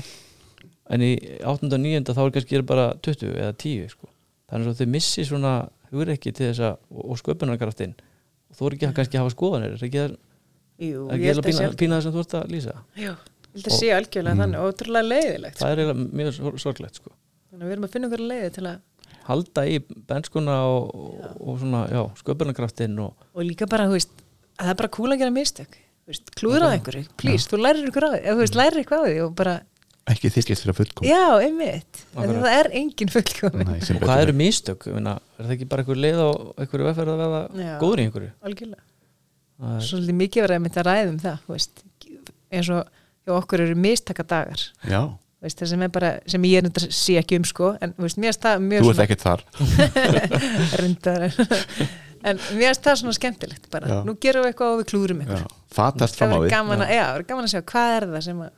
en 0.93 1.05
í 1.05 1.13
8. 1.41 1.71
og 1.71 1.81
9. 1.81 2.03
þá 2.13 2.21
er 2.25 2.35
kannski 2.37 2.63
bara 2.69 2.87
20 3.05 3.33
eða 3.33 3.55
10 3.57 3.89
sko. 3.95 4.11
þannig 4.51 4.73
að 4.73 4.81
þau 4.83 4.91
missi 4.95 5.25
svona 5.25 5.55
hugreikki 5.95 6.33
til 6.35 6.51
þess 6.51 6.65
að 6.69 6.75
og, 6.93 7.19
sköpunarkraftinn 7.21 7.95
og 8.51 8.59
þú 8.59 8.69
er 8.69 8.77
ekki 8.77 8.89
að 8.89 8.97
kannski 8.99 9.21
hafa 9.21 9.35
skoðanir 9.35 9.77
það 9.81 10.17
jú, 10.85 11.05
er 11.07 11.15
ekki 11.15 11.29
ég 11.29 11.35
held 11.35 11.45
eiginlega 11.45 11.45
að 11.45 11.47
pína, 11.49 11.69
pína 11.81 11.99
það 11.99 12.07
sem 12.07 12.15
þú 12.15 12.25
ert 12.25 12.35
að 12.39 12.55
lýsa 12.55 12.75
já, 12.99 13.13
ég 13.13 13.55
held 13.55 13.69
að 13.71 13.77
sé 13.79 13.93
algjörlega 13.95 14.41
þannig 14.43 14.65
ótrúlega 14.67 15.11
leiðilegt 15.11 15.61
það 15.61 15.75
er 15.75 15.83
eiginlega 15.85 16.19
mjög 16.21 16.35
sor- 16.39 16.59
sorglegt 16.65 17.01
sko. 17.01 17.15
þannig 17.51 17.65
að 17.65 17.71
við 17.71 17.77
erum 17.77 17.87
að 17.89 17.95
finna 17.95 18.11
einhverja 18.11 18.33
leiði 18.33 18.51
til 18.59 18.67
að 18.71 18.83
halda 19.25 19.65
í 19.71 19.79
benskuna 20.11 20.57
og, 20.69 20.91
og, 20.93 21.39
og 21.41 21.61
svona, 21.63 21.85
já, 21.89 22.03
sköpunarkraftinn 22.21 22.99
og 23.07 23.29
og 23.33 23.47
líka 23.47 23.69
bara, 23.71 23.87
þú 23.89 23.97
veist, 23.97 24.13
að 24.59 24.67
það 24.67 24.75
er 24.75 24.81
bara 24.83 24.95
cool 24.99 25.15
að 25.15 25.23
gera 25.23 25.35
mistök 25.35 25.79
klúðrað 26.37 26.75
einhverju, 26.77 27.07
please, 27.17 27.49
þú 27.49 27.63
lærir 27.63 27.87
ykkur 27.89 28.05
á 28.05 28.11
því 28.13 28.19
eða 28.21 28.43
þú 28.43 28.59
lærir 28.61 28.81
eitthvað 28.83 29.01
á 29.01 29.07
því 29.09 29.15
og 29.25 29.31
bara 29.39 29.55
ekki 30.13 30.29
þykist 30.35 30.61
fyrir 30.65 30.75
að 30.75 30.79
fullkom 30.83 31.07
já, 31.09 31.21
einmitt, 31.41 32.01
það 32.13 32.47
er 32.53 32.69
engin 32.81 33.13
fullkomin. 33.15 33.71
Nei, 33.71 33.79
Og 33.95 34.03
hvað 34.05 34.23
eru 34.27 34.35
Meina, 34.93 35.15
er 35.39 35.47
það 35.47 35.55
ekki 35.57 35.69
bara 35.71 35.85
einhver 35.85 36.01
leið 36.05 36.21
á 36.21 36.29
einhverju 36.61 36.89
vefferð 36.91 37.13
að 37.15 37.23
verða 37.25 37.41
Já. 37.65 37.73
góður 37.81 38.03
í 38.03 38.07
einhverju? 38.09 38.31
algjörlega. 38.45 38.85
Það 39.65 39.75
er- 39.79 39.87
svolítið 39.89 40.19
mikið 40.21 40.45
verið 40.45 40.59
að 40.59 40.65
mynda 40.67 40.83
að 40.83 40.89
ræða 40.91 41.09
um 41.15 41.19
það 41.25 41.39
þú 41.47 41.57
veist, 41.57 41.85
eins 42.53 42.71
og 42.75 42.83
hjá 43.25 43.33
okkur 43.39 43.65
eru 43.65 43.75
mistaka 43.81 44.27
dagar. 44.35 44.65
Já, 44.85 45.01
veist, 45.45 45.59
það 45.63 45.69
sem 45.73 45.83
er 45.87 45.93
bara, 45.97 46.13
sem 46.27 46.43
ég 46.51 46.69
er 46.69 46.89
sé 47.01 47.17
ekki 47.23 47.39
um 47.41 47.45
sko, 47.49 47.73
en 47.81 47.95
þú 47.97 48.05
veist, 48.09 48.21
mér 48.21 48.33
finnst 48.35 48.45
það 48.45 48.65
mjög 48.69 48.85
þú 48.85 48.93
ert 48.93 49.05
ekkert 49.07 49.25
þar. 49.25 49.45
Rundar 50.83 51.31
en 52.25 52.39
mér 52.57 52.71
finnst 52.73 52.87
það 52.87 52.99
svona 53.03 53.15
skemmtilegt 53.19 53.67
bara, 53.73 53.89
Já. 53.91 53.99
nú 54.09 54.15
gerum 54.23 54.45
við 54.47 54.53
eitthvað 54.55 54.73
og 54.75 54.79
við 54.81 54.89
klúrum 54.91 55.21
Já, 55.21 55.27
eitthvað 55.27 55.57
fatast 55.75 56.17
fram 56.21 56.33
á 56.33 56.39
því. 56.41 56.51
gaman, 56.55 56.83
að- 56.85 56.93
já, 56.95 57.03
það 57.05 57.15
verður 57.19 57.29
gaman 57.31 57.49
að 57.49 57.53
sjá 57.55 57.63
hvað 57.73 57.95
er 57.99 58.07
það 58.15 58.25
sem 58.29 58.41
að 58.47 58.53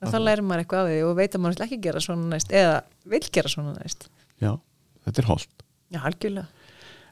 og 0.00 0.12
þá 0.14 0.18
lærir 0.24 0.44
maður 0.46 0.62
eitthvað 0.64 0.80
á 0.80 0.88
því 0.90 0.98
og 1.08 1.16
veit 1.18 1.34
að 1.36 1.42
maður 1.44 1.56
vill 1.58 1.66
ekki 1.66 1.80
gera 1.86 2.00
svona 2.04 2.28
næst 2.34 2.54
eða 2.62 2.76
vill 3.14 3.26
gera 3.34 3.52
svona 3.52 3.72
næst. 3.76 4.06
Já, 4.40 4.52
þetta 5.04 5.22
er 5.24 5.28
holdt. 5.30 5.64
Já, 5.90 6.00
algjörlega. 6.06 6.46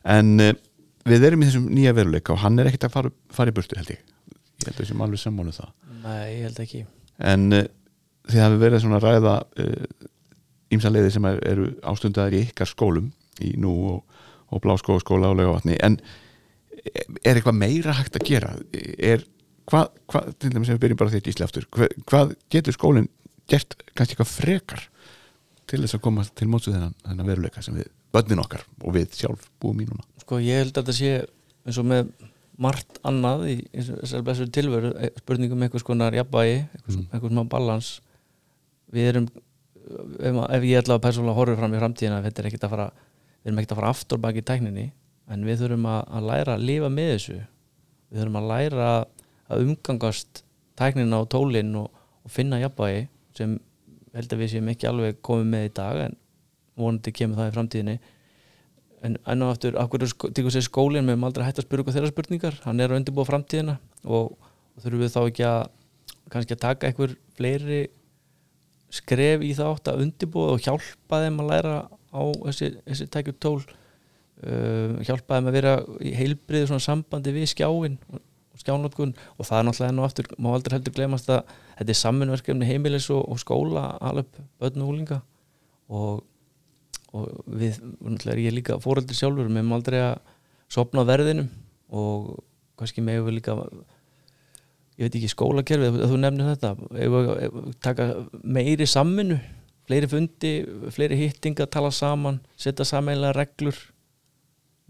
En 0.09 0.31
uh, 0.41 0.53
við 1.09 1.27
erum 1.29 1.43
í 1.43 1.49
þessum 1.51 1.67
nýja 1.75 1.93
veruleika 1.99 2.33
og 2.33 2.39
hann 2.45 2.59
er 2.63 2.71
ekkert 2.71 2.87
að 2.89 2.95
fara, 2.95 3.11
fara 3.35 3.51
í 3.53 3.57
burtu 3.59 3.77
held 3.77 3.91
ég. 3.93 4.01
Ég 4.63 4.69
held 4.71 4.77
að 4.79 4.81
við 4.85 4.89
sem 4.93 5.03
alveg 5.05 5.21
sammálu 5.25 5.53
það. 5.57 5.73
Nei, 6.05 6.23
ég 6.39 6.47
held 6.49 6.63
ekki. 6.65 6.85
En 7.19 7.49
uh, 7.53 7.65
þið 8.31 8.45
hafi 8.47 8.61
verið 8.63 8.85
svona 8.85 9.01
að 9.03 9.09
ræða 9.09 9.35
ímsa 10.75 10.91
leiði 10.93 11.13
sem 11.15 11.25
er, 11.29 11.39
eru 11.49 11.69
ástundar 11.89 12.35
í 12.37 12.43
ykkar 12.49 12.69
skólum 12.69 13.11
í 13.45 13.55
nú 13.61 13.73
og, 13.93 14.08
og 14.49 14.63
bláskóskóla 14.65 15.31
og 15.33 15.39
laugavatni. 15.41 15.77
En 15.85 15.99
er 17.25 17.37
eitthvað 17.37 17.59
meira 17.59 17.97
hægt 17.99 18.17
að 18.19 18.27
gera? 18.29 18.53
Er, 18.73 19.25
hvað, 19.69 19.91
hvað 20.11 20.31
til 20.39 20.53
dæmis 20.55 20.71
ef 20.71 20.79
við 20.79 20.85
byrjum 20.85 21.01
bara 21.03 21.13
því 21.13 21.23
í 21.25 21.37
sleftur 21.37 21.67
hvað, 21.75 21.95
hvað 22.09 22.35
getur 22.55 22.77
skólinn 22.77 23.11
gert 23.51 23.77
kannski 23.95 24.15
eitthvað 24.15 24.33
frekar 24.33 24.85
til 25.69 25.83
þess 25.83 25.99
að 25.99 26.05
koma 26.07 26.25
til 26.39 26.49
mótsu 26.49 26.73
þennan, 26.73 26.95
þennan 27.05 27.29
veruleika 27.29 27.65
sem 27.65 27.77
við, 27.77 27.91
börnin 28.15 28.41
okkar 28.41 28.65
og 28.81 28.95
við 28.97 29.19
sjálf 29.19 29.49
búum 29.61 29.83
í 29.83 29.89
núna? 29.89 30.05
Sko 30.23 30.41
ég 30.41 30.63
held 30.63 30.73
að 30.73 30.81
þetta 30.81 30.97
sé 30.97 31.13
eins 31.69 31.81
og 31.81 31.89
með 31.89 32.13
margt 32.59 33.01
annað 33.07 33.45
í 33.53 33.57
þessari 33.75 34.25
blessur 34.27 34.49
tilveru 34.55 34.95
e, 34.97 35.11
spurningum 35.21 35.61
eitthvað 35.65 35.85
skonar 35.85 36.17
jafnvægi 36.17 36.57
eitthvað, 36.63 36.97
mm. 36.97 37.05
eitthvað 37.13 37.35
smá 37.35 37.43
balans. 37.53 37.91
Við 38.95 39.11
erum 39.13 39.29
ef, 39.29 40.41
ef 40.49 40.67
ég 40.67 40.81
ætla 40.81 40.97
að 40.97 41.05
persónulega 41.05 41.39
horfa 41.39 41.61
fram 41.61 41.77
í 41.77 41.83
framtíðina 41.83 42.25
þetta 42.25 42.43
er 42.43 42.51
ekkert 42.51 42.67
að 42.67 42.75
fara 42.75 42.89
við 43.49 43.55
erum 43.55 43.63
ekkert 43.63 43.73
að 43.73 43.81
fara 43.81 43.93
aftur 43.95 44.21
baki 44.21 44.43
í 44.43 44.45
tækninni 44.45 44.83
en 45.33 45.47
við 45.49 45.63
þurfum 45.63 45.87
að, 45.89 46.03
að 46.19 46.27
læra 46.29 46.57
að 46.57 46.67
lifa 46.69 46.91
með 46.93 47.09
þessu. 47.15 47.39
Við 48.09 48.21
þurfum 48.21 48.39
að 48.41 48.51
læra 48.51 48.89
að 49.49 49.65
umgangast 49.65 50.43
tæknina 50.77 51.23
og 51.23 51.31
tólinn 51.33 51.73
og, 51.81 51.89
og 52.25 52.33
finna 52.33 52.61
jafnvægi 52.61 53.07
sem 53.39 53.57
held 54.17 54.35
að 54.35 54.43
við 54.43 54.53
séum 54.53 54.71
ekki 54.73 54.89
alveg 54.91 55.21
komið 55.25 55.51
með 55.55 55.67
í 55.69 55.73
dag 55.79 56.01
en 56.05 56.17
vonandi 56.79 57.15
kemur 57.17 57.41
það 57.41 57.51
í 57.51 57.55
framtíðinni. 57.57 57.97
En 59.09 59.19
enn 59.31 59.45
og 59.47 59.55
aftur, 59.55 59.79
af 59.81 59.89
hverju 59.93 60.63
skólinn? 60.67 61.09
Með 61.09 61.29
aldrei 61.31 61.47
hægt 61.47 61.63
að 61.63 61.81
okkur 61.81 61.97
þeirra 61.97 62.13
spurningar. 62.13 62.61
Hann 62.65 62.83
er 62.83 62.93
að 62.93 63.01
undirbúa 63.01 63.29
framtíðina 63.29 63.79
og, 64.05 64.35
og 64.35 64.83
þurfum 64.85 65.05
við 65.05 65.15
þá 65.15 65.21
ekki 65.23 65.47
að 65.49 65.61
kannski 66.29 66.57
að 66.57 66.65
taka 66.65 66.89
einhver 66.89 67.15
fleiri 67.39 67.85
skref 68.93 69.45
í 69.45 69.55
þátt 69.57 69.89
að 69.93 70.03
undirbúa 70.05 70.57
og 70.57 70.65
hjálpa 70.65 71.23
þeim 71.25 71.41
að 71.45 71.51
læra 71.53 71.77
á 72.19 72.23
þessi, 72.49 72.73
þessi 72.87 73.09
tækjur 73.15 73.37
tól 73.43 73.59
uh, 73.63 74.97
hjálpa 75.07 75.39
þeim 75.39 75.51
að 75.51 75.59
vera 75.59 75.75
í 76.03 76.15
heilbrið 76.19 76.75
sambandi 76.83 77.35
við 77.37 77.53
skjáin 77.55 77.99
og 78.11 78.63
skjánótkun 78.63 79.15
og 79.37 79.47
það 79.47 79.61
er 79.61 79.69
náttúrulega 79.69 79.93
enn 79.93 80.03
og 80.03 80.09
aftur 80.09 80.31
má 80.39 80.51
aldrei 80.51 80.79
heldur 80.79 80.97
glemast 80.97 81.31
að 81.31 81.53
þetta 81.79 81.95
er 81.95 82.01
samfunverkefni 82.03 82.69
heimilis 82.69 83.07
og, 83.15 83.23
og 83.31 83.39
skóla 83.39 83.93
alveg 84.03 84.43
börn 84.59 84.83
og 85.89 86.25
og, 87.15 87.31
við, 87.47 87.79
náttúrulega 88.03 88.35
er 88.35 88.43
ég 88.43 88.57
líka 88.57 88.81
fóröldur 88.83 89.17
sjálfur, 89.17 89.49
við 89.49 89.61
erum 89.63 89.77
aldrei 89.77 90.01
að 90.03 90.19
sopna 90.73 91.05
verðinum. 91.09 91.49
Og 91.89 92.35
kannski 92.79 93.03
með 93.05 93.23
við 93.27 93.39
líka 93.39 93.55
ég 94.99 95.07
veit 95.07 95.15
ekki 95.17 95.31
skólakerfið, 95.33 96.03
þú 96.11 96.19
nefnir 96.21 96.51
þetta 96.53 96.75
ef 96.99 97.15
við 97.15 97.71
taka 97.85 98.09
meiri 98.43 98.87
samminu 98.91 99.39
fleiri 99.89 100.11
fundi, 100.11 100.53
fleiri 100.95 101.19
hittinga 101.19 101.67
tala 101.73 101.91
saman, 101.95 102.43
setja 102.61 102.87
sammeila 102.89 103.33
reglur. 103.37 103.79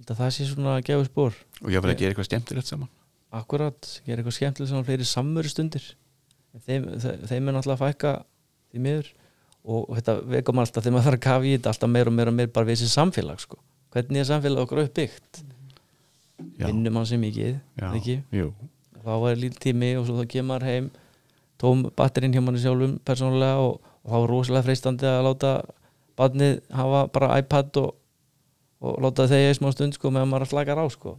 Það 0.05 0.29
sé 0.35 0.47
svona 0.47 0.77
að 0.77 0.85
gefa 0.91 1.07
spór 1.09 1.39
og 1.63 1.73
ég 1.75 1.83
vil 1.83 1.91
að 1.91 2.03
gera 2.03 2.13
eitthvað 2.13 2.29
skemmtilegt 2.29 2.71
saman. 2.71 2.91
Akkurat, 3.35 3.89
gera 4.07 4.21
eitthvað 4.21 4.37
skemmtilegt 4.37 4.71
saman 4.71 4.87
fleiri 4.87 5.07
samveru 5.09 5.51
stundir 5.51 5.89
þeim, 6.67 6.87
þeim 7.29 7.51
er 7.51 7.57
náttúrulega 7.57 7.77
að 7.77 7.83
fækka 7.83 8.13
því 8.73 8.85
miður. 8.85 9.11
Og 9.69 9.91
þetta 9.99 10.15
veikum 10.33 10.63
alltaf 10.63 10.85
þegar 10.85 10.95
maður 10.95 11.09
þarf 11.09 11.19
að 11.19 11.25
kafa 11.27 11.49
í 11.49 11.53
þetta 11.57 11.73
alltaf 11.75 11.91
meir 11.93 12.09
og 12.09 12.15
meir 12.17 12.31
og 12.31 12.37
meir 12.39 12.51
bara 12.55 12.69
við 12.69 12.79
þessi 12.79 12.95
samfélag 12.95 13.43
sko. 13.43 13.59
hvernig 13.93 14.21
er 14.23 14.29
samfélag 14.29 14.65
okkur 14.65 14.83
uppbyggt? 14.85 15.43
Vinnum 16.61 16.97
hann 17.01 17.09
sem 17.09 17.21
mikið 17.21 17.59
þá 19.03 19.13
var 19.25 19.39
lítið 19.41 19.61
tími 19.65 19.91
og 19.99 20.07
svo 20.07 20.19
þá 20.21 20.31
kemur 20.31 20.65
heim 20.65 20.91
tóm 21.61 21.87
batterinn 21.97 22.35
hjá 22.35 22.43
manni 22.45 22.61
sjálfum 22.63 22.99
persónulega 23.05 23.65
og, 23.65 23.81
og 24.09 24.15
þá 24.15 24.17
var 24.17 24.31
rosalega 24.33 24.65
freistandi 24.65 25.09
að 25.09 25.25
láta 25.27 25.51
barnið 26.19 26.55
hafa 26.75 27.03
bara 27.13 27.35
iPad 27.43 27.81
og, 27.83 27.91
og 28.81 29.03
láta 29.05 29.29
þeir 29.29 29.51
í 29.51 29.59
smá 29.59 29.69
stund 29.75 29.99
sko 29.99 30.13
meðan 30.15 30.33
maður 30.33 30.53
slakar 30.55 30.81
á 30.81 30.87
sko. 30.89 31.19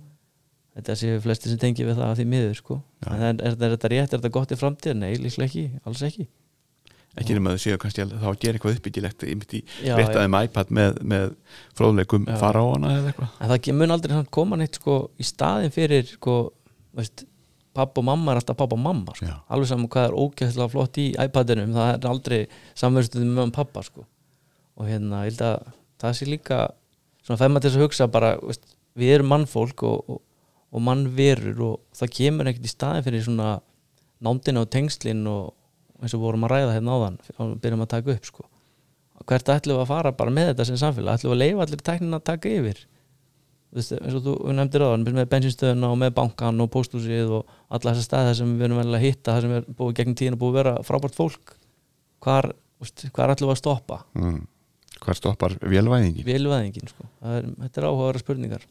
Þetta 0.79 0.95
séu 0.97 1.21
flesti 1.21 1.51
sem 1.51 1.61
tengi 1.61 1.85
við 1.85 1.99
það 1.99 2.09
að 2.09 2.19
því 2.19 2.25
miður 2.33 2.57
sko. 2.57 2.81
Ja. 3.03 3.13
en 3.13 3.23
er, 3.29 3.39
er, 3.45 3.55
er 3.55 3.73
þetta 3.75 3.93
rétt, 3.93 4.11
er 4.13 4.19
þetta 4.19 4.35
gott 4.35 4.51
í 4.53 4.57
framtíð? 4.59 4.97
Nei, 4.97 5.11
líklega 5.21 5.49
ekki, 5.49 5.65
alls 5.85 6.03
ekki. 6.07 6.27
Ekki 7.19 7.35
nema 7.35 7.55
þau 7.55 7.61
séu 7.63 7.79
kannski 7.81 8.03
að 8.03 8.13
þá 8.21 8.27
gera 8.39 8.57
eitthvað 8.57 8.75
uppbyggilegt 8.77 9.25
í 9.25 9.61
réttaðum 9.97 10.37
iPad 10.39 10.73
með, 10.77 10.99
með 11.09 11.31
fróðleikum 11.77 12.27
fara 12.39 12.61
á 12.61 12.65
hana 12.69 12.91
eða 12.99 13.11
eitthvað. 13.11 13.33
En 13.33 13.51
það 13.51 13.71
mun 13.79 13.95
aldrei 13.95 14.19
koma 14.37 14.59
neitt 14.61 14.77
sko 14.79 14.99
í 15.17 15.25
staðin 15.27 15.73
fyrir 15.73 16.05
sko, 16.13 16.37
veist 16.95 17.25
pappa 17.77 18.01
og 18.01 18.07
mamma 18.07 18.33
er 18.33 18.41
alltaf 18.41 18.57
pappa 18.57 18.77
og 18.77 18.81
mamma 18.83 19.15
sko. 19.17 19.29
alveg 19.49 19.69
saman 19.69 19.89
hvað 19.91 20.07
er 20.07 20.17
ógæðslega 20.23 20.71
flott 20.73 20.99
í 21.01 21.07
iPadinum 21.25 21.75
það 21.75 21.91
er 21.93 22.09
aldrei 22.09 22.39
samverðstöðum 22.79 23.35
með 23.37 23.53
pappa 23.55 23.83
sko. 23.85 24.05
og 24.79 24.89
hérna 24.89 25.23
ég 25.27 25.33
held 25.33 25.45
að 25.45 25.69
það 26.01 26.17
sé 26.17 26.29
líka 26.29 26.59
svona 27.23 27.41
fæma 27.41 27.61
til 27.61 27.71
að 27.73 27.83
hugsa 27.83 28.09
bara 28.11 28.35
veist, 28.41 28.65
við 28.97 29.15
erum 29.17 29.31
mannfólk 29.33 29.83
og, 29.87 30.09
og, 30.09 30.21
og 30.73 30.85
mannverur 30.85 31.63
og 31.67 31.79
það 31.95 32.13
kemur 32.17 32.49
ekkert 32.49 32.69
í 32.69 32.73
staðin 32.73 33.05
fyrir 33.05 33.25
svona 33.25 33.57
nándina 34.23 34.63
og 34.65 34.71
tengslin 34.73 35.25
og 35.29 35.53
eins 35.99 36.15
og 36.15 36.23
vorum 36.23 36.45
að 36.47 36.55
ræða 36.55 36.77
hérna 36.77 36.95
áðan 36.95 37.19
og 37.37 37.57
byrjum 37.61 37.83
að 37.85 37.91
taka 37.93 38.15
upp 38.15 38.29
sko. 38.29 38.47
hvert 39.27 39.51
ætlum 39.51 39.77
við 39.77 39.83
að 39.83 39.91
fara 39.91 40.15
bara 40.15 40.33
með 40.33 40.53
þetta 40.53 40.65
sem 40.69 40.79
samfélag 40.79 41.19
ætlum 41.19 41.33
við 41.33 41.37
að 41.37 41.43
leifa 41.43 41.65
allir 41.65 41.83
tæknin 41.89 42.17
að 42.17 42.25
taka 42.31 42.53
yfir 42.55 42.85
eins 43.69 44.15
og 44.17 44.23
þú 44.25 44.35
nefndir 44.57 44.81
á 44.81 44.89
með 44.97 45.27
bensinstöðuna 45.29 45.91
og 45.93 45.99
með 46.01 46.13
bankan 46.17 46.63
og 46.63 46.71
póstúsið 46.73 47.35
og 47.37 47.51
alla 47.69 47.93
þessar 47.93 48.07
staði 48.07 48.37
sem 48.39 48.55
við 48.57 48.65
erum 48.65 48.81
að 48.81 49.03
hitta 49.03 49.35
það 49.35 49.45
sem 49.45 49.53
er 49.59 49.67
búið 49.77 49.99
gegn 49.99 50.17
tíðin 50.17 50.37
og 50.37 50.41
búið 50.41 50.49
að 50.49 50.59
vera 50.59 50.73
frábært 50.87 51.17
fólk 51.17 51.53
hvar, 52.25 52.49
hvar 53.13 53.35
ætlum 53.35 53.51
við 53.51 53.55
að 53.55 53.61
stoppa? 53.61 53.99
Mm. 54.17 54.41
hvar 55.05 55.19
stoppar 55.19 55.55
velvæðingin 55.61 56.25
velvæðingin, 56.25 56.89
sko. 56.89 57.07
er, 57.21 57.49
þetta 57.65 57.81
er 57.81 57.89
áhugaðara 57.91 58.23
spurningar. 58.23 58.67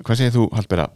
Hvað 0.00 0.20
segir 0.22 0.36
þú 0.38 0.48
Hallberga 0.56 0.88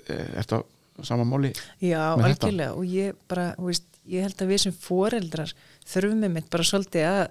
er 0.00 0.34
þetta 0.40 0.64
sama 1.04 1.26
móli 1.28 1.52
já, 1.82 2.00
algjörlega. 2.16 2.74
Og 2.76 2.88
ég 2.88 3.16
bara, 3.28 3.50
veist, 3.60 3.88
ég 4.08 4.24
held 4.24 4.40
að 4.40 4.54
við 4.54 4.64
sem 4.64 4.76
foreldrar 4.88 5.52
þurfum 5.88 6.24
með 6.24 6.36
mitt 6.38 6.52
bara 6.52 6.66
svolítið 6.66 7.08
að 7.10 7.24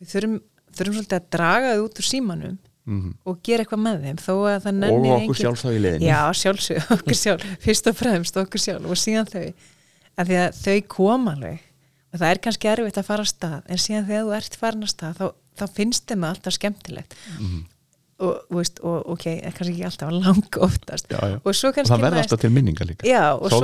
við 0.00 0.12
þurfum, 0.14 0.40
þurfum 0.76 0.98
svolítið 0.98 1.18
að 1.18 1.30
draga 1.36 1.72
þau 1.72 1.86
út 1.86 2.02
úr 2.02 2.08
símanum 2.10 2.58
mm 2.84 3.00
-hmm. 3.00 3.14
og 3.24 3.40
gera 3.42 3.64
eitthvað 3.64 3.82
með 3.84 4.04
þeim 4.04 4.20
þó 4.20 4.34
að 4.50 4.60
það 4.64 4.74
nenni 4.74 4.94
engin 4.94 5.12
og 5.12 5.22
okkur 5.22 5.40
sjálf 5.40 5.64
þá 5.64 5.70
í 5.70 5.80
leðinu 5.84 6.06
já 6.06 6.20
sjálfsög, 6.42 6.86
okkur 6.96 7.18
sjálf, 7.22 7.48
fyrst 7.60 7.90
og 7.90 7.96
fremst 7.96 8.36
okkur 8.36 8.60
sjálf 8.60 8.86
og 8.86 9.00
síðan 9.00 9.28
þau 9.30 9.52
af 10.16 10.26
því 10.28 10.38
að 10.44 10.62
þau 10.64 10.78
koma 10.88 11.34
alveg 11.36 11.66
og 12.10 12.18
það 12.18 12.30
er 12.30 12.40
kannski 12.44 12.70
erfitt 12.70 13.00
að 13.00 13.10
fara 13.10 13.26
að 13.26 13.32
stað 13.32 13.60
en 13.70 13.82
síðan 13.84 14.08
þegar 14.08 14.24
þú 14.24 14.32
ert 14.38 14.56
farin 14.62 14.86
að 14.86 14.94
stað 14.94 15.20
þá, 15.20 15.26
þá 15.60 15.64
finnst 15.76 16.08
þeim 16.10 16.24
að 16.24 16.34
alltaf 16.34 16.56
skemmtilegt 16.56 17.16
mm 17.16 17.46
-hmm. 17.46 17.62
og, 18.26 18.34
veist, 18.58 18.80
og 18.80 18.98
ok, 19.14 19.26
kannski 19.44 19.72
ekki 19.74 19.86
alltaf 19.90 20.12
langa 20.16 20.60
oftast 20.66 21.06
já, 21.10 21.20
já. 21.20 21.36
og, 21.44 21.54
það 21.54 22.04
verður 22.06 22.22
alltaf 22.24 22.40
til 22.40 22.50
minninga 22.50 22.84
líka 22.84 23.06
já, 23.06 23.38
svo, 23.38 23.48
svo, 23.48 23.58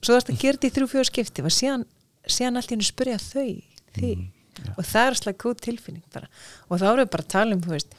svo 0.00 0.14
þarfst 0.14 0.30
að 0.30 0.40
gera 0.42 0.58
þetta 0.58 0.68
í 0.68 0.74
þrjú 0.76 0.90
fjóðu 0.92 1.10
skipti 1.10 1.42
og 1.42 1.54
síðan, 1.54 1.84
síðan 2.26 2.56
allt 2.60 2.70
í 2.70 2.74
hennu 2.74 2.88
spyrja 2.88 3.18
þau 3.18 3.48
mm 3.48 4.04
-hmm. 4.04 4.74
og 4.76 4.84
það 4.84 5.06
er 5.06 5.12
alltaf 5.16 5.36
góð 5.38 5.60
tilfinning 5.60 6.04
bara. 6.12 6.28
og 6.68 6.80
þá 6.80 6.86
erum 6.92 7.04
við 7.04 7.10
bara 7.10 7.24
að 7.24 7.34
tala 7.36 7.54
um 7.54 7.62
þú 7.62 7.70
veist 7.70 7.94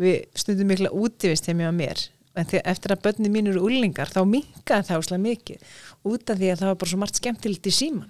við 0.00 0.24
stundum 0.38 0.70
mikla 0.70 0.90
útivist 0.94 1.46
hjá 1.48 1.70
mér. 1.74 2.08
En 2.34 2.48
þegar, 2.50 2.64
eftir 2.72 2.90
að 2.90 3.02
börni 3.04 3.30
mín 3.30 3.46
eru 3.46 3.60
úrlingar 3.62 4.10
þá 4.10 4.24
minkaði 4.26 4.88
það 4.88 5.02
úslega 5.04 5.22
mikið. 5.22 5.74
Út 6.10 6.32
af 6.32 6.40
því 6.40 6.48
að 6.50 6.62
það 6.62 6.70
var 6.70 6.78
bara 6.80 6.90
svo 6.90 6.98
margt 6.98 7.20
skemmtilegt 7.20 7.68
í 7.70 7.74
síman 7.74 8.08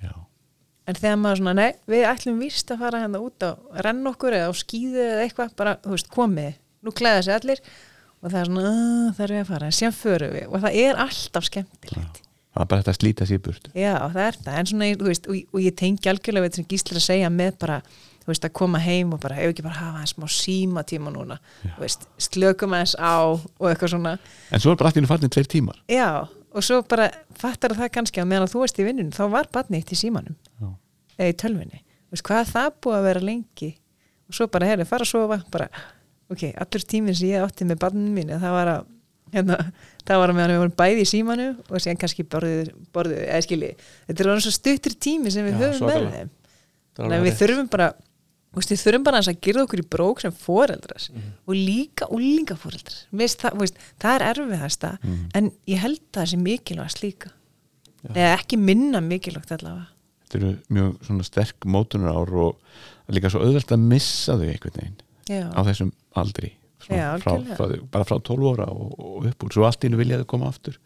Já. 0.00 0.12
en 0.88 0.96
þegar 0.96 1.18
maður 1.20 1.42
svona 1.42 1.54
nei, 1.58 1.74
við 1.92 2.06
ætlum 2.08 2.38
vist 2.40 2.72
að 2.72 2.80
fara 2.86 3.02
hérna 3.02 3.20
út 3.20 3.44
á 3.44 3.52
renn 3.84 4.08
okkur 4.08 4.38
eða 4.38 4.48
á 4.48 4.52
skýðu 4.56 5.02
eða 5.04 5.26
eitthvað 5.26 5.52
bara, 5.60 5.76
þú 5.84 5.92
veist, 5.92 6.08
komið, 6.14 6.56
nú 6.80 6.94
klæða 6.96 7.26
sér 7.26 7.36
allir 7.36 7.60
og 8.22 8.32
það 8.32 8.38
er 8.40 8.50
svona, 8.50 8.72
það 9.18 9.24
er 9.26 9.34
við 9.36 9.42
að 9.42 9.52
fara. 9.52 9.70
Sér 9.76 9.94
förum 10.00 10.34
við 10.38 10.48
og 10.48 10.64
það 10.64 10.80
er 10.86 11.04
alltaf 11.04 11.48
skemmtilegt. 11.50 12.16
Já. 12.16 12.26
það 12.56 12.64
er 12.64 12.72
bara 12.72 12.80
þetta 12.80 12.94
að 12.94 13.00
slíta 13.02 13.28
sér 13.28 13.44
burt 13.44 13.70
Já, 13.76 13.94
það 14.08 14.22
er 14.24 14.40
það, 14.40 14.56
en 14.56 14.72
svona, 14.72 14.92
þú 14.96 15.12
veist 15.12 15.28
og, 15.28 15.40
og 15.52 15.60
ég 15.66 15.76
tengi 15.84 16.14
algjörlega 16.14 16.48
að 18.26 18.32
þú 18.32 18.34
veist, 18.34 18.46
að 18.48 18.54
koma 18.58 18.80
heim 18.82 19.14
og 19.14 19.22
bara, 19.22 19.38
hefur 19.38 19.54
ekki 19.54 19.64
bara 19.66 19.78
hafa 19.78 20.02
eins 20.02 20.14
smá 20.16 20.26
síma 20.34 20.82
tíma 20.82 21.12
núna, 21.14 21.38
þú 21.62 21.84
veist, 21.84 22.08
slökum 22.26 22.74
eins 22.74 22.96
á 22.98 23.22
og 23.30 23.68
eitthvað 23.70 23.94
svona. 23.94 24.16
En 24.50 24.62
svo 24.62 24.74
er 24.74 24.80
bara 24.80 24.90
alltaf 24.90 25.10
farnið 25.12 25.34
tveir 25.36 25.50
tímar. 25.54 25.78
Já, 25.90 26.26
og 26.26 26.66
svo 26.66 26.82
bara 26.90 27.08
fattar 27.38 27.76
það 27.78 27.92
kannski 27.94 28.22
að 28.22 28.30
meðan 28.34 28.50
þú 28.50 28.64
veist 28.64 28.82
í 28.82 28.86
vinnunum, 28.88 29.14
þá 29.14 29.24
var 29.30 29.50
barnið 29.54 29.78
eitt 29.84 29.94
í 29.94 30.00
símanum. 30.02 30.38
Já. 30.58 30.72
eða 31.16 31.32
í 31.32 31.36
tölvinni 31.40 31.80
þú 32.06 32.14
veist, 32.16 32.26
hvað 32.26 32.50
það 32.52 32.68
búið 32.84 32.98
að 32.98 33.06
vera 33.08 33.22
lengi? 33.24 33.70
Og 34.26 34.36
svo 34.36 34.48
bara, 34.50 34.68
herri, 34.70 34.86
fara 34.88 35.06
að 35.06 35.10
sofa 35.12 35.38
bara, 35.52 35.68
ok, 36.32 36.44
allur 36.54 36.84
tíminn 36.90 37.16
sem 37.16 37.30
ég 37.32 37.46
átti 37.46 37.66
með 37.66 37.80
barninu 37.82 38.12
mín, 38.14 38.32
það 38.34 38.54
var 38.56 38.70
að 38.72 38.88
hérna, 39.34 39.58
það 40.06 40.22
var 40.22 40.32
að 40.32 40.38
meðan 40.38 40.52
við 40.54 40.60
vorum 40.62 40.76
bæði 40.80 41.02
í 41.02 41.10
símanu 41.10 41.46
og 41.66 41.82
séðan 41.82 42.00
kannski 42.02 42.26
borðið, 42.30 42.72
borðið 42.94 43.22
eða 43.26 43.44
skilji, 43.46 43.70
þetta 44.08 44.22
er 44.24 44.30
alveg 44.32 44.46
svo 44.46 44.54
stuttur 44.54 44.96
tími 45.06 45.32
sem 45.34 45.46
við 45.46 45.56
Já, 45.56 45.62
höfum 45.64 45.90
með 45.90 46.08
þeim. 46.16 46.32
Nei, 47.10 47.18
við 47.26 47.38
þurfum 47.42 47.70
bara 47.72 47.90
Veist, 48.56 48.72
við 48.72 48.82
þurfum 48.82 49.04
bara 49.04 49.20
að 49.20 49.40
gera 49.44 49.64
okkur 49.66 49.82
í 49.82 49.88
brók 49.92 50.22
sem 50.24 50.32
foreldrar 50.32 51.08
mm 51.12 51.32
og 51.46 51.54
líka 51.54 52.08
úlingaforeldrar 52.10 53.02
það, 53.12 53.74
það 54.02 54.14
er 54.14 54.24
erfiðast 54.30 54.86
mm 54.96 55.18
en 55.36 55.50
ég 55.68 55.82
held 55.82 56.00
að 56.00 56.20
það 56.20 56.30
sé 56.32 56.38
mikilvægast 56.40 57.02
líka. 57.04 57.32
Já. 58.06 58.12
eða 58.14 58.34
ekki 58.36 58.58
minna 58.60 59.00
mikilvægt 59.02 59.52
allavega. 59.56 59.88
Þetta 60.26 60.38
eru 60.38 60.52
mjög 60.76 61.24
sterk 61.26 61.66
mótunar 61.70 62.16
ár 62.16 62.32
og 62.46 63.12
líka 63.14 63.30
svo 63.30 63.42
auðvelt 63.44 63.72
að 63.74 63.84
missa 63.92 64.36
þau 64.38 64.46
einhvern 64.46 64.78
veginn 64.80 64.96
já, 65.30 65.46
á 65.54 65.60
þessum 65.66 65.92
aldri 66.18 66.52
Já, 66.86 67.16
frá, 67.18 67.32
frá, 67.58 67.70
bara 67.90 68.06
frá 68.06 68.18
12 68.22 68.50
ára 68.52 68.66
og, 68.70 68.92
og 68.94 69.24
upp 69.26 69.44
úr, 69.46 69.54
svo 69.54 69.64
allt 69.66 69.82
í 69.82 69.88
innu 69.88 69.98
viljaðu 69.98 70.26
koma 70.30 70.50
aftur 70.52 70.76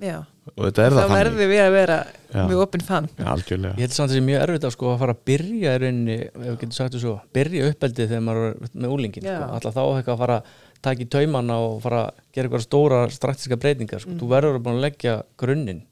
já. 0.00 0.16
og 0.56 0.62
þetta 0.66 0.84
er 0.86 0.92
þá 0.92 1.00
það 1.00 1.14
verðum 1.16 1.50
við 1.50 1.60
að 1.64 1.72
vera 1.76 1.96
Já. 2.36 2.42
mjög 2.50 2.60
opinn 2.66 2.84
algjörlega 2.86 3.74
Ég 3.76 3.82
held 3.86 3.94
samt 3.96 4.06
að 4.06 4.12
það 4.12 4.16
sé 4.18 4.24
mjög 4.26 4.42
erfitt 4.46 4.66
að 4.68 4.74
sko 4.76 4.90
að 4.92 4.98
fara 5.02 5.14
að 5.16 5.22
byrja 5.30 5.74
í 5.76 5.80
rauninni, 5.82 6.16
ef 6.26 6.36
við 6.42 6.56
getum 6.60 6.76
sagt 6.76 6.94
þessu 6.96 7.14
byrja 7.38 7.70
uppeldið 7.72 8.08
þegar 8.12 8.24
maður 8.26 8.46
er 8.50 8.70
með 8.76 8.94
úlingin 8.96 9.26
sko. 9.26 9.50
alltaf 9.56 9.74
þá 9.76 9.82
eitthvað 9.86 10.14
að 10.16 10.22
fara 10.24 10.36
að 10.36 10.54
taka 10.86 11.02
í 11.02 11.08
taumana 11.16 11.56
og 11.64 11.78
fara 11.82 12.00
að 12.06 12.24
gera 12.36 12.48
eitthvað 12.50 12.66
stóra 12.66 12.98
straktiska 13.10 13.56
breytingar 13.56 14.00
sko. 14.04 14.10
Mm. 14.12 14.20
þú 14.20 14.28
verður 14.34 14.58
að 14.58 14.64
búin 14.66 14.76
að 14.76 14.84
leggja 14.86 15.14
grunninn 15.40 15.82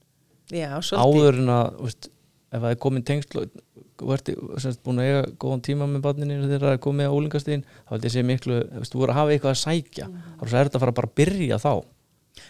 já, 0.52 0.68
áður 1.00 1.40
en 1.40 1.48
að 1.56 1.78
veist, 1.86 2.10
ef 2.52 2.60
það 2.60 2.70
er 2.74 2.82
komin 2.84 3.02
tengsl 3.08 3.40
og 3.40 3.48
þú 3.94 4.12
ert 4.14 4.28
í- 4.28 4.36
semst 4.60 4.82
búin 4.84 4.98
að 5.00 5.08
eiga 5.08 5.22
góðan 5.40 5.62
tíma 5.64 5.86
með 5.88 6.02
barninu 6.04 6.36
þegar 6.44 6.64
það 6.66 6.76
er 6.76 6.82
komið 6.84 7.08
á 7.08 7.14
úlingastíðin 7.16 7.64
þá 7.64 7.90
held 7.94 8.04
ég 8.04 8.12
sé 8.14 8.22
miklu, 8.26 8.60
veist, 8.78 8.92
þú 8.92 9.00
voru 9.00 9.14
að 9.14 9.18
hafa 9.22 9.34
eitthvað 9.34 9.54
að 9.54 9.62
sækja 9.64 10.06
Mm. 10.10 10.22
þá 10.38 10.42
er 10.44 10.48
svo 10.52 10.58
erfitt 10.60 10.74
að 10.76 10.82
fara 10.84 10.92
bara 11.00 11.08
að 11.08 11.14
byrja 11.22 11.58
þá 11.62 11.72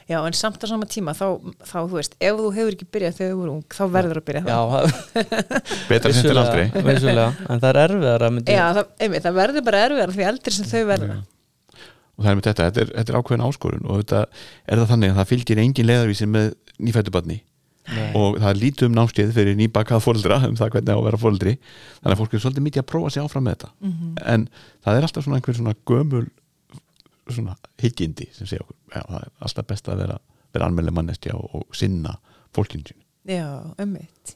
já, 0.09 0.17
en 0.27 0.33
samt 0.37 0.65
á 0.65 0.67
sama 0.69 0.87
tíma 0.91 1.13
þá, 1.17 1.27
þá 1.65 1.77
þú 1.85 1.99
veist, 1.99 2.17
ef 2.21 2.39
þú 2.41 2.51
hefur 2.57 2.77
ekki 2.77 2.89
byrjað 2.97 3.17
þegar 3.19 3.33
þú 3.35 3.39
voru 3.43 3.55
ung, 3.55 3.65
þá 3.75 3.85
verður 3.95 4.21
að 4.21 4.27
byrja 4.31 4.43
það- 4.49 4.99
betra 5.91 6.13
sem 6.17 6.29
til 6.29 6.39
aldrei. 6.41 6.65
vissulega, 6.89 7.29
en 7.49 7.63
það 7.63 7.71
er 7.71 7.81
erfiðar 7.85 8.27
já, 8.49 8.65
það, 8.79 8.91
einmitt, 9.07 9.25
það 9.29 9.39
verður 9.41 9.67
bara 9.71 9.83
erfiðar 9.89 10.15
því 10.17 10.29
eldri 10.33 10.55
sem 10.59 10.69
þau 10.73 10.85
verða. 10.93 11.17
Og 12.15 12.23
það 12.23 12.31
er 12.31 12.37
með 12.39 12.47
þetta, 12.47 12.69
þetta 12.69 12.81
er, 12.85 12.91
þetta 12.95 13.13
er 13.13 13.19
ákveðin 13.19 13.45
áskorun 13.49 13.89
og 13.91 14.03
þetta 14.05 14.21
er 14.71 14.79
það 14.81 14.91
þannig 14.95 15.11
að 15.11 15.19
það 15.19 15.31
fylgir 15.33 15.61
engin 15.65 15.89
leðarvísi 15.91 16.29
með 16.31 16.53
nýfættubarni 16.85 17.41
Nei. 17.85 18.13
og 18.17 18.39
það 18.41 18.47
er 18.49 18.61
lítið 18.63 18.87
um 18.89 18.95
námskeið 18.97 19.33
fyrir 19.37 19.57
nýbakað 19.59 20.01
fóreldra 20.07 20.39
um 20.47 20.55
það 20.57 20.71
hvernig 20.77 20.95
á 20.95 20.97
að 20.97 21.03
vera 21.09 21.19
fóreldri 21.21 21.53
þannig 21.59 22.15
að 22.15 22.21
fólk 22.23 22.37
er 22.39 22.43
svolítið 22.45 22.65
mikið 22.69 22.83
að 22.85 22.87
prófa 22.95 23.11
sig 23.13 23.25
áfram 23.27 23.45
með 23.45 23.57
þetta. 23.59 23.69
Mhm. 23.85 24.15
en 24.35 24.47
það 24.87 24.97
er 25.01 25.07
alltaf 25.09 25.27
svona 25.27 25.41
einhver 25.41 25.59
svona 25.59 25.75
gömul 25.91 26.23
svona 27.33 27.57
hyggjindi 27.81 28.29
sem 28.37 28.47
segja 28.51 28.65
okkur, 28.67 28.77
já, 28.93 29.01
það 29.09 29.19
er 29.23 29.31
alltaf 29.49 29.67
best 29.71 29.89
að 29.89 30.03
vera, 30.05 30.19
vera 30.53 30.69
almennileg 30.69 30.97
mannestja 30.99 31.35
og, 31.39 31.55
og 31.61 31.77
sinna 31.79 32.17
fólkinu 32.55 32.85
sínu. 32.91 33.01
Já, 33.25 33.47
Akkurat. 33.81 34.35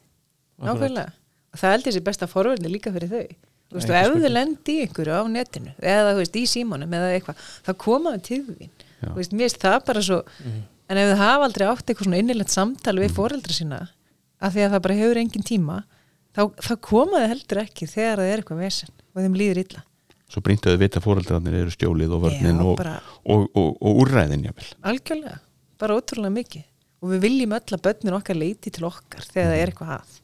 nákvæmlega, 0.64 1.12
og 1.52 1.60
það 1.60 1.74
heldur 1.76 1.96
sér 1.98 2.06
besta 2.08 2.26
forverðni 2.30 2.72
líka 2.72 2.92
fyrir 2.94 3.12
þau. 3.12 3.26
Þú 3.68 3.76
veist, 3.76 3.90
og 3.92 3.98
ef 3.98 4.14
þau 4.24 4.30
lendi 4.32 4.74
einhverju 4.86 5.12
á 5.12 5.22
netinu 5.28 5.72
eða 5.84 6.14
þú 6.14 6.20
veist, 6.22 6.36
í 6.40 6.44
símanum 6.48 6.94
eða 6.96 7.10
eitthvað 7.18 7.42
það 7.66 7.76
komaðu 7.84 8.22
til 8.24 8.40
Já. 8.48 9.10
þú 9.10 9.16
veist, 9.18 9.34
mér 9.36 9.44
finnst 9.44 9.60
það 9.66 9.76
bara 9.90 10.02
svo 10.06 10.18
en 10.88 11.00
ef 11.02 11.10
þau 11.12 11.18
hafa 11.20 11.44
aldrei 11.44 11.66
átt 11.68 11.84
eitthvað 11.84 12.08
svona 12.08 12.20
innilegt 12.22 12.54
samtal 12.54 12.96
við 12.96 13.12
foreldra 13.18 13.52
sína 13.52 13.80
af 14.40 14.54
því 14.54 14.64
að 14.64 14.72
það 14.72 14.84
bara 14.86 14.96
hefur 15.02 15.20
engin 15.20 15.44
tíma 15.44 15.76
þá, 16.32 16.42
þá 16.64 16.72
komaðu 16.88 17.28
heldur 17.34 17.60
ekki 17.66 17.90
þegar 17.92 18.22
það 18.22 18.32
er 18.32 18.40
eitthvað 18.42 18.62
vesen 18.64 18.94
og 19.12 19.20
þeim 19.20 19.36
líður 19.36 19.60
illa 19.66 19.84
svo 20.28 20.42
brýnt 20.44 20.66
að 20.68 20.78
vita 20.82 21.00
fóreldrarnir 21.04 21.54
eru 21.62 21.72
stjólið 21.72 22.14
og 22.16 22.24
vörnin 22.26 22.58
Já, 22.60 22.64
og, 22.68 22.76
bara- 22.80 23.00
og, 23.24 23.46
og, 23.56 23.70
og 23.80 24.00
úrræðin 24.04 24.44
jáfnvel 24.48 24.70
algjörlega, 24.92 25.38
bara 25.80 25.96
ótrúlega 25.98 26.34
mikið. 26.36 26.64
Og 26.98 27.12
við 27.14 27.20
viljum 27.22 27.52
öll 27.54 27.74
að 27.76 27.82
börnin 27.86 28.16
okkar 28.18 28.36
leiti 28.36 28.72
til 28.74 28.84
okkar 28.88 29.22
þegar 29.22 29.52
það 29.52 29.60
er 29.62 29.70
eitthvað 29.72 29.92
að. 29.94 30.16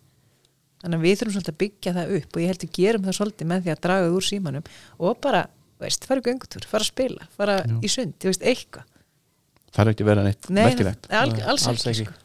Þannig 0.85 0.99
að 0.99 1.05
við 1.07 1.15
þurfum 1.21 1.35
svolítið 1.37 1.53
að 1.55 1.61
byggja 1.63 1.93
það 1.97 2.11
upp 2.19 2.35
og 2.37 2.43
ég 2.43 2.51
held 2.51 2.65
að 2.67 2.73
gerum 2.79 3.05
það 3.07 3.17
svolítið 3.19 3.49
með 3.53 3.63
því 3.65 3.73
að 3.75 3.83
draga 3.87 4.09
úr 4.19 4.27
símanum 4.27 4.67
og 4.99 5.21
bara, 5.25 5.43
veist, 5.81 6.05
fara 6.11 6.21
í 6.21 6.27
göngutúr 6.27 6.67
fara 6.69 6.85
að 6.85 6.91
spila, 6.91 7.29
fara 7.39 7.55
Já. 7.63 7.77
í 7.79 7.93
sund 7.95 8.17
ég 8.19 8.29
veist, 8.35 8.45
eitthvað. 8.51 8.91
Það 9.75 9.85
er 9.87 9.93
ekki 9.95 10.05
að 10.05 10.11
vera 10.11 10.25
neitt 10.27 10.51
Nei, 10.51 10.65
merkilegt. 10.69 11.09
al, 11.11 11.31
alls, 11.55 11.65
alls 11.71 11.87
ekki, 11.87 12.05
ekki. 12.05 12.11
Sko. 12.11 12.21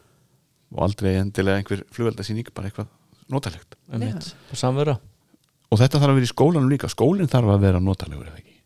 og 0.76 0.82
aldrei 0.86 1.14
endilega 1.22 1.62
einhver 1.62 1.80
flugveldasýning 1.94 2.50
bara 2.54 2.68
eitthvað 2.68 2.90
notalegt. 3.30 3.78
Samvera 4.52 4.98
og 5.70 5.78
þetta 5.78 6.00
þarf 6.00 6.12
að 6.12 6.18
vera 6.18 6.28
í 6.28 6.32
skólanum 6.32 6.70
líka. 6.72 6.90
Skólinn 6.90 7.30
þarf 7.30 7.52
að 7.54 7.64
vera 7.64 7.82
notalegur 7.82 8.28
eða 8.30 8.40
ekki? 8.42 8.56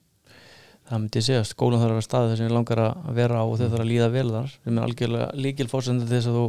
Það 0.84 1.00
myndi 1.00 1.20
ég 1.20 1.26
segja, 1.28 1.44
skólan 1.48 1.80
þarf 1.80 1.92
að 1.92 1.98
vera 1.98 2.06
staðið 2.08 2.34
sem 2.38 2.48
ég 2.48 2.54
langar 2.54 2.82
að 2.84 3.14
vera 3.16 3.40
á 3.40 3.44
og 3.44 3.54
þau 3.56 3.64
þarf 3.66 3.84
að 3.84 3.90
líða 3.90 4.10
vel 4.12 4.26
þar 4.32 4.50
sem 4.54 4.78
er 4.78 4.86
algjörlega 4.88 5.28
líkil 5.46 5.68
fórsendur 5.72 6.10
þess 6.10 6.28
að 6.30 6.38
þú 6.38 6.44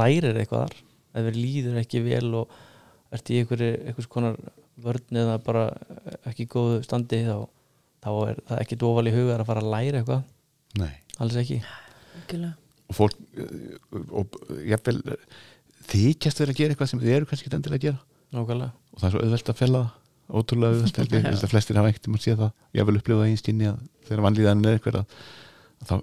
lærir 0.00 0.40
eitthvað 0.40 0.64
þar. 0.64 0.78
Ef 1.18 1.28
þér 1.28 1.38
líður 1.38 1.82
ekki 1.82 2.02
vel 2.04 2.30
og 2.38 2.56
ert 3.16 3.32
í 3.32 3.40
einhverju, 3.42 3.68
einhvers 3.88 4.10
konar 4.12 4.40
vörn 4.78 5.20
eða 5.22 5.36
bara 5.44 5.64
ekki 6.28 6.48
góðu 6.52 6.80
standi 6.86 7.22
þá, 7.26 7.36
þá 8.04 8.10
er 8.28 8.42
það 8.48 8.62
ekki 8.62 8.80
dóval 8.80 9.06
í 9.08 9.14
huga 9.14 9.38
að 9.38 9.48
fara 9.48 9.64
að 9.64 9.72
læra 9.74 10.02
eitthvað, 10.02 10.26
Nei. 10.78 10.92
alls 11.18 11.38
ekki. 11.40 11.62
Algjörlega. 12.18 12.52
og 12.88 12.96
fólk 12.96 13.16
eh, 13.36 13.72
og 14.16 14.36
jafnvel 14.64 15.00
eh, 15.12 15.24
þykjast 15.90 16.40
vera 16.40 16.54
að 16.54 16.60
gera 16.60 16.74
eitthvað 16.74 16.92
sem 16.92 17.02
þið 17.02 17.16
eru 17.16 17.28
kannski 17.28 17.48
ekki 17.48 17.58
endilega 17.58 17.80
að 17.80 17.86
gera 17.88 18.17
nákvæmlega, 18.34 18.72
og 18.92 19.00
það 19.00 19.06
er 19.08 19.14
svo 19.14 19.22
auðvelt 19.24 19.48
að 19.52 19.58
fella 19.62 19.78
það. 19.84 19.94
Ótrúlega 20.28 20.74
auðvelt 20.76 20.98
ég, 20.98 21.22
held 21.24 21.44
að 21.46 21.52
flestir 21.54 21.78
hafa 21.80 21.88
ekkert 21.92 22.08
um 22.10 22.14
að 22.18 22.24
sé 22.26 22.34
það. 22.36 22.50
Ég 22.76 22.86
vil 22.88 22.96
upplifa 23.00 23.20
það 23.22 23.30
einstinni 23.32 23.68
að 23.70 23.78
þegar 24.08 24.24
vanlíðan 24.26 24.64
er 24.68 24.76
eitthvað 24.76 24.98
að, 25.00 25.14
að 25.80 25.88
þá 25.88 25.96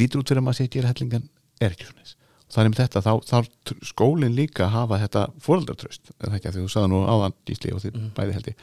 lítur 0.00 0.22
út 0.22 0.30
fyrir 0.30 0.40
að 0.40 0.46
maður 0.46 0.56
sé 0.60 0.64
að 0.64 0.74
gera 0.76 0.92
hellingan 0.94 1.26
er 1.60 1.74
ekki 1.74 1.88
svona 1.90 2.06
og 2.50 2.54
það 2.56 2.64
er 2.64 2.70
með 2.72 2.78
þetta, 2.80 3.00
þá 3.04 3.12
þarf 3.30 3.72
skólinn 3.86 4.32
líka 4.34 4.64
að 4.64 4.72
hafa 4.74 4.96
þetta 4.98 5.20
fóreldartröst 5.44 6.08
er 6.16 6.24
það 6.32 6.36
ekki? 6.40 6.48
Að 6.50 6.56
því 6.56 6.62
þú 6.64 6.70
sagði 6.72 6.88
nú 6.90 7.00
áðan 7.06 7.34
Gísli 7.46 7.70
og 7.76 7.82
þið 7.84 7.92
Mhm. 7.94 8.08
bæði 8.16 8.32
held 8.34 8.48
ég 8.50 8.56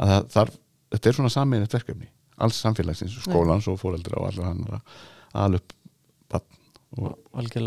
að 0.00 0.08
það 0.14 0.28
þarf, 0.32 0.54
þetta 0.94 1.08
er 1.10 1.16
svona 1.18 1.32
saminett 1.34 1.74
verkefni. 1.76 2.08
Alls 2.40 2.60
samfélagsins, 2.64 3.18
skólans 3.20 3.68
og 3.68 3.76
fóreldra 3.82 4.16
og 4.16 4.30
allir 4.30 4.48
hann 4.48 4.64
að 4.64 4.80
barn 6.30 6.48
og, 6.96 7.18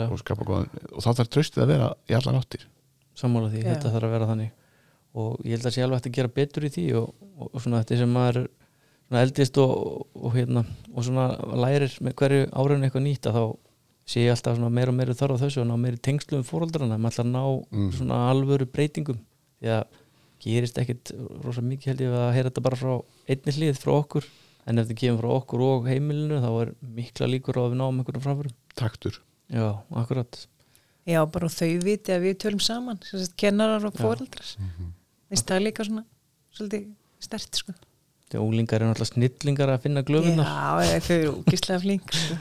og 0.09 0.19
skapa 0.23 0.47
góðan 0.47 0.69
og 0.95 1.03
þá 1.03 1.09
þarf 1.19 1.29
tröstið 1.35 1.61
að 1.65 1.71
vera 1.75 1.91
í 2.09 2.15
allar 2.17 2.39
áttir. 2.41 2.65
Sammála 3.17 3.51
því, 3.53 3.61
Já. 3.61 3.69
þetta 3.75 3.91
þarf 3.93 4.07
að 4.07 4.15
vera 4.17 4.29
þannig 4.31 4.51
og 5.17 5.41
ég 5.47 5.55
held 5.57 5.67
að 5.69 5.75
sé 5.77 5.83
alveg 5.85 5.99
hægt 6.01 6.09
að 6.11 6.17
gera 6.19 6.33
betur 6.39 6.67
í 6.67 6.71
því 6.75 6.85
og, 6.99 7.07
og, 7.37 7.47
og 7.53 7.61
svona 7.63 7.81
þetta 7.83 7.99
sem 8.03 8.11
maður 8.17 8.39
er 8.43 8.49
svona 9.07 9.21
eldist 9.25 9.57
og, 9.63 9.71
og, 10.17 10.29
hérna 10.35 10.63
og 10.93 11.05
svona 11.07 11.27
lærir 11.63 11.93
með 12.03 12.17
hverju 12.21 12.47
árun 12.59 12.83
eitthvað 12.87 13.05
nýtt 13.07 13.29
að 13.31 13.37
þá 13.39 13.45
sé 14.07 14.23
ég 14.25 14.31
alltaf 14.35 14.57
svona 14.59 14.71
meira 14.77 14.91
og 14.93 14.97
meira 14.99 15.15
þarf 15.19 15.35
á 15.39 15.43
þessu 15.43 15.61
og 15.63 15.69
ná 15.71 15.75
meiri 15.83 15.99
tengslu 16.03 16.37
um 16.41 16.45
fóröldrana 16.47 16.97
maður 16.99 17.15
ætla 17.17 17.25
að 17.25 17.31
ná 17.33 17.45
Mhm. 17.77 17.87
svona 17.97 18.19
alvöru 18.31 18.67
breytingum 18.71 19.17
því 19.61 19.71
að 19.77 20.03
gerist 20.43 20.77
ekkit 20.77 21.11
rosa 21.43 21.63
mikið 21.65 21.89
held 21.91 22.03
ég 22.05 22.13
að 22.15 22.27
heyra 22.35 22.49
þetta 22.51 22.63
bara 22.67 22.77
frá 22.79 22.91
einni 23.27 23.53
hlið 23.57 23.79
frá 23.81 23.93
okkur. 23.97 24.27
En 24.67 24.77
ef 24.79 24.85
þetta 24.89 24.99
kemur 24.99 25.21
frá 25.23 25.31
okkur 25.39 25.61
og 25.65 25.85
heimilinu 25.87 26.37
þá 26.43 26.49
er 26.61 26.71
mikla 26.83 27.27
líkur 27.31 27.55
á 27.57 27.61
að 27.63 27.71
við 27.73 27.79
náum 27.79 27.99
einhverjum 28.03 28.23
framförum 28.27 28.55
taktur. 28.77 29.17
Já, 29.49 29.67
akkurat. 29.95 30.39
Já, 31.07 31.21
bara 31.31 31.47
þau 31.47 31.71
viti 31.87 32.11
að 32.11 32.25
við 32.27 32.35
tölum 32.43 32.61
saman 32.61 32.99
kennarar 33.39 33.85
og 33.87 33.95
Já. 33.95 34.03
foreldrar 34.03 34.49
Þess 35.27 35.47
það 35.49 35.57
er 35.57 35.65
líka 35.65 35.87
svona 35.87 36.05
svolítið 36.57 36.87
stert 37.27 37.59
sko. 37.61 37.75
því 38.27 38.39
að 38.39 38.45
úlingar 38.47 38.79
eru 38.81 38.91
náttúrulega 38.91 39.13
snillingar 39.13 39.73
að 39.73 39.83
finna 39.83 40.05
glöfunar 40.07 40.47
Já, 40.47 40.95
þau 41.03 41.13
eru 41.17 41.35
úkislega 41.41 41.83
flink 41.83 42.15
sko. 42.15 42.39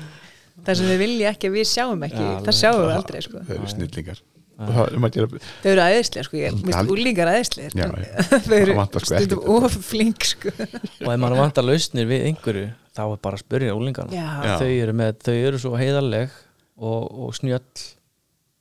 Það 0.67 0.79
sem 0.81 0.89
þau 0.91 1.01
vilja 1.03 1.35
ekki 1.35 1.51
að 1.51 1.59
við 1.59 1.69
sjáum 1.71 2.07
ekki 2.07 2.23
Já, 2.25 2.33
það 2.47 2.59
sjáum 2.61 2.81
við 2.83 2.95
aldrei 2.97 3.21
sko. 3.27 3.43
þau 3.47 3.55
eru 3.59 3.73
snillingar 3.75 4.23
er 4.57 4.97
gera 5.13 5.41
Þau 5.63 5.69
eru 5.71 5.83
æðislega, 5.85 6.25
sko, 6.25 6.39
ég 6.41 6.55
mist 6.65 6.93
úlingar 6.95 7.31
já. 7.77 7.89
þau 8.47 8.57
eru 8.57 8.77
sko 8.79 9.01
stundum 9.11 9.43
ekkert. 9.43 9.67
of 9.69 9.77
flink 9.85 10.25
sko. 10.25 10.53
og 10.57 11.11
ef 11.13 11.21
maður 11.21 11.43
vantar 11.43 11.67
lausnir 11.67 12.09
við 12.09 12.25
einhverju 12.31 12.71
þá 12.97 13.03
er 13.05 13.21
bara 13.27 13.37
að 13.37 13.45
spyrja 13.45 13.77
úlingarna 13.77 14.57
þau 14.57 14.71
eru, 14.71 14.97
með, 14.97 15.21
þau 15.27 15.35
eru 15.37 15.61
svo 15.61 15.75
heiðarleg 15.77 16.33
og, 16.77 17.03
og 17.27 17.37
snjöll 17.37 17.61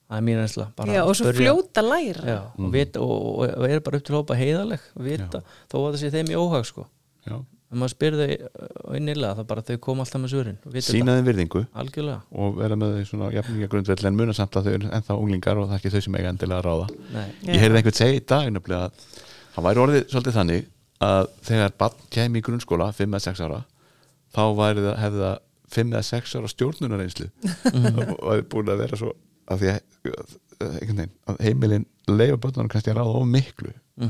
það 0.06 0.20
er 0.20 0.24
mín 0.28 0.42
einsla 0.44 0.70
já, 0.92 1.02
og 1.02 1.16
svo 1.18 1.34
fljóta 1.34 1.82
að 1.82 1.90
læra. 1.92 2.24
Já, 2.30 2.40
og, 2.60 2.70
vita, 2.74 3.02
og, 3.02 3.26
og, 3.26 3.52
og 3.58 3.68
eru 3.70 3.84
bara 3.88 4.00
upp 4.00 4.06
til 4.06 4.16
hópa 4.18 4.38
heiðarleg 4.40 4.88
vita, 5.08 5.42
þó 5.72 5.78
að 5.82 5.90
það 5.90 6.00
sé 6.04 6.14
þeim 6.16 6.32
í 6.32 6.40
óhag 6.40 6.70
sko. 6.70 6.88
Já. 7.26 7.40
ef 7.42 7.80
maður 7.82 7.94
spyr 7.96 8.18
þau 8.20 8.96
innilega 9.00 9.40
það 9.40 9.48
bara 9.50 9.64
þau 9.66 9.80
koma 9.82 10.06
alltaf 10.06 10.22
með 10.22 10.34
svörin 10.36 10.60
og 10.62 10.76
vita 10.76 10.94
sína 10.94 11.16
þeim 11.18 11.30
virðingu. 11.32 11.64
Algjörlega. 11.82 12.20
Og 12.38 12.60
vera 12.60 12.78
með 12.78 13.00
þau 13.00 13.10
svona 13.10 13.32
jafninga 13.34 13.72
grundvell 13.72 14.10
en 14.12 14.20
muna 14.20 14.36
samt 14.38 14.60
að 14.60 14.70
þau 14.70 14.76
eru 14.78 14.92
ennþá 15.00 15.18
unglingar 15.18 15.62
og 15.62 15.66
það 15.72 15.74
er 15.74 15.82
ekki 15.82 15.94
þau 15.96 16.06
sem 16.06 16.20
eiga 16.20 16.34
endilega 16.36 16.62
að 16.62 16.68
ráða. 16.70 16.88
Nei. 17.16 17.26
Ég 17.50 17.64
heyrði 17.66 17.82
einhvern 17.82 17.98
segja 17.98 18.20
í 18.20 18.24
dag 18.30 18.62
að 18.78 19.02
það 19.56 19.66
væri 19.66 19.84
orðið 19.86 20.06
svolítið 20.12 20.38
þannig 20.38 20.70
að 21.06 21.30
þegar 21.46 21.76
barn 21.80 22.06
kemi 22.14 22.40
í 22.40 22.46
grunnskóla 22.46 22.92
5 22.96 23.08
eða 23.10 23.24
6 23.26 23.44
ára 23.46 23.60
þá 24.36 24.44
væri 24.58 24.84
það, 24.86 24.96
hefði 25.02 25.24
það 25.24 25.38
5 25.76 25.94
eða 25.94 26.08
6 26.10 26.36
ára 26.40 26.52
stjórnunareynslu 26.52 27.28
og 28.20 28.28
hefði 28.30 28.46
búin 28.52 28.72
að 28.72 28.84
vera 28.84 29.00
svo 29.00 29.14
að 29.52 29.62
því 29.62 29.72
að, 29.74 30.34
veginn, 30.62 31.14
að 31.30 31.44
heimilin 31.46 31.86
leifa 32.10 32.40
börnunum 32.42 32.72
kannski 32.72 32.94
að 32.94 33.00
ráða 33.02 33.22
of 33.22 33.30
miklu 33.30 33.74
mm 34.00 34.10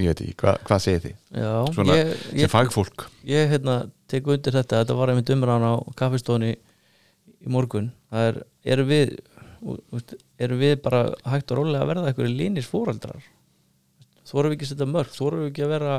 ég 0.00 0.08
veit 0.08 0.22
ekki, 0.24 0.34
hva, 0.40 0.54
hvað 0.64 0.78
segir 0.80 1.02
þið? 1.04 1.16
já, 1.36 1.50
Svona, 1.76 1.96
ég, 1.98 2.12
sem 2.24 2.38
ég, 2.40 2.50
fagfólk 2.52 3.02
ég 3.28 3.50
hérna, 3.52 3.74
tek 4.08 4.30
undir 4.32 4.54
þetta 4.56 4.78
þetta 4.80 4.96
var 4.96 5.12
einmitt 5.12 5.32
umræðan 5.34 5.66
á 5.68 5.74
kaffistóni 5.98 6.54
í 6.56 7.52
morgun 7.52 7.90
það 8.08 8.28
er, 8.30 8.38
eru 8.72 8.86
við 8.88 9.12
eru 10.42 10.58
við 10.58 10.78
bara 10.82 11.02
hægt 11.28 11.52
og 11.52 11.60
rólega 11.60 11.84
að 11.84 11.92
verða 11.92 12.08
eitthvað 12.08 12.32
línir 12.38 12.66
fóreldrar 12.66 13.26
þórum 14.26 14.52
við 14.52 14.56
ekki 14.56 14.68
að 14.68 14.72
setja 14.72 14.88
mörg 14.88 15.12
þórum 15.12 15.42
við 15.42 15.50
ekki 15.50 15.66
að 15.66 15.74
vera 15.74 15.98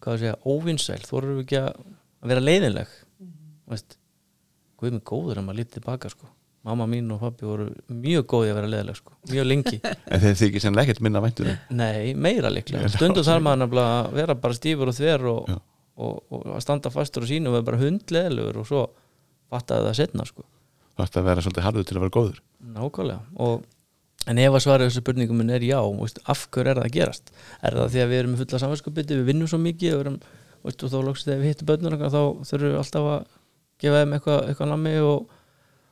hvað 0.00 0.14
að 0.14 0.22
segja, 0.22 0.38
óvinnsæl 0.44 1.02
þórum 1.04 1.36
við 1.36 1.44
ekki 1.44 1.60
að 1.60 1.84
vera 2.30 2.44
leiðinleg 2.44 2.96
mm. 3.20 3.36
veist, 3.72 3.98
guð 4.80 4.96
með 4.96 5.04
góður 5.12 5.40
að 5.40 5.46
maður 5.46 5.60
lítið 5.60 5.76
tilbaka 5.78 6.10
sko. 6.12 6.30
Mamma 6.64 6.86
mín 6.88 7.10
og 7.12 7.20
pappi 7.20 7.44
voru 7.46 7.68
mjög 7.92 8.26
góði 8.32 8.52
að 8.52 8.58
vera 8.58 8.70
leðileg 8.72 8.98
sko, 8.98 9.14
mjög 9.30 9.48
lengi. 9.50 9.78
En 10.12 10.22
þeir 10.22 10.38
þykir 10.40 10.64
sennilega 10.64 10.88
ekkert 10.88 11.04
minna 11.04 11.22
væntur 11.24 11.50
nei, 11.68 12.14
meira 12.16 12.52
líklega, 12.52 12.88
Já, 12.88 12.94
stundum 12.96 13.26
þarf 13.26 13.44
maður 13.44 13.82
að 13.82 14.16
vera 14.16 14.38
bara 14.46 14.56
stífur 14.56 14.92
og 14.92 14.96
þver 14.96 15.28
og, 15.32 15.52
og, 15.98 16.16
og, 16.30 16.48
að 16.56 16.64
standa 16.64 16.92
fastur 16.94 17.26
og 17.26 17.30
sínu 17.30 17.52
og 17.52 17.58
vera 17.58 17.68
bara 17.68 17.82
hundleðilegur 17.82 18.62
og 18.62 18.68
svo 18.70 18.86
fattaði 19.52 19.90
það 19.90 20.00
setna 20.00 20.26
sko. 20.28 20.46
Það 20.94 21.20
að 21.20 21.28
vera 21.28 21.44
svolítið 21.44 21.66
harður 21.66 21.86
til 21.88 21.96
að 21.96 22.04
vera 22.04 22.16
góður. 22.16 22.42
Nákvæmlega. 22.74 23.22
Og, 23.44 23.64
En 24.24 24.38
ef 24.40 24.54
að 24.56 24.62
svara 24.64 24.86
þessu 24.86 25.02
spurningum 25.02 25.36
minn 25.36 25.52
er 25.52 25.60
já 25.66 25.76
af 25.76 26.46
hverju 26.48 26.70
er 26.70 26.78
það 26.78 26.86
að 26.86 26.94
gerast? 26.94 27.32
Er 27.60 27.74
það 27.76 27.90
því 27.92 28.00
að 28.00 28.08
við 28.08 28.20
erum 28.22 28.36
fulla 28.38 28.60
samverðskapiti, 28.62 29.18
við 29.18 29.26
vinnum 29.28 29.50
svo 29.50 29.58
mikið 29.60 29.96
og, 29.96 30.00
erum, 30.00 30.14
veist, 30.64 30.84
og 30.86 30.92
þá 30.94 30.96
lóksist 31.04 31.28
þegar 31.28 31.42
við 31.42 31.50
hittum 31.50 31.68
börnur 31.68 31.96
þá 32.00 32.22
þurfum 32.48 32.70
við 32.70 32.78
alltaf 32.80 33.08
að 33.10 33.26
gefa 33.84 34.00
þeim 34.00 34.14
eitthvað, 34.16 34.40
eitthvað 34.48 34.70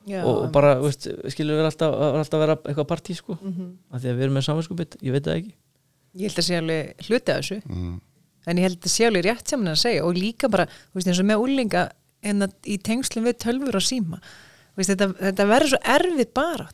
og, 0.03 0.31
og, 0.31 0.47
bara 0.55 0.73
veist, 0.81 1.07
skilur 1.33 1.59
við 1.59 1.69
alltaf, 1.69 1.97
alltaf 2.19 2.41
vera 2.43 2.57
eitthvað 2.59 2.89
partí 2.89 3.17
sko. 3.17 3.37
Mhm. 3.39 3.69
af 3.91 4.01
því 4.01 4.09
að 4.11 4.17
við 4.17 4.25
erum 4.27 4.39
með 4.39 4.47
samverðskapiti, 4.47 5.01
ég 5.01 5.15
veit 5.15 5.27
það 5.27 5.37
ekki. 5.41 5.53
Ég 6.13 6.29
held 6.29 6.41
að 6.41 6.47
sé 6.47 6.57
alveg 6.59 7.07
hluti 7.07 7.33
af 7.33 7.43
þessu. 7.43 7.61
Mm. 7.69 8.01
en 8.45 8.57
ég 8.59 8.65
held 8.67 8.79
að 8.83 8.91
sé 8.91 9.05
alveg 9.07 9.23
rétt 9.23 9.47
saman 9.47 9.71
að 9.71 9.79
segja. 9.79 10.03
Og 10.03 10.17
líka 10.17 10.49
bara, 10.51 10.65
þú 10.65 10.99
veist, 10.99 11.07
eins 11.07 11.21
og 11.23 11.29
með 11.29 11.43
úlinga 11.45 11.83
en 12.23 12.43
að 12.43 12.53
í 12.67 12.75
tengslum 12.77 13.23
við 13.23 13.37
tölfur 13.39 13.77
og 13.79 13.85
síma. 13.85 14.19
Þú 14.73 14.81
veist, 14.81 14.91
þetta, 14.91 15.07
þetta 15.19 15.45
verður 15.47 15.71
svo 15.71 15.79
erfið 15.93 16.33
bara 16.33 16.67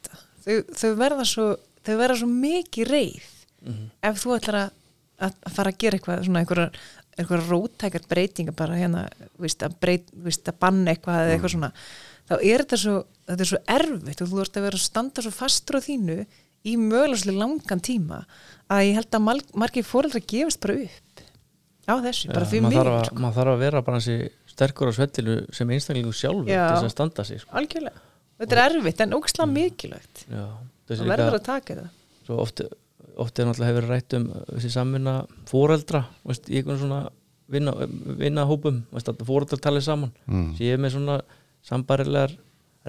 þau, 0.49 0.55
þau 0.73 0.91
verða 0.99 1.25
svo 1.27 1.47
þau 1.86 1.95
verða 1.99 2.17
svo 2.21 2.30
mikið 2.32 2.91
reið 2.93 3.27
ef 4.05 4.21
þú 4.21 4.36
ætlar 4.38 4.57
að, 4.63 4.71
að 5.19 5.53
fara 5.55 5.73
að 5.73 5.80
gera 5.84 5.99
eitthvað 5.99 6.25
svona 6.27 6.43
einhverjar 6.43 6.77
einhverjar 7.19 7.49
rótækar 7.51 8.05
breytingar 8.07 8.55
bara 8.55 8.77
hérna 8.80 9.01
þú 9.36 9.43
veist, 9.43 9.63
að, 9.65 9.75
breyt, 9.84 10.05
þú 10.13 10.27
veist, 10.30 10.47
að 10.47 10.59
banna 10.63 10.93
eitthvað 10.93 11.23
eða 11.25 11.34
eitthvað 11.36 11.53
svona 11.55 11.71
þá 12.30 12.36
er 12.39 12.63
þetta 12.63 12.80
svo, 12.84 12.95
þetta 13.30 13.45
er 13.45 13.49
svo 13.51 13.59
erfitt 13.75 14.21
og 14.23 14.32
þú 14.32 14.41
ert 14.43 14.59
að 14.59 14.65
vera 14.67 14.80
að 14.80 14.86
standa 14.86 15.25
svo 15.25 15.34
fastur 15.34 15.80
á 15.80 15.82
þínu 15.86 16.17
í 16.69 16.73
mögulega 16.80 17.21
svo 17.23 17.36
langan 17.39 17.82
tíma 17.84 18.23
að 18.69 18.86
ég 18.89 18.97
held 18.99 19.15
að 19.17 19.27
margir 19.63 19.88
fóreldra 19.88 20.21
gefast 20.21 20.61
bara 20.63 20.75
upp 20.86 21.23
á 21.89 21.95
þessu, 22.05 22.30
bara 22.30 22.45
að, 22.45 23.05
sko. 23.09 23.17
maður 23.23 23.38
þarf 23.39 23.53
að 23.55 23.63
vera 23.63 23.82
bara 23.82 23.97
hansi 23.97 24.17
sterkur 24.51 24.91
á 24.91 24.93
svellinu 24.93 25.38
sem 25.55 25.71
einstaklingu 25.73 26.11
sjálfur 26.13 26.51
þess 26.51 26.86
að 26.86 26.91
standa 26.93 27.25
sig 27.25 27.39
sko. 27.41 27.55
algjörlega, 27.57 28.03
þetta 28.43 28.57
er 28.59 28.61
erfitt 28.67 29.01
en 29.05 29.15
ógislega 29.17 29.49
mikilvægt 29.55 30.25
Já, 30.30 30.43
þessi 30.86 31.01
það 31.01 31.13
verður 31.15 31.39
að 31.39 31.47
taka 31.47 31.80
það 31.80 31.89
svo 32.27 32.38
oft, 32.43 32.61
oft 33.17 33.39
er 33.41 33.49
náttúrulega 33.49 33.71
hefur 33.73 33.89
rætt 33.89 34.17
um 34.19 34.27
þessi 34.51 34.73
samvinna 34.75 35.15
fóreldra 35.49 36.03
veist, 36.30 36.45
í 36.51 36.59
einhvern 36.61 36.84
svona 36.84 36.99
vinna, 37.49 37.73
vinna 38.21 38.45
hópum, 38.45 38.84
veist, 38.93 39.09
að 39.09 39.25
fóreldra 39.25 39.57
talið 39.63 39.88
saman 39.88 40.13
Mm. 40.30 40.51
sem 40.59 40.67
ég 40.67 40.77
er 40.77 40.84
með 40.84 40.93
svona 40.99 41.21
sambarilegar 41.66 42.36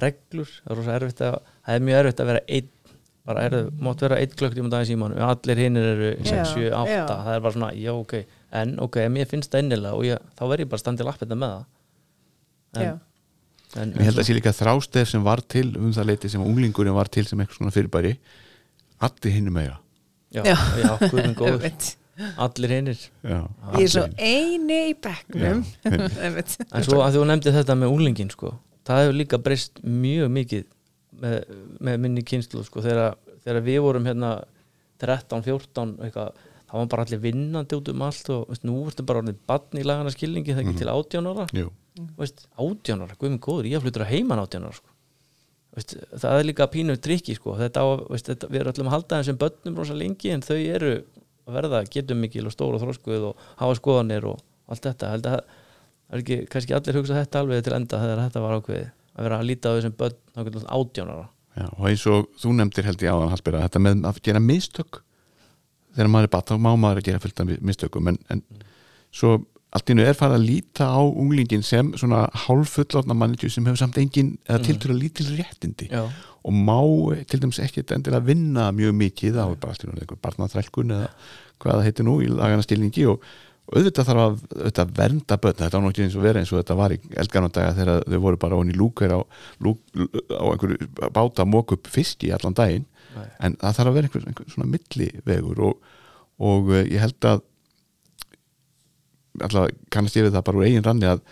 reglur 0.01 0.51
það 0.51 0.71
er, 0.71 0.77
rosa 0.79 0.97
erfitt 0.99 1.25
að, 1.27 1.39
það 1.67 1.75
er 1.79 1.87
mjög 1.89 2.01
erfitt 2.05 2.23
að 2.23 2.31
vera 2.31 2.45
einn 2.57 2.71
bara 3.31 3.43
er, 3.47 3.57
mátt 3.85 4.03
vera 4.05 4.19
einn 4.23 4.33
klökkt 4.39 4.59
í 4.59 4.65
daginn 4.73 4.89
síman 4.89 5.17
allir 5.27 5.61
hinnir 5.61 5.89
eru 5.91 6.11
6, 6.23 6.31
Já, 6.31 6.45
7, 6.55 6.71
8 6.79 6.95
já. 6.95 7.03
það 7.11 7.35
er 7.35 7.45
bara 7.45 7.55
svona, 7.57 7.71
já 7.77 7.93
ok 7.93 8.17
en 8.61 8.73
ok, 8.87 8.97
ef 9.05 9.13
mér 9.15 9.29
finnst 9.31 9.53
það 9.53 9.67
innilega 9.67 9.99
og 9.99 10.07
ég, 10.09 10.25
þá 10.39 10.43
verð 10.47 10.65
ég 10.65 10.73
bara 10.73 10.85
standið 10.85 11.11
lappið 11.11 11.37
með 11.37 11.55
það 11.55 11.69
Já. 12.81 12.93
en, 12.95 13.83
en, 13.83 13.95
ég 13.99 14.09
held 14.09 14.23
að 14.23 14.29
sé 14.31 14.37
líka 14.39 14.55
þrástef 14.57 15.11
sem 15.11 15.27
var 15.27 15.43
til 15.43 15.69
um 15.79 15.93
það 15.95 16.11
leiti 16.13 16.31
sem 16.33 16.43
unglingurinn 16.45 16.97
var 16.97 17.11
til 17.13 17.27
sem 17.29 17.43
eitthvað 17.43 17.61
svona 17.61 17.75
fyrirbæri 17.75 18.15
allir 19.07 19.37
hinnum 19.37 19.59
eiga 19.61 19.79
já, 20.31 20.45
Já. 20.47 20.55
já, 20.79 20.93
guðum 21.11 21.35
góður. 21.39 21.67
allir 22.47 22.73
hinnir 22.75 23.01
ég 23.25 23.85
er 23.85 23.93
svo 23.93 24.05
allir. 24.07 24.19
eini 24.19 24.79
í 24.91 24.97
bekknum. 25.03 25.65
En 26.75 26.85
svo 26.87 27.01
að 27.05 27.17
þú 27.19 27.25
nefndi 27.31 27.55
þetta 27.55 27.77
með 27.79 27.95
úlingin 27.97 28.31
sko, 28.33 28.55
það 28.89 29.03
hefur 29.05 29.19
líka 29.21 29.41
breyst 29.43 29.81
mjög 29.85 30.31
mikið 30.37 30.69
með, 31.21 31.41
með 31.81 31.99
minni 32.05 32.25
kynslu 32.27 32.63
sko, 32.67 32.83
þegar, 32.85 33.17
þegar 33.45 33.67
við 33.67 33.81
vorum 33.87 34.07
hérna 34.09 34.31
13, 35.01 35.43
14 35.47 35.97
eitthvað, 36.07 36.47
þá 36.71 36.75
var 36.79 36.89
bara 36.93 37.05
allir 37.07 37.21
vinnandi 37.25 37.77
út 37.79 37.89
um 37.93 38.03
allt 38.07 38.31
og 38.35 38.47
veist, 38.53 38.65
nú 38.69 38.79
ertu 38.87 39.05
bara 39.09 39.23
orðið 39.25 39.39
bann 39.49 39.81
í 39.81 39.85
lagana 39.87 40.13
skilningi 40.15 40.55
það 40.55 40.65
ekki 40.67 40.81
til 40.83 40.91
18 40.93 41.31
ára 41.33 41.47
Jú. 41.57 41.71
veist, 42.21 42.45
18 42.57 43.05
ára, 43.07 43.17
guð 43.19 43.33
minn 43.33 43.43
góður, 43.43 43.69
ég 43.73 43.83
flyttur 43.85 44.05
að 44.07 44.13
heiman 44.15 44.43
18 44.45 44.69
ára 44.69 44.77
sko. 44.77 44.93
veist, 45.77 45.97
það 46.21 46.37
er 46.43 46.47
líka 46.51 46.69
pínu 46.73 46.97
trikki 47.01 47.35
sko. 47.39 47.57
þetta 47.59 47.83
á, 47.85 47.87
veist, 48.13 48.29
þetta, 48.31 48.51
við 48.53 48.61
erum 48.63 48.75
öllum 48.75 48.91
að 48.93 48.97
halda 48.97 49.21
þessum 49.23 49.41
börnum 49.41 49.81
rosa 49.81 49.97
lengi 49.99 50.33
en 50.35 50.45
þau 50.47 50.57
eru 50.61 50.93
að 51.51 51.59
verða 51.59 51.83
getum 51.91 52.23
mikil 52.25 52.47
og 52.49 52.55
stór 52.55 52.79
og 52.79 52.85
þróskuð 52.85 53.27
og 53.33 53.45
hafa 53.61 53.77
skoðanir 53.79 54.31
og 54.31 54.41
allt 54.71 54.87
þetta. 54.87 55.13
Held 55.17 55.29
að 55.29 55.37
það 55.37 56.17
er 56.17 56.25
ekki, 56.25 56.41
kannski 56.55 56.79
allir 56.79 57.01
hugsa 57.01 57.19
þetta 57.19 57.45
alveg 57.45 57.67
til 57.67 57.77
enda 57.77 58.01
þegar 58.05 58.25
þetta 58.25 58.47
var 58.47 58.57
ákveðið 58.57 58.89
að 58.91 59.27
vera 59.27 59.39
að 59.41 59.47
líta 59.51 59.71
á 59.71 59.77
þessum 59.77 59.95
börn 60.01 60.19
þá 60.31 60.41
getur 60.41 60.63
þetta 60.63 60.81
18 60.81 61.15
ára. 61.15 61.29
Já, 61.59 61.67
og 61.67 61.87
eins 61.91 62.03
og 62.07 62.27
þú 62.41 62.57
nefndir 62.57 62.87
held 62.87 63.05
ég 63.05 63.15
áðan 63.15 63.33
Hallbera, 63.35 63.63
þetta 63.67 63.83
með 63.83 64.05
að 64.09 64.21
gera 64.27 64.43
mistök. 64.43 65.01
Þegar 65.97 66.11
maður 66.15 66.29
er 66.29 66.35
bat, 66.37 66.51
þá 66.51 66.63
má 66.63 66.71
maður 66.79 67.01
að 67.01 67.09
gera 67.09 67.23
fullt 67.23 67.43
af 67.43 67.49
mistökum 67.67 68.11
en, 68.13 68.21
en 68.31 68.45
svo 69.11 69.41
allt 69.75 69.93
nú 69.95 70.03
er 70.03 70.19
farið 70.19 70.37
að 70.37 70.47
líta 70.49 70.87
á 70.91 71.03
unglingin 71.03 71.63
sem 71.67 71.93
svona 71.99 72.25
hálfullorna 72.47 73.15
mannitju 73.19 73.51
sem 73.55 73.67
hefur 73.67 73.79
samt 73.79 73.99
engin 74.03 74.33
eða 74.49 74.65
tiltur 74.67 74.95
að 74.95 75.03
lítil 75.05 75.27
réttindi. 75.37 75.91
Já, 75.91 76.05
og 76.41 76.57
má 76.57 76.81
til 77.29 77.43
dæmis 77.43 77.61
ekkit 77.63 77.93
endilega 77.97 78.25
vinna 78.25 78.71
mjög 78.73 78.97
mikið 78.97 79.39
á 79.41 79.47
í 79.53 79.59
barnaþrælkun 79.61 80.97
eða 80.97 81.09
hvað 81.61 81.77
það 81.77 81.87
heitir 81.89 82.07
nú 82.09 82.17
í 82.25 82.29
lagana 82.33 82.65
stilningi 82.65 83.05
og, 83.11 83.27
og 83.69 83.77
auðvitað 83.77 84.09
þarf 84.09 84.23
að 84.23 84.39
auðvitað 84.55 84.95
vernda 84.97 85.39
börn, 85.45 85.59
þetta 85.59 85.77
á 85.77 85.83
náttúrulega 85.85 86.07
eins 86.07 86.17
og 86.17 86.25
vera 86.25 86.41
eins 86.41 86.53
og 86.55 86.63
þetta 86.63 86.79
var 86.81 86.95
í 86.95 87.01
eldgarnadaga 87.23 87.77
þegar 87.77 88.07
þau 88.07 88.23
voru 88.25 88.41
bara 88.47 88.61
onni 88.63 88.77
lúkar 88.79 89.13
á, 89.13 89.21
lúk, 89.61 89.83
á 90.33 90.45
einhverju 90.49 90.89
báta 91.13 91.45
að 91.45 91.53
móka 91.53 91.77
upp 91.77 91.93
fiski 91.93 92.33
allan 92.33 92.57
daginn 92.57 92.89
Nei. 93.11 93.29
en 93.45 93.59
það 93.61 93.77
þarf 93.77 93.91
að 93.91 93.99
vera 93.99 94.09
einhver, 94.09 94.27
einhver 94.31 94.55
svona 94.55 94.71
millivegur 94.71 95.63
og, 95.69 95.93
og 96.41 96.75
eh, 96.79 96.89
ég 96.95 97.05
held 97.05 97.29
að 97.29 97.45
alltaf 99.41 99.71
kannast 99.93 100.17
ég 100.19 100.27
við 100.27 100.37
það 100.37 100.47
bara 100.49 100.61
úr 100.61 100.69
eigin 100.69 100.87
ranni 100.87 101.09
að 101.11 101.23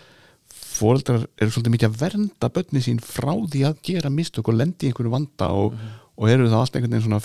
fóreldrar 0.79 1.25
eru 1.39 1.53
svolítið 1.53 1.75
mikið 1.75 1.89
að 1.89 1.97
vernda 2.03 2.49
börni 2.55 2.83
sín 2.85 3.01
frá 3.03 3.31
því 3.35 3.63
að 3.69 3.81
gera 3.89 4.11
mistök 4.13 4.51
og 4.51 4.57
lendi 4.59 4.87
í 4.87 4.91
einhverju 4.91 5.13
vanda 5.13 5.49
og, 5.55 5.75
og 6.19 6.31
eru 6.31 6.49
það 6.49 6.63
allt 6.63 6.79
einhvern 6.79 6.95
veginn 6.95 7.07
svona, 7.07 7.21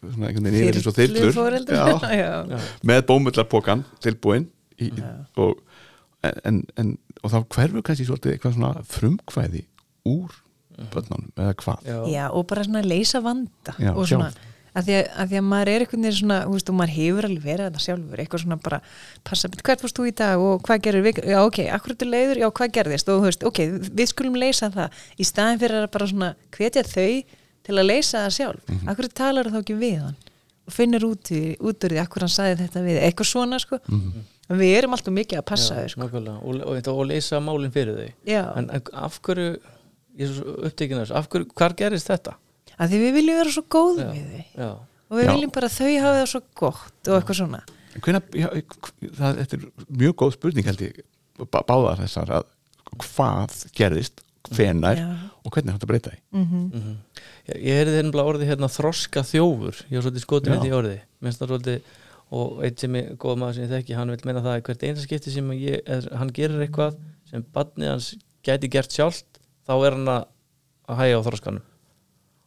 svona 0.00 0.30
einhvern 0.30 0.48
veginn 0.48 0.60
yfir 0.60 0.80
eins 0.80 0.90
og 0.90 0.96
já, 2.20 2.60
með 2.90 3.02
bómullarpokan 3.10 3.84
tilbúin 4.04 4.48
í, 4.80 4.90
Já. 4.96 5.10
og, 5.44 5.58
en, 6.48 6.62
en, 6.80 6.94
og 7.20 7.34
þá 7.34 7.40
hverfur 7.56 7.84
kannski 7.86 8.08
svolítið 8.08 8.36
eitthvað 8.36 8.56
svona 8.56 8.86
frumkvæði 8.88 9.66
úr 10.08 10.38
börnunum 10.90 11.28
eða 11.36 11.56
hvað? 11.60 11.82
Já, 11.84 11.98
Já, 12.08 12.22
og 12.32 12.46
bara 12.48 12.64
svona 12.64 12.82
leysa 12.86 13.20
vanda 13.24 13.74
Já, 13.76 13.92
og 13.92 14.06
svona, 14.08 14.30
sjálf. 14.32 14.49
Að 14.76 14.86
því 14.86 14.96
að, 14.96 15.08
að 15.22 15.30
því 15.32 15.38
að 15.40 15.46
maður 15.50 15.70
er 15.72 15.84
einhvern 15.84 16.06
veginn 16.06 16.18
svona, 16.20 16.38
þú 16.44 16.54
veist, 16.54 16.70
og 16.70 16.78
maður 16.78 16.94
hefur 16.96 17.28
alveg 17.28 17.44
verið 17.46 17.68
þetta 17.68 17.84
sjálfur, 17.84 18.22
eitthvað 18.22 18.42
svona 18.44 18.58
bara 18.64 18.80
passa, 19.26 19.50
bet, 19.50 19.62
hvert 19.66 19.84
fórst 19.84 19.98
þú 19.98 20.06
í 20.06 20.14
dag 20.20 20.44
og 20.46 20.64
hvað 20.66 20.82
gerir 20.86 21.06
við? 21.06 21.20
Já, 21.30 21.38
ok, 21.42 21.60
akkur 21.76 21.96
þú 21.98 22.08
leiður, 22.10 22.42
já, 22.42 22.48
hvað 22.60 22.74
gerðist? 22.78 23.10
Og 23.10 23.20
þú 23.20 23.28
veist, 23.28 23.46
ok, 23.50 23.60
við 24.00 24.10
skulum 24.12 24.40
leysa 24.40 24.70
það 24.74 25.04
í 25.16 25.28
staðin 25.28 25.62
fyrir 25.62 25.84
að 25.84 25.92
bara 25.96 26.10
svona 26.10 26.32
hvetja 26.56 26.84
þau 26.86 27.12
til 27.66 27.76
að 27.76 27.88
leysa 27.88 28.24
það 28.24 28.36
sjálf. 28.38 28.62
Mm. 28.66 28.76
-hmm. 28.76 28.90
akkur 28.92 29.08
talar 29.20 29.50
þá 29.50 29.60
ekki 29.60 29.78
við 29.80 29.98
hann 30.04 30.18
og 30.70 30.74
finnir 30.74 31.02
út, 31.06 31.32
í, 31.34 31.56
út 31.58 31.84
úr 31.84 31.90
því, 31.94 31.98
akkur 32.04 32.22
hann 32.26 32.30
sagði 32.30 32.60
þetta 32.62 32.84
við 32.84 33.00
eitthvað 33.02 33.26
svona, 33.26 33.58
sko. 33.58 33.80
Mhm. 33.88 34.22
en 34.50 34.58
við 34.58 34.76
erum 34.78 34.94
alltaf 34.94 35.14
mikið 35.14 35.38
að 35.38 35.46
passa 35.46 35.74
þau, 35.74 35.88
sko. 35.88 36.00
nákvæmlega. 36.00 36.36
og, 36.42 36.54
og, 36.60 36.76
og, 36.76 36.88
og 36.98 37.06
leysa 37.06 37.40
málinn 37.40 37.74
fyrir 37.74 37.94
þau 37.98 38.10
já, 38.26 38.42
en 38.58 38.70
af 38.92 39.20
hverju 39.22 39.58
ég 40.18 40.26
er 40.26 40.32
svo 40.34 40.54
upptekinn 40.66 41.00
þetta? 42.80 42.86
að 42.86 42.94
því 42.94 43.00
við 43.04 43.12
viljum 43.18 43.38
vera 43.40 43.52
svo 43.56 43.64
góð 43.76 44.00
Já, 44.00 44.08
við 44.14 44.30
þau. 44.30 44.44
já, 44.64 44.70
og 45.10 45.18
við 45.20 45.24
Já. 45.26 45.32
viljum 45.34 45.52
bara 45.56 45.68
þau 45.68 45.90
hafa 46.00 46.16
það 46.20 46.26
svo 46.32 46.40
gott 46.60 47.10
og 47.10 47.18
eitthvað 47.20 47.38
svona. 47.40 47.60
Hvenær, 48.00 48.22
já, 48.38 48.48
það, 49.18 49.38
þetta 49.42 49.56
er 49.58 49.64
mjög 50.00 50.14
góð 50.22 50.34
spurning 50.36 50.66
held 50.70 50.82
ég 50.86 51.00
bá- 51.50 51.64
báðar 51.66 51.98
þessar 52.04 52.30
að 52.40 52.44
hvað 53.04 53.56
gerðist, 53.76 54.22
hvenær 54.50 54.98
Já. 55.00 55.08
og 55.44 55.52
hvernig 55.54 55.74
hægt 55.74 55.84
að 55.86 55.90
breyta 55.90 56.12
því? 56.14 56.20
Mm 56.32 56.46
mm 56.70 56.94
ég, 57.50 57.56
ég 57.66 57.80
heyrði 57.80 57.96
hérna 58.00 58.24
orðið 58.30 58.50
hérna 58.52 58.68
þroska 58.70 59.22
þjófur. 59.26 59.80
Ég 59.90 59.98
var 59.98 60.06
svolítið 60.06 60.24
skotin 60.24 60.54
Já. 60.54 60.58
í 60.58 60.62
því 60.64 60.72
orði. 60.78 60.96
Minnst 61.20 61.40
það 61.42 61.50
svolítið 61.52 61.90
og 62.30 62.60
eitt 62.62 62.78
sem 62.78 62.94
ég, 62.94 63.08
góð 63.18 63.38
maður 63.42 63.54
sem 63.58 63.64
ég 63.66 63.72
þekki 63.74 63.96
hann 63.98 64.10
vil 64.14 64.20
meina 64.24 64.40
það 64.44 64.54
að 64.54 64.62
hvert 64.68 64.82
einasta 64.86 65.02
skipti 65.08 65.32
sem 65.34 65.48
ég, 65.58 65.80
eða 65.82 66.18
hann 66.20 66.30
gerir 66.30 66.62
eitthvað 66.62 66.98
sem 67.30 67.42
badnið 67.54 67.90
hans 67.90 68.10
gæti 68.46 68.70
gert 68.70 68.94
sjálft 68.94 69.40
þá 69.66 69.72
er 69.86 69.96
hann 69.98 70.06
að 70.14 70.28
að 70.90 71.00
hægja 71.02 71.18
á 71.18 71.26
þroskanum 71.26 71.64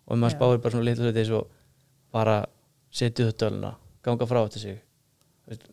og 0.08 0.18
maður 0.20 0.36
spáir 0.38 0.62
bara 0.64 0.74
svona 0.76 0.88
litlu 0.89 1.06
hluti 1.08 1.22
eins 1.24 1.32
og 1.38 1.47
bara 2.14 2.38
setja 2.93 3.28
upp 3.32 3.38
döluna 3.41 3.74
ganga 4.04 4.28
frá 4.30 4.41
þetta 4.45 4.60
sig. 4.64 4.82
Veist, 5.47 5.64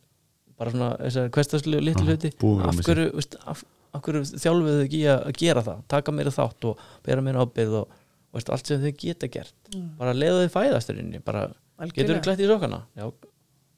bara 0.58 0.70
svona 0.74 0.90
þessar 1.00 1.30
hverstaslu 1.34 1.80
litlu 1.82 2.06
hluti. 2.06 2.30
af 2.68 2.82
hverju, 2.86 3.08
veist, 3.16 3.36
af, 3.46 3.64
af 3.94 4.02
hverju 4.06 4.22
þjálfuðu 4.36 4.76
þau 4.78 4.84
ekki 4.86 5.00
að, 5.14 5.24
gera 5.40 5.62
það? 5.66 5.82
Taka 5.88 6.12
meira 6.14 6.30
þátt 6.30 6.68
og 6.70 6.84
bera 7.06 7.24
meira 7.26 7.42
ábyrð 7.44 7.74
og 7.82 7.96
veist, 8.36 8.50
allt 8.54 8.66
sem 8.70 8.80
þau 8.84 8.92
geta 9.02 9.28
gert. 9.28 9.54
Bara 9.98 10.14
leiða 10.14 10.46
þau 10.46 10.54
fæðast 10.60 10.92
þérinni 10.92 11.22
bara 11.26 11.48
getur 11.94 12.16
þau 12.20 12.24
klætt 12.28 12.44
í 12.44 12.48
sokkana? 12.50 12.82
Já, 12.96 13.10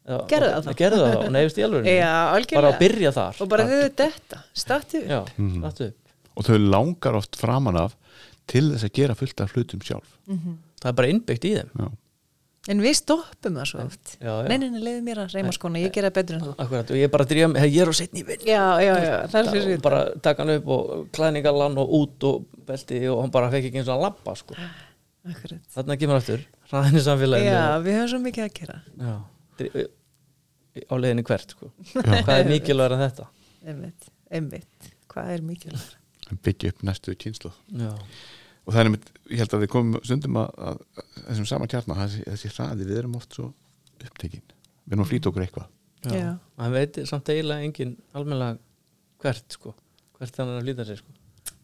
Gerðu 0.02 0.48
það 0.50 0.64
þá. 0.66 0.72
gerðu 0.80 0.96
það 0.98 1.12
þá, 1.14 1.26
nefnist 1.30 1.58
í 1.60 1.62
alveg 1.62 1.84
Já, 1.86 2.12
bara 2.56 2.70
að 2.72 2.78
byrja 2.80 3.10
þar. 3.14 3.36
Og 3.44 3.48
bara 3.52 3.66
þau 3.70 3.82
þetta, 4.02 4.38
statu 4.58 5.02
já, 5.06 5.20
Mhm. 5.38 5.60
stattu 5.62 5.86
upp. 5.92 5.98
Og 6.36 6.44
þau 6.48 6.56
langar 6.58 7.14
oft 7.20 7.36
framan 7.38 7.76
af 7.78 7.94
til 8.50 8.68
þess 8.72 8.88
að 8.88 8.94
gera 8.98 9.16
fullt 9.18 9.42
af 9.44 9.52
hlutum 9.56 9.82
sjálf. 9.84 10.16
Það 10.82 10.88
er 10.90 10.96
bara 10.98 11.12
innbyggt 11.12 11.44
í 11.46 11.52
þeim. 11.56 11.70
Já, 11.78 11.90
en 12.70 12.82
við 12.82 12.94
stoppum 12.94 13.56
það 13.58 13.68
svo 13.70 13.84
oft. 13.88 14.12
já, 14.20 14.30
já. 14.30 14.48
nei, 14.50 14.56
nei, 14.62 14.68
nei, 14.70 14.82
leiðu 14.86 15.02
mér 15.06 15.20
að 15.24 15.36
reyma 15.36 15.54
skona, 15.54 15.80
ég 15.82 15.94
gera 15.94 16.12
betur 16.14 16.36
en 16.36 16.44
þú. 16.44 16.52
Akkurat, 16.62 16.90
og 16.94 16.98
ég 16.98 17.08
er 17.08 17.12
bara 17.12 17.26
að 17.26 17.32
drífa 17.32 17.48
mig, 17.50 17.64
ég 17.74 17.82
er 17.82 17.90
á 17.90 17.94
setni 17.98 18.22
já, 18.22 18.62
já, 18.82 18.92
já, 19.02 19.14
það 19.32 19.38
er 19.40 19.50
fyrir 19.56 19.80
bara 19.82 20.02
taka 20.22 20.44
hann 20.44 20.54
upp 20.54 20.68
og 20.76 20.92
klæðningalann 21.16 21.80
og 21.82 21.94
út 21.98 22.26
og 22.28 22.44
belti 22.68 23.00
og 23.10 23.22
hann 23.24 23.34
bara 23.34 23.50
fekk 23.54 23.70
ekki 23.70 23.82
eins 23.82 23.90
og 23.90 23.96
hann 23.96 24.04
lappa 24.06 24.36
sko. 24.38 24.58
Akkurat. 25.32 25.62
þarna 25.74 25.96
kemur 25.98 26.18
aftur, 26.18 26.44
í 26.70 27.02
samfélaginu. 27.02 27.50
Já, 27.50 27.66
við 27.82 27.98
höfum 27.98 28.12
svo 28.12 28.22
mikið 28.28 28.46
að 28.46 28.54
gera. 28.60 28.78
Á 30.86 30.94
leiðinu 30.98 31.26
hvert 31.26 31.56
sko. 31.56 31.72
hvað 31.94 32.36
er 32.36 32.48
mikilvægur 32.50 32.94
en 32.96 33.04
þetta? 33.08 33.26
Einmitt, 33.62 34.06
einmitt, 34.30 34.94
hvað 35.10 35.34
er 35.34 35.44
mikilvægt 35.46 35.98
byggja 36.30 36.72
upp 36.72 36.86
næstu 36.86 37.14
kynslu 37.18 37.50
Já, 37.76 37.92
og 38.62 38.74
það 38.74 38.80
er 38.80 38.88
einmitt, 38.88 39.08
ég 39.30 39.42
held 39.42 39.56
að 39.56 39.64
við 39.64 39.70
komum 39.72 40.02
stundum 40.06 40.38
að, 40.42 40.50
að, 40.70 40.82
að 40.96 41.22
þessum 41.28 41.48
sama 41.50 41.68
kjarnar 41.70 42.02
þessi, 42.04 42.24
þessi 42.28 42.52
hraði, 42.54 42.86
við 42.88 43.00
erum 43.00 43.16
oft 43.18 43.38
svo 43.38 43.48
upptekin. 44.02 44.44
Við 44.84 44.94
erum 44.94 45.04
að 45.04 45.10
flýta 45.10 45.30
okkur 45.30 45.46
eitthvað. 45.46 45.68
Já. 46.10 46.28
Hann 46.58 46.74
veit 46.74 47.00
samt 47.10 47.30
eiginlega 47.30 47.66
engin 47.66 47.92
almennilega 48.14 48.58
hvert 49.22 49.58
sko. 49.58 49.74
hvert 50.18 50.38
hann 50.38 50.50
er 50.50 50.62
að 50.62 50.70
líta 50.70 50.86
sér 50.86 50.98
sko. 50.98 51.14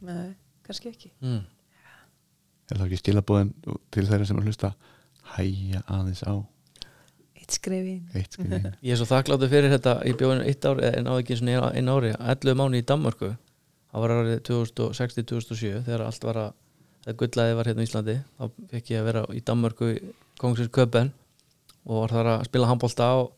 nei, 0.06 0.34
kannski 0.66 0.92
ekki. 0.92 1.11
Mm. 1.22 1.42
er 2.68 2.78
það 2.78 2.86
ekki 2.86 3.00
skilabóðin 3.02 3.50
til 3.94 4.06
þeirra 4.06 4.28
sem 4.28 4.38
er 4.38 4.46
hlusta? 4.46 4.72
Hæja 5.34 5.82
aðeins 5.86 6.22
á. 6.26 6.34
Eitt 7.38 7.54
skrefin 7.54 8.06
eitt 8.14 8.34
skrifin 8.34 8.72
Ég 8.86 8.94
er 8.94 9.00
svo 9.00 9.09
þakkláttu 9.11 9.50
fyrir 9.50 9.74
þetta. 9.74 9.98
Ég 10.06 10.18
bjóði 10.18 10.46
eitt 10.50 10.66
ár, 10.66 10.82
sinni 11.30 11.59
einu 11.59 11.98
ári 11.98 12.14
11 12.14 12.59
mánu 12.59 12.78
í 12.78 12.86
Danmörku 12.86 13.34
það 13.93 14.05
var 14.05 14.14
árið 14.16 14.41
2006-2007 14.49 15.84
þegar 15.86 16.05
allt 16.07 16.26
var 16.28 16.41
að 16.43 16.51
þegar 17.05 17.18
gullaði 17.22 17.57
var 17.59 17.70
hérna 17.70 17.84
í 17.84 17.89
Íslandi 17.89 18.16
þá 18.36 18.45
fekk 18.72 18.93
ég 18.93 19.03
að 19.03 19.09
vera 19.09 19.24
í 19.32 19.43
Danmörku 19.49 19.91
í 19.95 19.99
Kongsins 20.41 20.72
Köpen 20.74 21.12
og 21.89 22.03
var 22.05 22.14
þar 22.14 22.30
að 22.34 22.47
spila 22.51 22.70
handbólta 22.70 23.11
og 23.22 23.30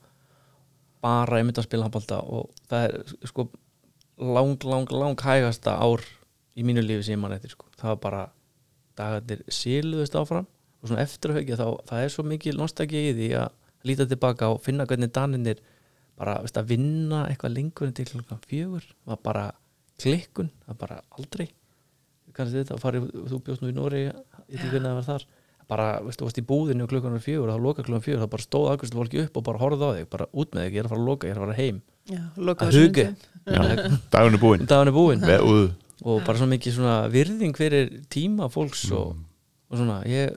bara 1.05 1.41
einmitt 1.41 1.61
að 1.61 1.69
spila 1.69 1.87
handbólta 1.87 2.21
og 2.27 2.51
það 2.71 2.87
er 2.89 3.29
sko 3.31 3.47
lang, 4.21 4.57
lang, 4.67 4.91
lang 4.93 5.23
hægasta 5.25 5.77
ár 5.81 6.03
í 6.59 6.67
mínu 6.67 6.83
lífi 6.85 7.07
sem 7.07 7.17
ég 7.17 7.23
mann 7.23 7.37
eftir 7.37 7.55
sko. 7.55 7.69
það 7.79 7.95
var 7.95 8.01
bara 8.03 8.23
dagarnir 8.99 9.45
síluðust 9.49 10.19
áfram 10.19 10.49
og 10.81 10.91
svona 10.91 11.05
eftirhaugja 11.07 11.59
þá 11.61 11.67
það 11.89 12.05
er 12.05 12.15
svo 12.15 12.27
mikil 12.27 12.57
nostalgi 12.59 13.07
í 13.11 13.15
því 13.17 13.31
að 13.41 13.89
líta 13.89 14.07
tilbaka 14.09 14.51
og 14.53 14.63
finna 14.65 14.87
hvernig 14.89 15.13
daninir 15.15 15.63
bara 16.21 16.41
veist, 16.45 16.59
að 16.59 16.75
vinna 16.75 17.25
eitthvað 17.29 17.57
lengur 17.57 17.89
en 17.89 17.97
til 17.97 18.09
klokkan 18.11 18.43
fjögur 18.45 18.85
var 19.09 19.21
bara 19.25 19.45
klikkun, 20.05 20.51
það 20.65 20.73
var 20.75 20.81
bara 20.85 21.01
aldrei. 21.19 21.49
Kannski 22.37 22.61
þetta, 22.63 22.79
farið, 22.81 23.11
þú 23.31 23.41
bjóst 23.47 23.63
nú 23.65 23.71
í 23.71 23.75
Nóri 23.77 24.03
ekki 24.11 24.69
hvernig 24.71 24.89
það 24.89 24.99
var 25.01 25.07
þar. 25.09 25.25
Bara, 25.71 25.87
veistu, 26.03 26.23
þú 26.25 26.27
varst 26.27 26.39
í 26.41 26.47
búðinu 26.47 26.83
og 26.87 26.91
klukkan 26.91 27.13
var 27.15 27.23
fjögur 27.23 27.51
og 27.51 27.55
þá 27.55 27.63
loka 27.63 27.83
klukkan 27.87 28.03
fjögur, 28.03 28.23
það 28.25 28.31
bara 28.33 28.43
stóð 28.47 28.69
aðgjörslu 28.73 28.99
fólki 29.01 29.21
upp 29.23 29.37
og 29.39 29.45
bara 29.47 29.61
horfði 29.61 29.87
á 29.87 29.91
þig, 29.99 30.09
bara 30.11 30.27
út 30.35 30.51
með 30.57 30.65
þig, 30.65 30.73
ég 30.75 30.81
er 30.81 30.89
að 30.89 30.91
fara 30.91 31.01
að 31.01 31.07
loka 31.11 31.29
ég 31.29 31.31
er 31.31 31.39
að 31.39 31.45
fara 31.45 31.59
heim, 31.61 31.79
já, 32.11 32.23
að 32.67 32.79
huga 32.81 33.05
dagun 34.11 34.35
er 34.35 34.43
búinn. 34.43 34.67
Dagan 34.67 34.91
er 34.91 34.97
úð. 35.47 35.71
og 36.03 36.25
bara 36.25 36.39
svona 36.41 36.55
mikið 36.57 36.75
svona 36.75 36.97
virðing 37.13 37.57
fyrir 37.59 37.91
tíma 38.11 38.49
fólks 38.51 38.87
og, 38.91 39.15
Mm. 39.15 39.25
og 39.71 39.79
svona, 39.79 40.03
ég 40.07 40.37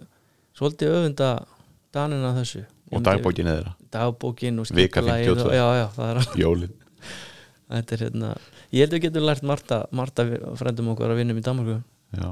svolítið 0.54 0.94
öfunda 1.00 1.46
danina 1.94 2.34
þessu. 2.36 2.66
Og 2.92 3.02
dagbókin 3.02 3.48
eða 3.48 3.74
dagbókin 3.90 4.60
og 4.60 4.68
Vika 4.70 5.02
skipulagið 5.02 6.70
þetta 7.74 7.96
er 7.98 8.04
hérna, 8.08 8.32
ég 8.72 8.84
held 8.84 8.94
að 8.94 8.98
við 9.00 9.06
getum 9.08 9.28
lært 9.28 9.46
Marta, 9.50 9.80
Marta 9.92 10.26
frendum 10.60 10.92
okkur 10.94 11.14
að 11.14 11.22
vinnum 11.22 11.40
í 11.40 11.46
Danmarku 11.46 11.78
já, 12.14 12.30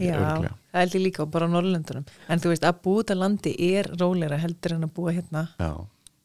já, 0.00 0.16
það 0.72 0.80
held 0.82 0.96
ég 0.98 1.04
líka 1.04 1.24
og 1.24 1.30
bara 1.34 1.48
á 1.48 1.54
Norrlöndunum 1.54 2.06
en 2.28 2.42
þú 2.42 2.52
veist, 2.52 2.66
að 2.68 2.80
út 3.02 3.12
að 3.14 3.22
landi 3.22 3.54
er 3.72 3.90
róleira 3.96 4.40
heldur 4.40 4.76
en 4.76 4.88
að 4.88 4.94
búa 4.96 5.14
hérna. 5.16 5.46
Já, 5.60 5.70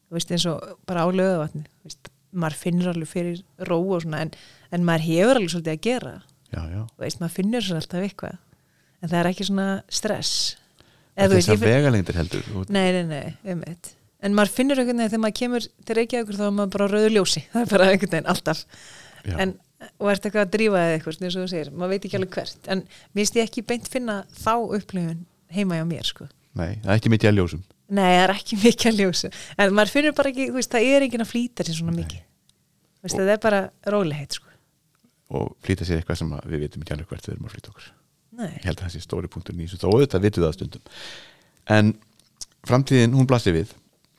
þú 0.08 0.18
veist, 0.18 0.34
eins 0.36 0.46
og 0.52 0.74
bara 0.88 1.04
á 1.04 1.08
veist, 1.88 2.12
maður 2.32 2.58
finnur 2.62 2.92
alveg 2.92 3.10
fyrir 3.10 3.42
ró 3.68 3.78
og 3.80 4.02
svona, 4.04 4.22
en, 4.24 4.32
en 4.72 4.86
maður 4.88 5.06
hefur 5.08 5.40
alveg 5.40 5.52
svolítið 5.52 5.74
að 5.74 5.82
gera. 5.88 6.14
Já, 6.52 6.60
já. 6.68 6.82
þú 6.96 7.04
veist, 7.04 7.20
maður 7.20 7.36
finnur 7.38 7.66
sér 7.66 7.80
alltaf 7.80 8.06
eitthvað. 8.06 8.38
En 9.02 9.10
það 9.10 9.18
er 9.18 9.30
ekki 9.32 9.48
svona 9.48 9.66
stress. 9.92 10.34
Þetta 11.12 11.26
þú 11.26 11.32
er 11.32 11.34
veist, 11.36 11.48
þess 11.48 11.52
ég 11.52 11.58
að 11.58 11.64
finn- 11.64 11.76
vegalengdir 11.76 12.20
heldur 12.20 12.70
Nei, 12.72 12.86
nei, 12.96 13.02
nei, 13.08 13.52
um 13.52 13.64
eitt 13.68 13.92
En 14.22 14.36
maður 14.38 14.54
finnur 14.54 14.78
einhvern 14.78 15.00
veginn 15.02 15.10
þegar 15.10 15.22
maður 15.24 15.38
kemur 15.40 15.66
til 15.86 15.96
Reykjavíkur 15.98 16.38
þá 16.38 16.44
er 16.46 16.54
maður 16.56 16.72
bara 16.76 16.86
á 16.86 16.92
rauðu 16.92 17.12
ljósi. 17.16 17.42
Það 17.52 17.64
er 17.64 17.70
bara 17.72 17.88
einhvern 17.90 18.12
veginn 18.14 18.30
alltaf. 18.30 18.62
En, 19.32 19.54
og 19.98 20.10
ert 20.12 20.26
eitthvað 20.28 20.44
að 20.46 20.52
drífa 20.54 20.82
eða 20.82 20.94
eitthvað 20.96 21.24
eins 21.26 21.36
og 21.36 21.42
þú 21.42 21.50
segir, 21.50 21.70
maður 21.74 21.92
veit 21.94 22.06
ekki 22.06 22.18
alveg 22.20 22.36
hvert. 22.38 22.68
En 22.70 22.84
mér 22.86 23.22
finnst 23.24 23.38
ég 23.38 23.48
ekki 23.50 23.64
beint 23.66 23.90
finna 23.90 24.16
þá 24.38 24.54
upplifun 24.78 25.24
heima 25.52 25.80
hjá 25.80 25.86
mér 25.88 26.06
sko. 26.06 26.28
Nei, 26.58 26.76
það 26.84 26.92
er 26.92 27.00
ekki 27.00 27.12
mikið 27.12 27.30
að 27.32 27.38
ljósum. 27.40 27.64
Nei, 27.92 28.12
það 28.12 28.22
er 28.22 28.34
ekki 28.36 28.58
mikið 28.66 28.90
að 28.92 29.00
ljósa 29.00 29.32
en 29.58 29.74
maður 29.76 29.94
finnur 29.96 30.14
bara 30.16 30.32
ekki, 30.32 30.46
veist, 30.54 30.72
það 30.72 30.88
er 30.92 31.06
enginn 31.06 31.24
að 31.24 31.32
flýta 31.32 31.66
sér 31.66 31.78
svona 31.80 31.96
mikið. 31.96 32.22
Þú 32.22 33.08
veist, 33.08 33.18
það 33.18 33.34
er 33.34 33.42
bara 33.42 33.60
rólegheit 33.94 34.38
sko. 34.38 34.48
Og 35.32 35.52
flýta 35.64 35.88
sér 35.88 36.00
eitthvað 36.00 36.22
sem 36.22 36.32
við 36.46 36.64
vitum 36.66 36.84
ekki 36.84 36.94
alveg 36.96 37.10
hvert 37.10 37.28
við 37.28 37.34
erum 37.34 37.48
að 37.48 37.54
flýta 37.56 37.72
okkur. 37.72 37.90
Nei, 38.38 38.48
ég 38.48 38.66
held 38.68 38.78
að 38.78 38.86
það 38.86 38.94
sé 38.94 39.02
stóri 39.04 39.30
punktur 39.32 39.56
nýsum 39.58 39.80
þó 39.80 39.86
auðvitað 39.90 40.26
vitum 40.26 40.42
við 40.42 40.48
það 40.48 40.56
stundum. 40.58 40.90
En 41.72 41.92
framtíðin 42.68 43.16
hún 43.16 43.28
blasir 43.28 43.56
við 43.56 43.72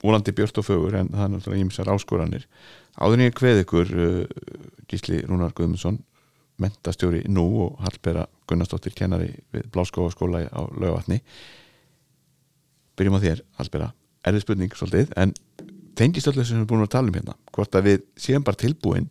úlandi 0.03 0.33
björt 0.35 0.57
og 0.59 0.67
fögur 0.67 0.97
en 0.99 1.11
það 1.13 1.25
er 1.25 1.31
náttúrulega 1.33 1.65
ímsar 1.65 1.91
áskoranir. 1.93 2.47
Áður 2.99 3.23
ég 3.23 3.35
kveð 3.37 3.61
ykkur 3.63 3.93
uh, 3.95 4.41
Gísli 4.91 5.21
Rúnar 5.23 5.55
Guðmundsson 5.55 6.01
mentastjóri 6.61 7.23
nú 7.31 7.45
og 7.65 7.81
Hallbera 7.81 8.27
Gunnarsdóttir 8.49 8.93
kennari 8.97 9.31
við 9.53 9.69
Bláskófaskóla 9.73 10.45
á 10.53 10.61
Laugatni 10.77 11.21
byrjum 12.97 13.17
á 13.17 13.23
þér 13.23 13.43
Hallbera. 13.57 13.89
Erfið 14.23 14.45
spurning 14.45 14.77
svolítið 14.77 15.15
en 15.19 15.33
tengist 15.97 16.29
öllu 16.29 16.45
sem 16.45 16.57
við 16.57 16.61
erum 16.61 16.69
búin 16.69 16.85
að 16.85 16.93
tala 16.95 17.09
um 17.09 17.17
hérna 17.17 17.35
hvort 17.55 17.75
að 17.77 17.89
við 17.89 18.05
séum 18.19 18.45
bara 18.45 18.61
tilbúin 18.61 19.09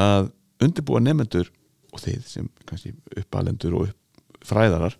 að 0.00 0.32
undirbúa 0.64 1.00
nefnendur 1.02 1.52
og 1.94 2.02
þið 2.02 2.26
sem 2.28 2.50
kannski 2.68 2.92
uppalendur 3.18 3.76
og 3.78 3.88
upp 3.90 4.44
fræðarar 4.46 4.96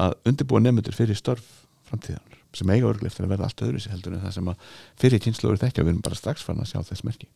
að 0.00 0.16
undirbúa 0.30 0.62
nefnendur 0.62 0.96
fyrir 0.96 1.18
störf 1.18 1.46
framtíðanar 1.88 2.29
sem 2.56 2.72
eiga 2.74 2.88
örglega 2.90 3.10
eftir 3.12 3.26
að 3.26 3.34
verða 3.34 3.48
allt 3.48 3.64
öðru 3.66 3.82
sér 3.82 3.94
heldur 3.94 4.16
en 4.16 4.24
það 4.24 4.36
sem 4.36 4.50
að 4.52 4.68
fyrir 5.00 5.22
kynslu 5.24 5.50
eru 5.50 5.62
þekkja. 5.62 5.84
Við 5.84 5.92
erum 5.92 6.04
bara 6.06 6.18
strax 6.18 6.46
farin 6.46 6.64
að 6.64 6.72
sjá 6.72 6.80
þess 6.88 7.06
merki. 7.06 7.28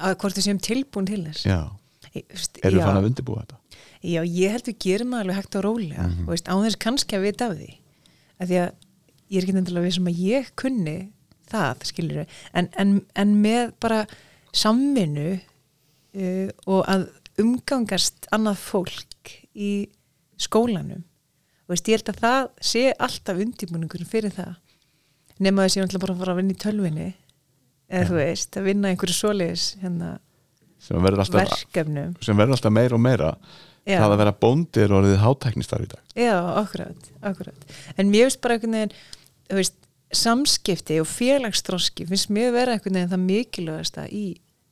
Að 0.00 0.16
hvort 0.22 0.38
við 0.38 0.46
séum 0.46 0.60
tilbúin 0.62 1.08
til 1.10 1.22
þess? 1.26 1.46
Já, 1.48 1.60
erum 2.14 2.78
við 2.78 2.84
farin 2.84 3.00
að 3.02 3.08
undirbúa 3.10 3.44
þetta? 3.44 3.58
Já, 4.00 4.20
ég 4.24 4.54
held 4.54 4.68
við 4.70 4.78
gerum 4.86 5.14
það 5.14 5.24
alveg 5.24 5.40
hægt 5.40 5.58
og 5.58 5.66
rólega. 5.66 6.06
Mhm. 6.06 6.24
og 6.24 6.34
veist, 6.34 6.48
á 6.48 6.54
þess 6.56 6.80
kannski 6.86 7.18
að 7.18 7.26
vita 7.26 7.50
af 7.50 7.56
því. 7.58 7.70
Að 8.40 8.52
því 8.52 8.60
að 8.60 8.70
ég 9.30 9.36
er 9.36 9.46
ekki 9.46 9.56
endilega 9.58 9.86
við 9.86 9.96
sem 9.98 10.10
að 10.10 10.22
ég 10.24 10.52
kunni 10.58 10.98
það, 11.50 11.86
skilur 11.90 12.20
en, 12.54 12.68
en, 12.78 12.92
en 13.18 13.34
með 13.42 13.72
bara 13.82 14.04
samvinnu 14.56 15.28
uh, 15.36 16.48
og 16.70 16.82
að 16.90 17.06
umgangast 17.40 18.28
annað 18.34 18.60
fólk 18.62 19.34
í 19.54 19.72
skólanum 20.40 21.04
veist, 21.70 21.88
ég 21.90 21.98
held 21.98 22.12
að 22.12 22.20
það 22.24 22.50
sé 22.72 22.84
alltaf 23.06 23.40
undirbúningur 23.44 24.04
fyrir 24.08 24.34
það 24.34 24.54
nema 25.40 25.64
þess 25.64 25.76
að 25.76 25.80
ég 25.80 25.86
náttúrulega 25.86 26.04
bara 26.04 26.14
að 26.14 26.22
fara 26.24 26.34
að 26.34 26.40
vinna 26.40 26.54
í 26.54 26.60
tölvinni 26.60 27.08
eða 27.90 28.02
Já. 28.02 28.08
þú 28.10 28.18
veist, 28.18 28.58
að 28.60 28.68
vinna 28.68 28.92
einhverju 28.92 29.16
svoleiðis 29.16 29.66
hérna, 29.80 30.10
sem 30.80 31.02
verður 31.04 31.24
alltaf, 31.24 31.64
alltaf 32.46 32.74
meira 32.76 32.96
og 32.96 33.04
meira 33.04 33.30
Já. 33.88 33.96
það 33.96 34.10
að 34.10 34.20
vera 34.22 34.34
bóndir 34.44 34.92
og 34.92 35.00
orðið 35.00 35.22
hátæknistar 35.24 35.84
í 35.84 35.90
dag 35.90 36.18
Já, 36.20 36.34
akkurat, 36.60 37.10
akkurat. 37.24 37.70
En 37.96 38.12
mér 38.12 38.28
finnst 38.28 38.42
bara 38.44 38.58
einhvern 38.58 38.76
veginn, 38.76 38.94
veist, 39.56 39.78
samskipti 40.20 40.98
og 41.00 41.08
félagsþroski 41.08 42.06
finnst 42.10 42.30
mér 42.34 42.52
vera 42.54 42.76
einhvern 42.76 42.98
veginn 42.98 43.12
það 43.14 43.26
mikilvægasta 43.26 44.06
í, 44.10 44.24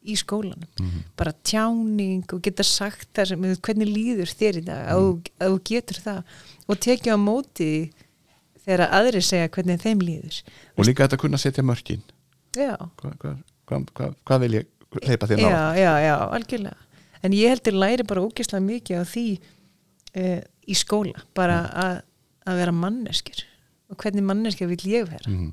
í 0.08 0.16
skólanum. 0.18 0.66
Mhm. 0.80 1.02
Bara 1.16 1.32
tjáning 1.44 2.24
og 2.32 2.42
geta 2.42 2.64
sagt 2.66 3.08
það 3.14 3.26
sem, 3.32 3.46
hvernig 3.68 3.90
líður 3.92 4.32
þér 4.40 4.60
í 4.60 4.64
dag, 4.64 4.88
að 4.88 5.02
þú- 5.04 5.32
að 5.44 5.54
þú 5.54 5.60
getur 5.72 6.00
það 6.06 6.22
og 6.68 6.80
tekið 6.86 7.12
á 7.14 7.18
móti 7.20 7.70
þegar 8.64 8.90
aðri 8.98 9.22
segja 9.24 9.48
hvernig 9.48 9.80
þeim 9.84 10.00
líður. 10.04 10.42
og 10.76 10.84
líka 10.84 11.04
þetta 11.06 11.16
að 11.16 11.22
kunna 11.24 11.38
setja 11.38 11.62
mörkin 11.64 12.02
Já, 12.56 12.74
hvað, 12.98 13.14
hvað, 13.68 13.86
hvað, 13.94 14.14
hvað 14.26 14.40
vil 14.40 14.52
ég 14.58 14.66
hleypa 15.04 15.26
þér 15.28 15.38
já, 15.38 15.48
ná 15.48 15.76
já, 15.76 15.92
já, 16.00 16.14
algjörlega. 16.32 16.76
En 17.22 17.32
ég 17.32 17.48
heldur 17.52 17.72
læri 17.76 18.04
bara 18.06 18.22
ógeðslega 18.24 18.64
mikið 18.64 19.00
á 19.00 19.04
því 19.04 19.24
uh, 20.16 20.40
í 20.68 20.74
skóla, 20.74 21.22
bara 21.34 21.58
að, 21.68 22.02
að 22.48 22.56
vera 22.62 22.72
manneskir 22.72 23.44
og 23.90 23.96
hvernig 24.02 24.24
manneskir 24.24 24.68
vil 24.68 24.78
ég 24.84 25.08
vera. 25.08 25.28
mm. 25.28 25.52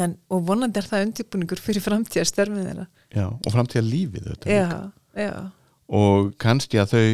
En, 0.00 0.16
og 0.32 0.40
vonandi 0.48 0.80
er 0.80 0.88
það 0.88 1.04
undirbúningur 1.08 1.60
fyrir 1.62 1.84
framtíða 1.84 2.24
störfið 2.26 2.64
þeirra. 2.66 2.86
já, 3.14 3.26
og 3.30 3.52
framtíða 3.54 3.84
lífið. 3.86 4.32
Já, 4.50 4.90
já, 5.14 5.34
og 5.86 6.32
kannski 6.42 6.80
að 6.82 6.94
þau 6.94 7.06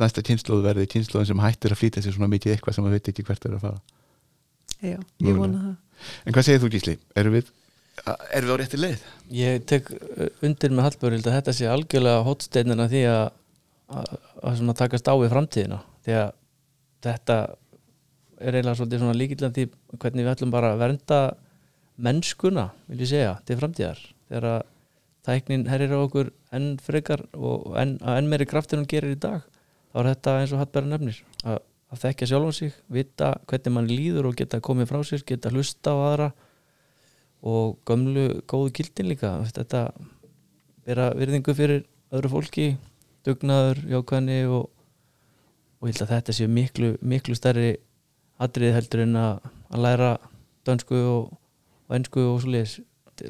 næsta 0.00 0.24
kynnslóð 0.24 0.62
verði 0.66 0.88
kynnslóðin 0.90 1.32
sem 1.32 1.42
hættir 1.42 1.74
að 1.74 1.80
flýta 1.82 2.02
sér 2.04 2.16
svona 2.16 2.30
mikið 2.32 2.54
eitthvað 2.54 2.76
sem 2.76 2.86
maður 2.86 2.98
veit 2.98 3.10
ekki 3.12 3.24
hvert 3.28 3.46
er 3.48 3.56
að 3.56 3.64
fara 3.66 3.80
já, 4.82 4.98
ég 4.98 5.38
vona 5.38 5.64
það. 5.66 6.06
en 6.24 6.36
hvað 6.36 6.46
segir 6.48 6.62
þú 6.62 6.70
Gísli? 6.72 6.94
Erum 7.20 7.36
við, 7.36 7.50
erum 8.32 8.48
við 8.48 8.54
á 8.54 8.60
rétti 8.62 8.80
leið? 8.80 9.06
ég 9.36 9.66
tek 9.68 9.90
uh, 9.92 10.28
undir 10.48 10.74
með 10.74 10.88
Hallbjörn 10.88 11.18
að 11.20 11.36
þetta 11.38 11.56
sé 11.58 11.70
algjörlega 11.70 12.26
hotsteinina 12.28 12.88
því 12.92 13.04
að 13.12 13.24
að, 13.92 14.14
að 14.42 14.60
svona 14.60 14.78
takast 14.78 15.10
á 15.12 15.14
við 15.20 15.32
framtíðina 15.34 15.82
því 16.06 16.18
að 16.22 16.30
þetta 17.04 17.38
er 18.42 18.56
eiginlega 18.56 18.78
svolítið 18.78 19.02
svona 19.02 19.18
líkilega 19.18 19.56
því 19.56 19.66
hvernig 20.00 20.24
við 20.24 20.32
ætlum 20.32 20.54
bara 20.54 20.72
að 20.72 20.82
vernda 20.82 21.18
mennskuna, 22.02 22.70
vil 22.90 23.04
ég 23.04 23.10
segja, 23.12 23.34
til 23.46 23.58
framtíðar. 23.60 24.00
Þegar 24.28 24.48
að 24.50 24.62
tæknin 25.26 25.68
herrir 25.70 25.94
á 25.94 25.98
okkur 26.02 26.32
enn 26.54 26.76
frekar 26.82 27.24
og 27.38 27.76
enn, 27.78 27.96
enn 28.02 28.30
meiri 28.30 28.46
kraft 28.48 28.72
en 28.74 28.82
hún 28.82 28.90
gerir 28.90 29.14
í 29.14 29.20
dag 29.22 29.44
þá 29.92 30.00
er 30.00 30.08
þetta 30.08 30.34
eins 30.40 30.54
og 30.54 30.62
hattbæra 30.62 30.88
nefnir 30.88 31.18
að, 31.44 31.58
að 31.92 32.00
þekkja 32.02 32.28
sjálfan 32.30 32.56
sig, 32.56 32.72
vita 32.88 33.28
hvernig 33.50 33.74
mann 33.76 33.90
líður 33.90 34.30
og 34.30 34.38
geta 34.40 34.62
komið 34.64 34.88
frá 34.90 35.02
sér, 35.06 35.24
geta 35.28 35.52
hlusta 35.52 35.92
á 35.94 35.98
aðra 36.08 36.28
og 37.42 37.76
gömlu 37.86 38.26
góðu 38.50 38.72
gildin 38.78 39.10
líka. 39.10 39.34
Þetta 39.50 39.88
vera 40.86 41.10
virðingu 41.18 41.54
fyrir 41.58 41.84
öðru 42.14 42.32
fólki 42.36 42.66
dugnaður, 43.26 43.82
jákvæðni 43.90 44.38
og, 44.50 44.68
og 45.78 45.90
ég 45.90 45.94
held 45.94 46.06
að 46.06 46.14
þetta 46.16 46.36
séu 46.38 46.50
miklu, 46.50 46.94
miklu 47.02 47.36
stærri 47.38 47.76
atrið 48.42 48.76
heldur 48.78 49.04
en 49.04 49.18
að, 49.18 49.50
að 49.70 49.84
læra 49.86 50.10
dönsku 50.66 50.98
og, 50.98 51.30
og 51.92 51.98
ennsku 51.98 52.24
og 52.24 52.38
svo 52.40 52.52
leiðis 52.54 52.78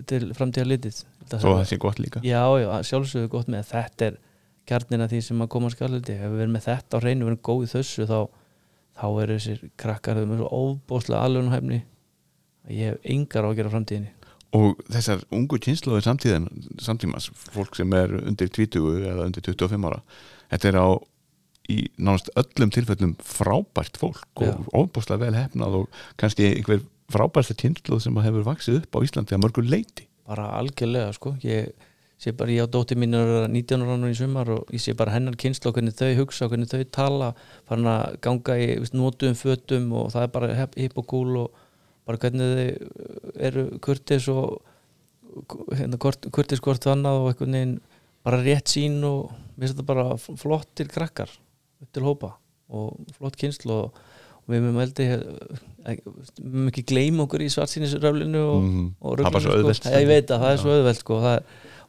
til, 0.06 0.28
framtíða 0.38 0.68
litið. 0.70 1.00
Svo 1.32 1.56
það 1.56 1.64
sé 1.72 1.78
gott 1.82 1.98
líka. 1.98 2.22
Já, 2.22 2.44
já, 2.62 2.68
sjálfsögðu 2.86 3.32
gott 3.32 3.50
með 3.50 3.66
þetta 3.72 4.08
er 4.08 4.20
kjarnina 4.70 5.08
því 5.10 5.20
sem 5.26 5.42
að 5.42 5.50
koma 5.56 5.72
skalandi 5.72 6.14
ef 6.14 6.30
við 6.30 6.44
erum 6.44 6.56
með 6.56 6.68
þetta 6.68 6.98
á 6.98 6.98
reynu, 7.02 7.24
við 7.24 7.32
erum 7.32 7.42
góð 7.50 7.64
í 7.66 7.70
þessu 7.72 8.06
þá, 8.06 8.18
þá 9.00 9.06
eru 9.24 9.38
þessir 9.38 9.64
krakkar 9.82 10.20
þau 10.20 10.26
með 10.30 10.42
svo 10.42 10.50
óbóðslega 10.62 11.22
alvegunhæfni 11.26 11.80
að 12.62 12.76
ég 12.78 12.92
hef 12.92 13.08
engar 13.16 13.48
á 13.48 13.50
að 13.50 13.56
gera 13.58 13.72
framtíðinni. 13.72 14.12
Og 14.52 14.82
þessar 14.92 15.24
ungu 15.32 15.58
kynsluður 15.64 16.04
samtíðin 16.04 16.46
samtímas, 16.84 17.30
fólk 17.32 17.74
sem 17.74 17.92
er 17.96 18.12
undir 18.20 18.52
20 18.52 19.08
eða 19.08 19.26
undir 19.26 19.46
25 19.48 19.88
ára 19.88 20.02
þetta 20.52 20.70
er 20.70 20.78
á 20.78 20.88
í 21.70 21.78
nánast 21.96 22.30
öllum 22.38 22.72
tilfellum 22.74 23.12
frábært 23.22 23.98
fólk 24.00 24.42
Já. 24.42 24.52
og 24.52 24.68
óbúslega 24.74 25.22
vel 25.22 25.36
hefnað 25.36 25.78
og 25.80 26.00
kannski 26.20 26.50
einhver 26.50 26.82
frábærsta 27.12 27.56
kynsluð 27.58 28.02
sem 28.04 28.22
hefur 28.24 28.48
vaksið 28.48 28.82
upp 28.82 28.98
á 28.98 29.04
Íslandi 29.04 29.36
að 29.36 29.44
mörgur 29.44 29.68
leiti 29.68 30.08
bara 30.28 30.52
algjörlega 30.58 31.12
sko. 31.16 31.34
Ég 31.44 31.72
sé 32.22 32.32
bara, 32.36 32.52
ég 32.54 32.62
á 32.62 32.70
dóttir 32.70 32.98
mín 33.00 33.16
er 33.18 33.26
að 33.26 33.36
vera 33.36 33.50
19 33.50 33.82
ára 33.82 34.10
í 34.10 34.16
sumar 34.16 34.50
og 34.54 34.70
ég 34.70 34.82
sé 34.82 34.94
bara 34.98 35.14
hennar 35.14 35.36
kynslu 35.38 35.70
og 35.70 35.78
hvernig 35.78 35.96
þau 35.98 36.12
hugsa 36.20 36.48
hvernig 36.50 36.70
þau 36.70 36.84
tala 36.94 37.30
farin 37.68 37.90
að 37.90 38.18
ganga 38.22 38.58
í 38.62 38.68
veist, 38.78 38.94
notuðum 38.94 39.38
fötum 39.40 39.88
og 39.98 40.12
það 40.14 40.26
er 40.28 40.34
bara 40.36 40.68
hip 40.76 41.00
og 41.02 41.08
cool 41.10 41.40
og 41.40 41.64
bara 42.06 42.20
hvernig 42.22 42.52
þau 42.52 43.40
eru 43.48 43.66
kurtis 43.82 44.28
og 44.30 44.60
hérna, 45.74 45.98
kurtis 45.98 46.62
hvort 46.62 46.86
annað 46.92 47.24
og 47.24 47.32
einhvern 47.32 47.58
veginn 47.58 47.76
bara 48.22 48.42
rétt 48.44 48.70
sín 48.70 49.00
og 49.08 49.32
mér 49.56 49.66
finnst 49.66 49.74
þetta 49.80 49.90
bara 49.90 50.06
flottir 50.20 50.92
krakkar 50.92 51.32
upp 51.82 51.90
til 51.90 52.06
hópa 52.06 52.36
og 52.72 53.14
flott 53.16 53.34
kynslu 53.40 53.74
og, 53.74 53.90
og 53.90 54.11
við 54.52 54.64
mögum 54.66 54.80
við 54.82 55.24
mögum 56.38 56.70
ekki 56.70 56.84
gleyma 56.92 57.24
okkur 57.26 57.42
í 57.44 57.50
svartsýnisröflinu 57.52 58.42
og, 58.46 58.62
Mhm. 58.62 58.84
og 59.00 59.16
Það 59.18 59.26
er 59.26 59.30
bara 59.30 59.42
svo 59.44 59.50
ruglinu, 59.52 59.64
auðvelt 59.66 59.80
sko. 59.82 59.94
ég 59.98 60.06
veit 60.12 60.28
að 60.30 60.40
það 60.44 60.52
er 60.52 60.60
svo 60.62 60.70
auðvelt 60.76 61.00
sko. 61.02 61.20
það 61.22 61.42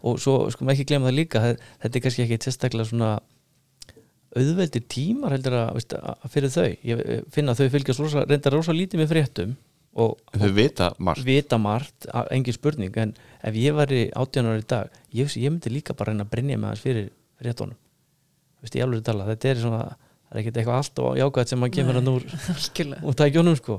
og 0.04 0.18
svo 0.20 0.34
sko 0.52 0.66
maður 0.66 0.76
ekki 0.80 0.90
gleyma 0.92 1.10
það 1.12 1.20
líka 1.20 1.44
það, 1.44 1.58
þetta 1.84 1.96
er 2.00 2.04
kannski 2.08 2.24
ekki 2.26 2.40
sérstaklega 2.48 2.90
svona 2.90 3.12
auðveldir 4.34 4.84
tímar 4.90 5.36
heldur 5.36 5.54
að, 5.60 5.74
veist, 5.78 5.94
að 5.94 6.32
fyrir 6.34 6.50
þau 6.54 6.66
ég 6.90 7.04
finna 7.34 7.54
að 7.54 7.62
þau 7.62 7.70
fylgjast 7.76 8.02
rosa, 8.02 8.24
reyndar 8.26 8.56
rosa 8.58 8.74
lítið 8.74 9.04
með 9.04 9.12
fréttum 9.14 9.56
og, 9.94 10.16
þau 10.34 10.50
vita 10.58 10.88
margt 10.98 11.24
vita 11.28 11.60
margt, 11.62 12.08
engin 12.34 12.56
spurning 12.58 12.98
en 12.98 13.14
ef 13.46 13.54
ég 13.54 13.76
væri 13.78 14.08
18 14.18 14.50
ára 14.50 14.58
í 14.64 14.66
dag 14.68 14.90
ég, 15.14 15.30
ég 15.38 15.54
myndi 15.54 15.70
líka 15.70 15.94
bara 15.94 16.12
reyna 16.12 16.26
að 16.26 16.34
brinja 16.34 16.58
með 16.58 16.74
hans 16.74 16.82
fyrir 16.82 17.12
fréttónum 17.40 17.78
veist, 18.64 18.74
ég 18.80 18.88
alveg 18.88 19.04
tala, 19.06 19.28
þetta 19.30 19.52
er 19.52 19.62
svona 19.62 19.84
það 20.34 20.40
er 20.40 20.42
ekkert 20.42 20.58
eitthvað 20.58 20.80
allt 20.82 21.00
og 21.04 21.18
jákvæmt 21.22 21.52
sem 21.54 21.60
maður 21.62 21.76
kemur 21.78 21.98
hann 22.00 22.10
úr, 22.10 22.24
úr 23.08 23.18
tækjónum 23.20 23.58
sko. 23.60 23.76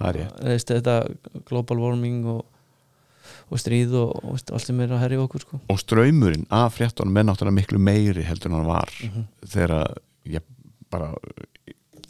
Þetta 0.00 0.94
global 1.48 1.78
warming 1.82 2.24
og, 2.32 2.44
og 3.50 3.60
stríð 3.60 3.94
og, 4.00 4.14
og 4.24 4.38
allt 4.56 4.66
sem 4.66 4.80
er 4.82 4.94
að 4.96 5.02
herja 5.04 5.22
okkur 5.24 5.44
sko. 5.44 5.60
Og 5.70 5.80
ströymurinn 5.82 6.46
af 6.54 6.76
fréttunum 6.78 7.18
er 7.20 7.26
náttúrulega 7.28 7.58
miklu 7.60 7.78
meiri 7.82 8.24
heldur 8.26 8.50
en 8.52 8.58
hann 8.60 8.70
var 8.70 8.90
Mhm. 9.04 9.26
þegar 9.46 9.94
ég 10.26 10.42
bara 10.90 11.12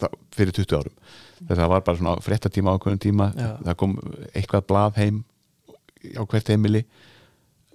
það, 0.00 0.14
fyrir 0.32 0.52
20 0.56 0.76
árum. 0.78 0.94
Þegar 1.40 1.58
það 1.64 1.68
var 1.74 1.80
bara 1.84 1.98
svona 1.98 2.16
fréttatíma 2.24 2.72
á 2.72 2.76
ákveðin 2.78 3.02
tíma 3.04 3.26
Já. 3.36 3.50
það 3.64 3.76
kom 3.76 3.96
eitthvað 4.34 4.66
blað 4.70 4.96
heim 4.96 5.24
á 6.16 6.22
hvert 6.24 6.48
heimili. 6.48 6.84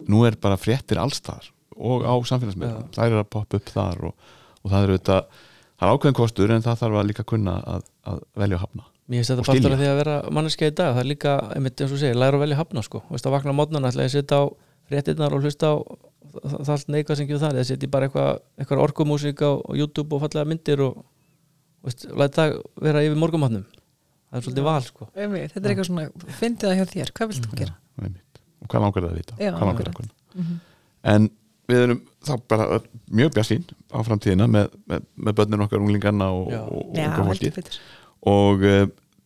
Nú 0.10 0.26
er 0.28 0.36
bara 0.42 0.58
fréttir 0.58 0.98
allstaðar 0.98 1.52
og 1.76 2.04
á 2.08 2.14
samfélagsmiðlum, 2.24 2.90
þær 2.96 3.06
eru 3.12 3.20
að 3.20 3.30
poppa 3.30 3.58
upp 3.60 3.70
þar 3.70 4.04
og, 4.10 4.14
og 4.66 4.74
það 4.74 4.88
eru 4.88 4.98
þetta 4.98 5.20
það 5.76 5.88
er 5.88 5.94
ákveðin 5.96 6.18
kostur 6.18 6.54
en 6.56 6.66
það 6.66 6.82
þarf 6.82 7.00
að 7.00 7.10
líka 7.12 7.26
kunna 7.30 7.56
að, 7.76 7.88
að 8.10 8.20
velja 8.42 8.60
að 8.60 8.64
hafna. 8.66 8.88
Mér 9.06 9.22
finnst 9.22 9.32
Og 9.36 9.38
þetta 9.38 9.52
partur 9.52 9.76
af 9.76 9.82
því 9.82 9.90
að 9.92 10.00
vera 10.00 10.16
manneskja 10.34 10.70
í 10.72 10.74
dag. 10.74 10.94
Það 10.96 11.04
er 11.04 11.10
líka, 11.12 11.34
einmitt 11.54 11.82
eins 11.84 11.94
og 11.94 12.02
segir, 12.02 12.18
læra 12.18 12.40
að 12.40 12.46
velja 12.46 12.58
hafna 12.58 12.84
sko. 12.86 13.04
Veist 13.12 13.28
að 13.30 13.36
vakna 13.36 13.54
á 13.54 13.60
mótnana, 13.60 13.92
ætla 13.92 14.08
ég 14.08 14.10
að 14.10 14.16
setja 14.16 14.40
á 14.42 14.44
fréttinnar 14.90 15.36
og 15.36 15.46
hlusta 15.46 15.70
á 15.70 15.76
það, 16.42 16.56
það 16.56 16.72
allt 16.76 16.92
neikvað 16.96 17.20
sem 17.20 17.28
ekki 17.28 17.42
það, 17.44 17.60
eða 17.60 17.70
setja 17.70 17.92
bara 17.94 18.10
eitthvað, 18.10 18.42
eitthvað 18.58 18.84
orkumúsík 18.88 19.44
á, 19.46 19.52
YouTube 19.78 20.18
og 20.18 20.24
fallega 20.26 20.50
myndir 20.50 20.82
og 20.88 21.04
veist, 21.86 22.08
læta 22.18 22.42
það 22.42 22.58
vera 22.88 23.06
yfir 23.06 23.22
morgumatnum 23.22 23.66
það 23.70 24.40
er 24.40 24.46
svolítið 24.48 24.68
val 24.68 24.86
sko. 24.86 25.08
Einmitt, 25.14 25.54
þetta 25.54 25.66
er 25.66 25.74
eitthvað 25.74 25.90
svona, 25.90 26.34
fyndi 26.40 26.66
það 26.66 26.78
hjá 26.80 26.86
þér. 26.92 27.12
Hvað 27.16 27.32
vilt 27.32 27.46
þú 27.46 27.60
gera? 27.62 27.76
Einmitt. 28.02 28.42
og 28.62 28.72
hvað 28.72 28.86
langar 28.86 29.06
það 29.06 29.12
að 29.12 29.20
vita? 29.22 29.38
Já, 29.40 29.52
hvað 29.54 29.70
langar 29.70 29.86
það 29.86 29.94
að 29.94 30.00
kunna? 30.02 30.58
En 31.14 31.30
við 31.70 31.84
erum 31.86 32.02
þá 32.26 32.34
bara 32.52 32.80
mjög 33.10 33.34
bjarsýn 33.36 33.66
á 33.94 33.98
framtíðina 34.06 34.48
með, 34.52 34.74
með, 34.90 35.06
með 35.16 35.38
börnin 35.40 35.66
okkar 35.66 35.84
unglingarna 35.84 36.30
og, 36.34 36.50
og, 36.54 36.82
og 36.92 37.00
heldur 37.00 37.30
fólkið. 37.30 37.60
betur. 37.60 37.80
Og 38.32 38.66
uh, 38.66 38.82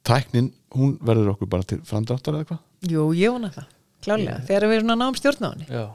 tæknin, 0.08 0.52
hún 0.76 0.98
verður 1.06 1.34
okkur 1.36 1.52
bara 1.52 1.68
til 1.68 1.80
framdráttar 1.88 2.40
eða 2.40 2.52
hvað 2.52 2.92
Jú, 2.94 3.10
ég 3.18 3.34
vona 3.36 3.50
það, 3.54 3.72
klálega, 4.06 4.38
þegar 4.48 4.68
við 4.70 4.78
erum 4.78 4.88
svona 4.88 5.02
náum 5.04 5.18
stjórn 5.20 5.48
á 5.48 5.50
henni 5.50 5.68
Já, 5.70 5.86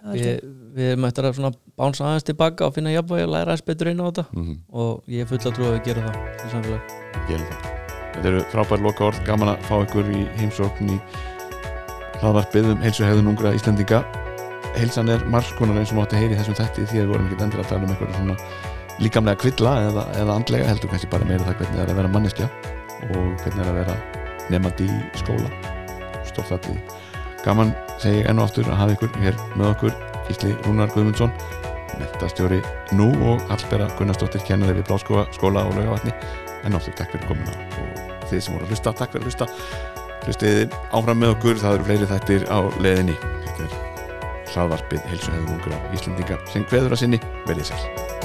Það 0.00 0.14
við, 0.16 0.44
við 0.78 0.92
erum 0.94 1.06
eftir 1.10 1.26
að 1.28 1.34
svona 1.36 1.50
bánsa 1.76 2.06
aðeins 2.08 2.28
tilbaka 2.30 2.68
og 2.70 2.76
finna 2.76 2.94
jafnvægi 2.94 3.26
að 3.26 3.34
læra 3.34 3.52
aðeins 3.52 3.66
betur 3.66 3.90
inn 3.90 4.00
á 4.00 4.08
þetta. 4.08 4.24
Mm 4.32 4.46
-hmm. 4.46 4.56
og 4.72 5.12
ég 5.12 5.20
er 5.20 5.28
full 5.28 5.42
að 5.44 5.54
trúa 5.58 5.68
að 5.68 5.76
við 5.76 5.84
gerum 5.90 6.08
það 6.08 6.46
í 6.46 6.52
samfélag 6.54 7.76
þetta 8.14 8.28
eru 8.28 8.40
frábær 8.52 8.82
loka 8.84 9.04
orð 9.06 9.20
gaman 9.26 9.52
að 9.54 9.62
fá 9.68 9.76
ykkur 9.84 10.08
í 10.12 10.24
heimsókn 10.40 10.90
í 10.92 10.98
hlaðvarpið 12.20 12.72
um 12.74 12.82
heilsuhegðun 12.84 13.30
ungra 13.32 13.54
Íslendinga 13.56 14.02
heilsan 14.76 15.10
er 15.12 15.24
margskonar 15.30 15.80
eins 15.80 15.92
og 15.94 16.00
mátti 16.00 16.20
heyri 16.20 16.38
þessum 16.38 16.58
þætti 16.58 16.86
því 16.90 17.00
að 17.00 17.04
við 17.04 17.12
vorum 17.14 17.28
ekki 17.28 17.44
endur 17.46 17.62
að 17.62 17.70
tala 17.70 17.86
um 17.86 17.94
eitthvað 17.94 18.16
svona 18.18 18.36
líkamlega 19.00 19.40
kvilla 19.40 19.74
eða, 19.88 20.04
eða 20.20 20.36
andlega 20.36 20.68
heldur 20.68 20.92
kannski 20.92 21.10
bara 21.12 21.28
meira 21.28 21.46
það 21.46 21.60
hvernig 21.60 21.76
það 21.76 21.84
er 21.84 21.92
að 21.92 22.00
vera 22.00 22.12
manneskja 22.16 22.48
og 23.08 23.14
hvernig 23.42 23.56
það 23.56 23.62
er 23.64 23.70
að 23.70 23.78
vera 23.80 23.96
nefandi 24.50 24.88
í 24.90 24.98
skóla. 25.22 25.50
Stórþattið 26.30 26.98
gaman 27.44 27.72
segi 28.02 28.22
enn 28.28 28.42
og 28.42 28.50
aftur 28.50 28.68
að 28.68 28.80
hafa 28.82 28.96
ykkur 28.98 29.18
hér 29.24 29.40
með 29.56 29.72
okkur 29.72 29.96
Gísli 30.28 30.52
Rúnar 30.66 30.92
Guðmundsson 30.94 31.32
mentastjóri 32.00 32.60
nú 32.96 33.10
og 33.32 33.42
Hallbera 33.50 33.88
Gunnarsdóttir 33.98 34.44
kennari 34.46 34.78
við 34.78 34.88
Bláskóla 34.90 35.26
skóla 35.36 35.66
og 35.68 35.76
laugavatni 35.78 36.14
en 36.64 36.76
aftur 36.76 36.96
takk 36.98 37.16
fyrir 37.16 37.28
komuna 37.30 37.56
og 37.80 38.26
þið 38.30 38.44
sem 38.44 38.56
voru 38.56 38.68
að 38.68 38.74
hlusta, 38.74 38.94
takk 38.94 39.14
fyrir 39.16 39.26
að 39.26 39.30
hlusta. 39.30 39.50
Hlustiði 40.20 40.66
áfram 40.92 41.22
með 41.22 41.36
okkur, 41.36 41.62
það 41.62 41.78
eru 41.78 41.88
fleiri 41.88 42.10
þættir 42.14 42.50
á 42.52 42.58
leðinni 42.84 43.16
hlaðvarpið 44.54 45.04
heilsuhefðungra 45.10 45.82
Íslendinga 45.96 46.40
sem 46.52 46.66
kveður 46.70 46.96
að 46.96 47.04
sinni, 47.04 47.22
verðið 47.46 47.72
sér 47.72 48.19